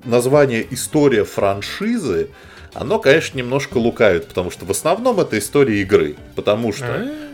[0.05, 2.29] название «История франшизы»
[2.75, 6.17] оно, конечно, немножко лукавит, потому что в основном это история игры.
[6.37, 7.28] Потому что э,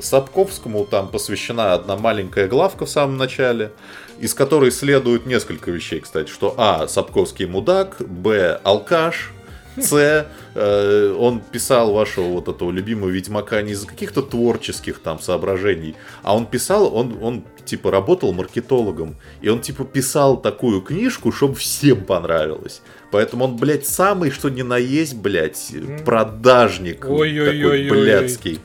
[0.00, 3.72] Сапковскому там посвящена одна маленькая главка в самом начале,
[4.18, 6.86] из которой следует несколько вещей, кстати, что А.
[6.86, 8.60] Сапковский мудак, Б.
[8.62, 9.32] Алкаш,
[9.76, 10.26] С.
[10.54, 16.36] Э, он писал вашего вот этого любимого Ведьмака не из-за каких-то творческих там соображений, а
[16.36, 22.04] он писал, он, он типа работал маркетологом, и он типа писал такую книжку, чтобы всем
[22.04, 22.82] понравилось.
[23.14, 25.72] Поэтому он, блядь, самый, что ни на есть, блядь,
[26.04, 28.58] продажник ой ой такой ой блядский.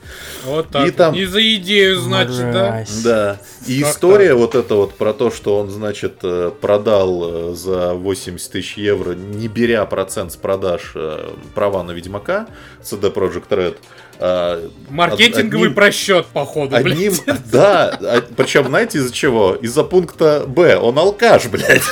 [0.43, 0.88] Вот так.
[0.88, 1.13] И там...
[1.13, 2.84] Не за идею, значит, да?
[3.03, 3.39] Да.
[3.67, 4.38] И как история так?
[4.38, 9.13] вот эта вот про то, что он, значит, э, продал э, за 80 тысяч евро,
[9.13, 12.47] не беря процент с продаж э, права на Ведьмака,
[12.81, 13.77] CD Projekt Red,
[14.17, 17.39] а, Маркетинговый одним, просчет, походу, одним, блядь.
[17.51, 19.53] Да, а, причем знаете из-за чего?
[19.61, 20.76] Из-за пункта Б.
[20.76, 21.84] Он алкаш, блядь.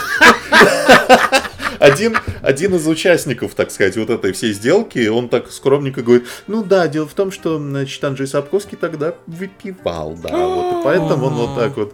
[1.80, 6.64] Один, один из участников, так сказать, вот этой всей сделки, он так скромненько говорит, ну
[6.64, 11.34] да, дело в том, что, значит, Анджей Сапковский тогда выпивал, да, вот, и поэтому он
[11.34, 11.94] вот так вот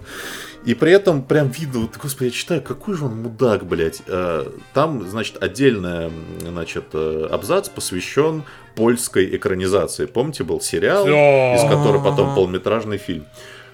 [0.65, 4.01] и при этом прям видно, вот, господи, я читаю, какой же он мудак, блядь.
[4.07, 8.43] Э, там, значит, отдельный, значит, э, абзац посвящен
[8.75, 10.05] польской экранизации.
[10.05, 13.25] Помните, был сериал, из которого потом полнометражный фильм.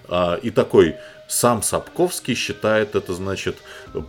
[0.08, 0.96] А, и такой,
[1.30, 3.58] Сам Сапковский считает это, значит,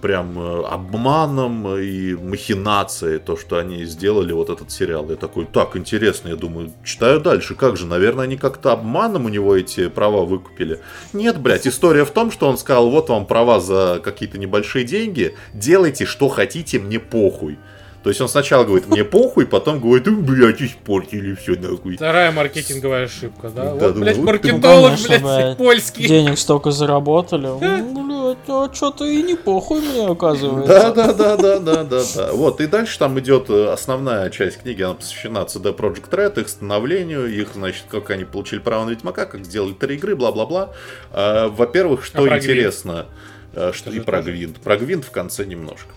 [0.01, 5.07] прям э, обманом и махинацией, то, что они сделали вот этот сериал.
[5.11, 9.29] Я такой, так, интересно, я думаю, читаю дальше, как же, наверное, они как-то обманом у
[9.29, 10.81] него эти права выкупили.
[11.13, 15.37] Нет, блядь, история в том, что он сказал, вот вам права за какие-то небольшие деньги,
[15.53, 17.59] делайте, что хотите, мне похуй.
[18.03, 21.97] То есть он сначала говорит, мне похуй, потом говорит, блядь, испортили все нахуй.
[21.97, 23.75] Вторая маркетинговая ошибка, да?
[23.75, 26.07] да вот, блядь, ну, маркетолог, блядь, блядь, польский.
[26.07, 27.51] Денег столько заработали.
[28.11, 30.73] Блядь, а что-то и не похуй мне оказывается.
[30.73, 32.33] Да, да, да, да, да, да, да.
[32.33, 36.49] Вот, и дальше там идет э, основная часть книги, она посвящена CD Project Red, их
[36.49, 40.71] становлению, их, значит, как они получили право на Ведьмака, как сделали три игры, бла-бла-бла.
[41.13, 43.07] А, во-первых, что а интересно,
[43.55, 44.59] э, что и про Гвинт.
[44.61, 45.91] Про Гвинт в конце немножко.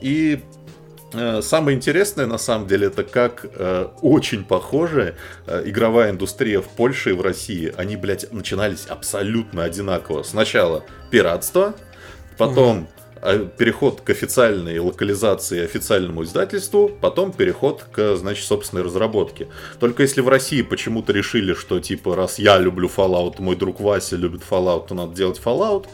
[0.00, 0.59] И Э,
[1.42, 5.16] самое интересное, на самом деле, это как э, очень похожая
[5.46, 7.72] э, игровая индустрия в Польше и в России.
[7.76, 10.22] Они, блядь, начинались абсолютно одинаково.
[10.22, 11.74] Сначала пиратство,
[12.38, 12.88] потом
[13.22, 19.48] а переход к официальной локализации, официальному издательству, потом переход к, значит, собственной разработке.
[19.78, 24.16] Только если в России почему-то решили, что, типа, раз я люблю Fallout, мой друг Вася
[24.16, 25.86] любит Fallout, то надо делать Fallout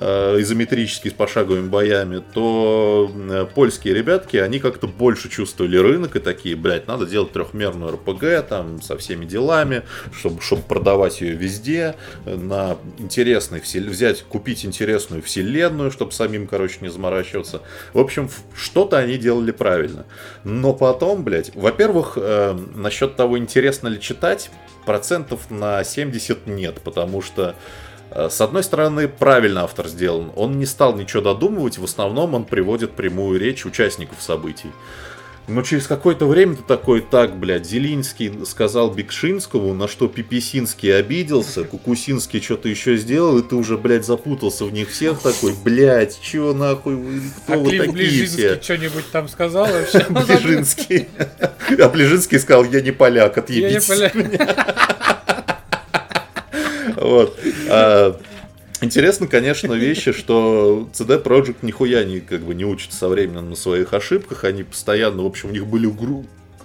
[0.00, 6.20] э, изометрический с пошаговыми боями, то э, польские ребятки, они как-то больше чувствовали рынок и
[6.20, 9.82] такие, блядь, надо делать трехмерную РПГ, там, со всеми делами,
[10.12, 11.94] чтобы, чтобы продавать ее везде,
[12.24, 17.60] на интересный, взять, купить интересную вселенную, чтобы самим, короче, не заморачиваться.
[17.92, 20.06] В общем, что-то они делали правильно.
[20.44, 24.50] Но потом, блядь, во-первых, э, насчет того, интересно ли читать,
[24.86, 27.54] процентов на 70 нет, потому что э,
[28.14, 30.32] с одной стороны, правильно автор сделан.
[30.36, 34.70] Он не стал ничего додумывать, в основном он приводит прямую речь участников событий.
[35.50, 41.64] Но через какое-то время ты такой, так, блядь, Зелинский сказал Бекшинскому, на что Пиписинский обиделся,
[41.64, 46.54] Кукусинский что-то еще сделал, и ты уже, блядь, запутался в них всех такой, блядь, чего
[46.54, 48.62] нахуй вы, кто а вы такие Ближинский все?
[48.62, 50.06] что-нибудь там сказал вообще?
[50.08, 51.08] Ближинский.
[51.80, 55.19] А Ближинский сказал, я не поляк, отъебитесь Я не поляк.
[57.00, 57.38] Вот.
[57.68, 58.20] А,
[58.82, 63.56] Интересно, конечно, вещи, что CD Projekt нихуя не, как бы, не учится со временем на
[63.56, 64.44] своих ошибках.
[64.44, 65.86] Они постоянно, в общем, у них были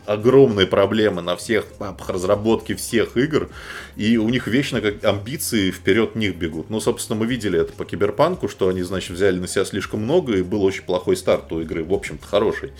[0.05, 3.49] огромные проблемы на всех папах разработки всех игр,
[3.97, 6.69] и у них вечно как амбиции вперед них бегут.
[6.69, 10.37] Ну, собственно, мы видели это по Киберпанку, что они, значит, взяли на себя слишком много,
[10.37, 12.71] и был очень плохой старт у игры, в общем-то, хороший.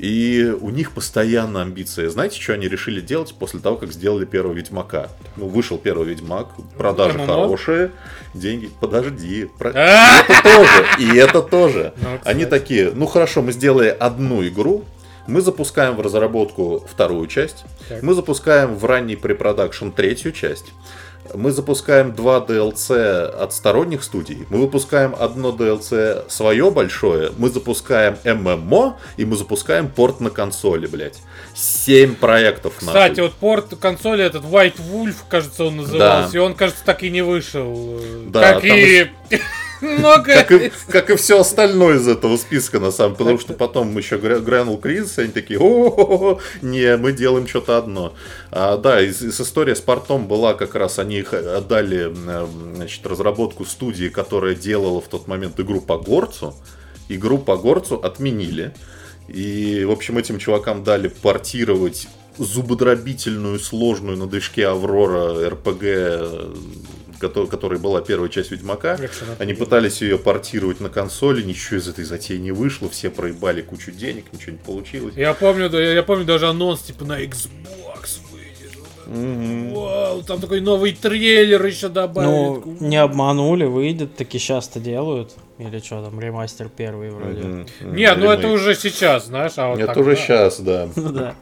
[0.00, 2.06] И у них постоянно амбиции.
[2.06, 5.08] Знаете, что они решили делать после того, как сделали первого Ведьмака?
[5.36, 6.48] Ну, вышел первый Ведьмак,
[6.78, 7.26] продажи ММО?
[7.26, 7.90] хорошие,
[8.32, 8.70] деньги.
[8.80, 9.50] Подожди.
[9.58, 9.72] Про...
[9.74, 10.22] А!
[10.22, 10.86] И это тоже.
[10.98, 11.92] И это тоже.
[11.98, 14.84] Ну, они такие, ну хорошо, мы сделали одну игру,
[15.26, 17.64] мы запускаем в разработку вторую часть,
[18.00, 20.72] мы запускаем в ранний препродакшн третью часть,
[21.34, 28.16] мы запускаем два DLC от сторонних студий, мы выпускаем одно DLC свое большое, мы запускаем
[28.24, 31.18] ММО и мы запускаем порт на консоли, блядь.
[31.54, 33.22] Семь проектов Кстати, нахуй.
[33.22, 36.38] вот порт консоли этот White Wolf, кажется, он назывался, да.
[36.38, 38.00] и он, кажется, так и не вышел.
[38.26, 38.68] Да, как и...
[38.68, 39.10] Еще...
[39.80, 40.34] Много.
[40.34, 43.18] Как и, как и все остальное из этого списка, на самом деле.
[43.18, 48.14] Потому что потом еще грянул кризис, и они такие, о не, мы делаем что-то одно.
[48.50, 52.12] А, да, из, из история с портом была как раз, они их отдали,
[52.74, 56.54] значит, разработку студии, которая делала в тот момент игру по горцу.
[57.08, 58.74] Игру по горцу отменили.
[59.28, 62.08] И, в общем, этим чувакам дали портировать
[62.38, 66.52] зубодробительную, сложную на движке Аврора РПГ
[67.20, 68.98] которой была первая часть Ведьмака.
[69.38, 73.92] Они пытались ее портировать на консоли, ничего из этой затеи не вышло, все проебали кучу
[73.92, 75.14] денег, ничего не получилось.
[75.16, 78.76] Я помню, я, я помню даже анонс типа на Xbox выйдет.
[79.06, 79.74] Mm-hmm.
[79.74, 82.30] Вау, там такой новый трейлер еще добавили.
[82.30, 85.32] Ну, не обманули, выйдет, таки часто делают.
[85.58, 87.40] Или что там, ремастер первый вроде.
[87.40, 87.68] Mm-hmm.
[87.80, 87.96] Mm-hmm.
[87.96, 90.88] Не, ну это уже сейчас, знаешь, а вот Это уже сейчас, да.
[90.96, 91.34] Ну да.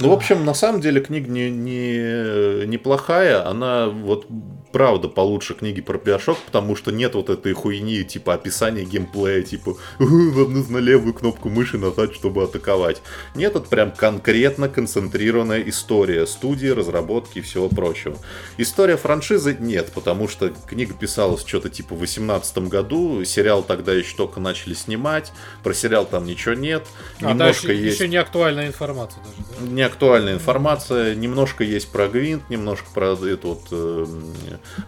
[0.00, 3.46] Ну, в общем, на самом деле книга не, не, неплохая.
[3.46, 4.26] Она вот
[4.72, 9.76] правда получше книги про Биошок, потому что нет вот этой хуйни, типа описания геймплея, типа
[9.98, 13.02] вам нужно левую кнопку мыши нажать, чтобы атаковать.
[13.34, 18.16] Нет, это прям конкретно концентрированная история студии, разработки и всего прочего.
[18.58, 24.16] История франшизы нет, потому что книга писалась что-то типа в 18 году, сериал тогда еще
[24.16, 25.32] только начали снимать,
[25.62, 26.86] про сериал там ничего нет,
[27.20, 27.98] а, немножко да, есть...
[27.98, 29.66] Еще не актуальная информация даже, да?
[29.66, 34.06] Не актуальная информация, немножко есть про Гвинт, немножко про эту вот э,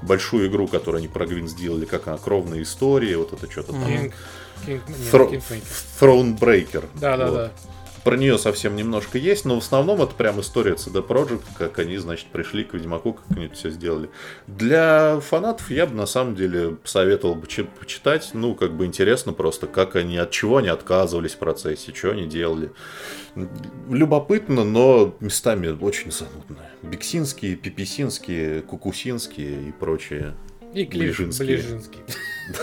[0.03, 3.85] большую игру, которую они про Гвин сделали, как она, кровная история, вот это что-то там.
[3.85, 4.13] King,
[4.67, 4.81] King,
[5.13, 5.43] Thro-
[6.01, 6.85] Thronebreaker.
[6.95, 7.35] Да, да, вот.
[7.35, 7.53] да.
[8.05, 11.97] Про нее совсем немножко есть, но в основном это прям история CD Projekt, как они,
[11.99, 14.11] значит, пришли к Ведьмаку, как они это все сделали.
[14.47, 17.47] Для фанатов я бы на самом деле посоветовал бы
[17.79, 22.11] почитать, ну, как бы интересно просто, как они, от чего они отказывались в процессе, что
[22.11, 22.73] они делали.
[23.89, 26.59] Любопытно, но местами очень занудно.
[26.83, 30.35] Биксинские, Пиписинские, Кукусинские и прочие.
[30.75, 30.85] И.
[30.85, 32.01] Ближинский.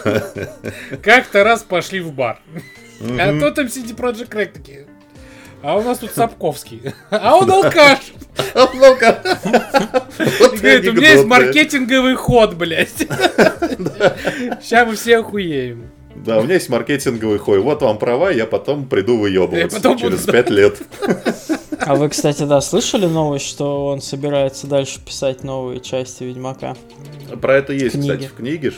[1.01, 2.41] Как-то раз пошли в бар.
[3.01, 4.87] А то там CD Project Red такие.
[5.61, 6.81] А у нас тут Сапковский.
[7.09, 7.99] А он алкаш.
[8.53, 9.15] А он алкаш.
[10.61, 12.89] Говорит, у меня есть маркетинговый ход, блядь.
[14.61, 15.89] Сейчас мы все охуеем.
[16.15, 17.59] Да, у меня есть маркетинговый хой.
[17.59, 20.77] Вот вам права, я потом приду выебываться через пять лет.
[21.81, 26.75] А вы, кстати, да, слышали новость, что он собирается дальше писать новые части Ведьмака?
[27.41, 28.11] Про это есть, Книги.
[28.11, 28.73] кстати, в книге.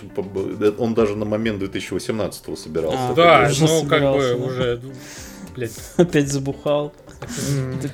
[0.77, 2.97] Он даже на момент 2018 собирался.
[3.09, 4.81] А, да, ну как бы уже,
[5.55, 5.71] блядь.
[5.97, 6.93] Опять забухал.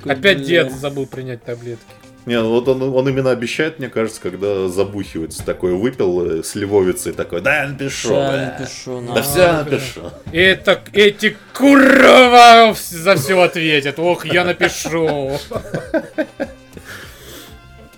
[0.06, 1.86] Опять дед забыл принять таблетки.
[2.28, 7.14] Не, ну вот он, он именно обещает, мне кажется, когда забухивается такой, выпил э, сливовицей
[7.14, 8.10] такой, да, я напишу.
[8.10, 9.14] Да, напишу, да.
[9.14, 10.02] да все напишу.
[10.34, 13.98] Это, эти курва за все ответят.
[13.98, 15.40] Ох, я напишу.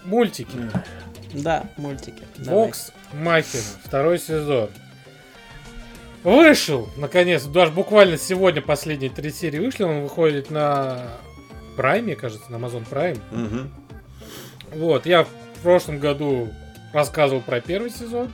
[0.03, 0.57] Мультики.
[1.33, 2.21] Да, мультики.
[2.37, 4.69] Бокс Махина, второй сезон.
[6.23, 11.17] Вышел, наконец, даже буквально сегодня последние три серии вышли, он выходит на
[11.77, 13.19] Прайме, кажется, на Amazon Prime.
[13.31, 14.79] Угу.
[14.79, 15.29] Вот, я в
[15.63, 16.49] прошлом году
[16.93, 18.33] рассказывал про первый сезон,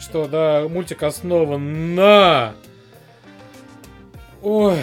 [0.00, 2.54] что, да, мультик основан на...
[4.40, 4.78] Ой,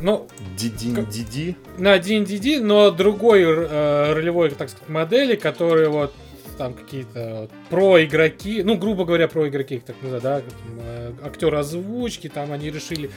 [0.00, 0.26] ну...
[0.56, 1.56] Дидин Диди?
[1.78, 6.12] На Дин Диди, но другой э, ролевой, так сказать, модели, которые вот
[6.56, 10.42] там какие-то вот, про-игроки, ну, грубо говоря, про-игроки, так называют, да,
[10.78, 13.10] э, актеры озвучки, там они решили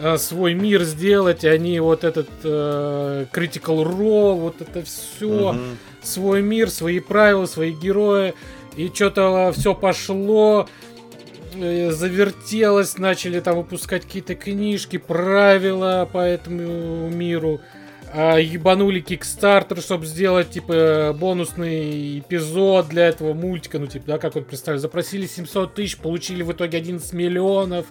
[0.00, 5.60] э, свой мир сделать, и они вот этот э, Critical Role, вот это все, угу
[6.06, 8.34] свой мир, свои правила, свои герои.
[8.76, 10.68] И что-то все пошло,
[11.54, 17.60] э, завертелось, начали там выпускать какие-то книжки, правила по этому миру.
[18.18, 24.36] А, ебанули Kickstarter, чтобы сделать, типа, бонусный эпизод для этого мультика, ну, типа, да, как
[24.36, 24.80] он представил.
[24.80, 27.84] Запросили 700 тысяч, получили в итоге 11 миллионов.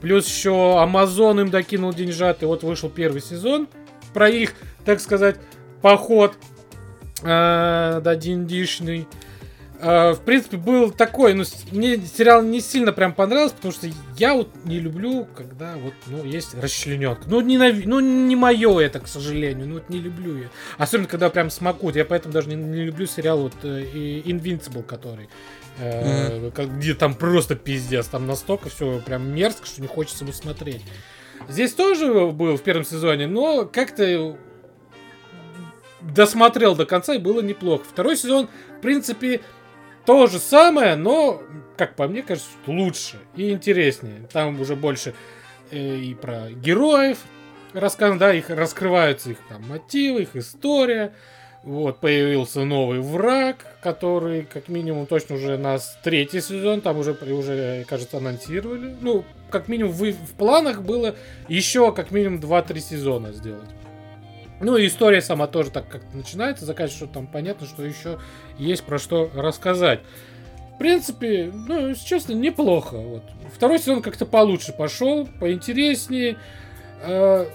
[0.00, 3.68] Плюс еще Amazon им докинул деньжат, и вот вышел первый сезон
[4.14, 4.54] про их,
[4.86, 5.36] так сказать,
[5.82, 6.32] поход
[7.22, 8.16] э, да.
[9.78, 14.34] Э, в принципе, был такой, ну, мне сериал не сильно прям понравился, потому что я
[14.34, 17.22] вот не люблю, когда вот, ну, есть расчлененка.
[17.26, 20.48] Ну, не, ну, не мое это, к сожалению, ну, вот не люблю я.
[20.78, 23.82] Особенно, когда прям смакут, я поэтому даже не, не люблю сериал вот э,
[24.24, 25.28] Invincible, который
[25.78, 26.78] э, mm.
[26.78, 30.82] где там просто пиздец, там настолько все прям мерзко, что не хочется его смотреть.
[31.48, 34.36] Здесь тоже был в первом сезоне, но как-то
[36.00, 37.84] досмотрел до конца и было неплохо.
[37.84, 38.48] Второй сезон,
[38.78, 39.42] в принципе,
[40.06, 41.42] то же самое, но,
[41.76, 44.26] как по мне кажется, лучше и интереснее.
[44.32, 45.14] Там уже больше
[45.70, 47.18] э, и про героев
[47.72, 51.12] рассказано, да, их раскрываются их там мотивы, их история.
[51.62, 57.84] Вот, появился новый враг, который, как минимум, точно уже нас третий сезон, там уже, уже
[57.88, 58.94] кажется, анонсировали.
[59.00, 61.16] Ну, как минимум, в, в планах было
[61.48, 63.68] еще, как минимум, 2-3 сезона сделать.
[64.60, 68.20] Ну и история сама тоже так как-то начинается, заканчивается, что там понятно, что еще
[68.58, 70.00] есть про что рассказать.
[70.74, 72.96] В принципе, ну, если честно, неплохо.
[72.96, 73.22] Вот.
[73.54, 76.36] Второй сезон как-то получше пошел, поинтереснее.
[77.02, 77.46] Э,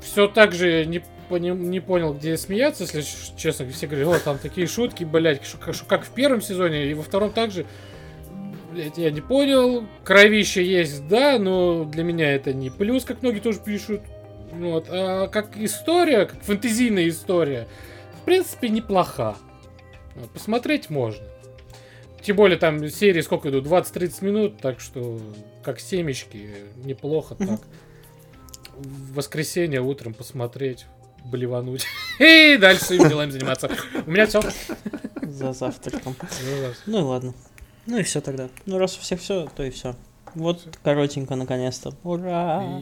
[0.00, 3.02] все так же не, пони, не понял, где смеяться, если
[3.36, 3.68] честно.
[3.68, 5.42] Все говорят, вот там такие шутки, блядь,
[5.86, 7.66] как в первом сезоне, и во втором также.
[8.72, 9.86] Блять, я не понял.
[10.02, 14.00] Кровище есть, да, но для меня это не плюс, как многие тоже пишут.
[14.52, 14.86] Вот.
[14.88, 17.68] А как история, как фэнтезийная история,
[18.22, 19.36] в принципе, неплоха.
[20.32, 21.24] Посмотреть можно.
[22.22, 23.66] Тем более там серии сколько идут?
[23.66, 25.20] 20-30 минут, так что
[25.62, 27.60] как семечки, неплохо так.
[28.76, 30.86] В воскресенье утром посмотреть,
[31.24, 31.86] блевануть.
[32.18, 33.70] И дальше своими делами заниматься.
[34.06, 34.40] У меня все.
[35.22, 36.16] За завтраком.
[36.86, 37.34] Ну и ладно.
[37.86, 38.48] Ну и все тогда.
[38.66, 39.94] Ну раз у всех все, то и все.
[40.34, 41.94] Вот коротенько, наконец-то.
[42.02, 42.80] Ура!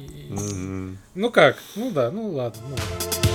[1.14, 1.58] Ну как?
[1.76, 2.62] Ну да, ну ладно.
[2.68, 3.31] Ну.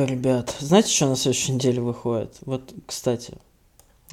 [0.00, 2.38] Ой, ребят, знаете, что на следующей неделе выходит?
[2.46, 3.34] Вот, кстати,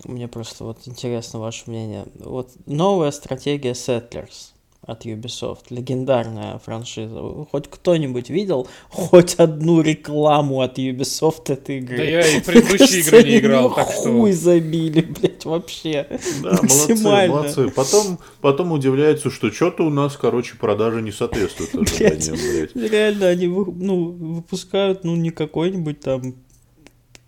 [0.03, 2.05] мне просто вот интересно ваше мнение.
[2.15, 4.51] Вот новая стратегия Settlers.
[4.81, 5.65] От Ubisoft.
[5.69, 7.19] Легендарная франшиза.
[7.51, 11.97] Хоть кто-нибудь видел хоть одну рекламу от Ubisoft этой игры?
[11.97, 14.11] Да я и предыдущие игры не играл, так что...
[14.11, 16.07] Хуй забили, блядь, вообще.
[16.41, 17.69] Да, молодцы, молодцы.
[17.69, 22.91] Потом, потом удивляются, что что-то у нас, короче, продажи не соответствуют ожиданиям, блядь.
[22.91, 26.35] Реально, они ну, выпускают, ну, не какой-нибудь там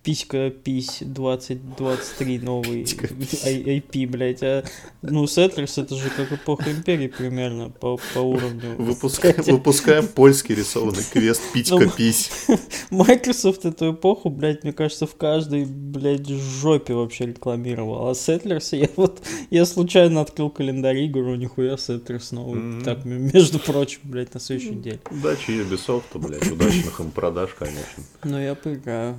[0.03, 4.43] писька пись 2023 новый IP, блядь.
[4.43, 4.63] А,
[5.01, 8.75] ну, Settlers это же как эпоха Империи примерно по, по уровню.
[8.77, 12.31] Выпускаем, выпускаем польский рисованный квест Пичка ну, пись.
[12.89, 18.07] Microsoft эту эпоху, блядь, мне кажется, в каждой, блядь, жопе вообще рекламировал.
[18.07, 22.61] А Settlers я вот, я случайно открыл календарь игр, у нихуя Settlers новый.
[22.61, 22.83] Mm-hmm.
[22.83, 24.99] Так, между прочим, блядь, на следующий день.
[25.11, 28.03] Удачи Ubisoft, блядь, удачных им продаж, конечно.
[28.23, 29.17] Ну, я поиграю.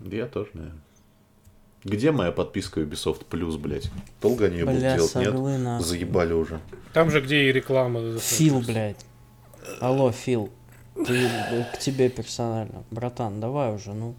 [0.00, 0.80] Я тоже, наверное.
[1.84, 3.90] Где моя подписка Ubisoft Plus, блядь?
[4.20, 5.32] Долго они ее будут делать, нет?
[5.32, 5.84] Нахуй.
[5.84, 6.60] Заебали уже.
[6.92, 8.18] Там же, где и реклама.
[8.18, 9.04] Фил, блядь.
[9.80, 10.50] Алло, Фил.
[10.94, 11.28] Ты,
[11.72, 12.84] к тебе персонально.
[12.90, 14.14] Братан, давай уже, ну.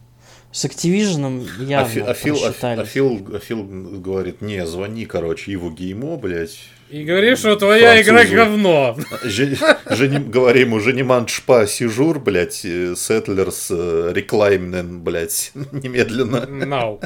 [0.51, 5.71] С Activision явно а, Фил, а, а, Фил, а Фил говорит, не, звони, короче, Иву
[5.71, 6.59] Геймо, блядь.
[6.89, 8.11] И говоришь, что твоя Французу.
[8.11, 8.97] игра говно.
[9.23, 16.45] Же, говорим, уже не маншпа сижур, блядь, Settlers Reclaimnen, блядь, немедленно.
[16.49, 16.99] Now,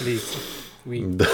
[0.00, 0.22] please.
[0.84, 1.26] Да.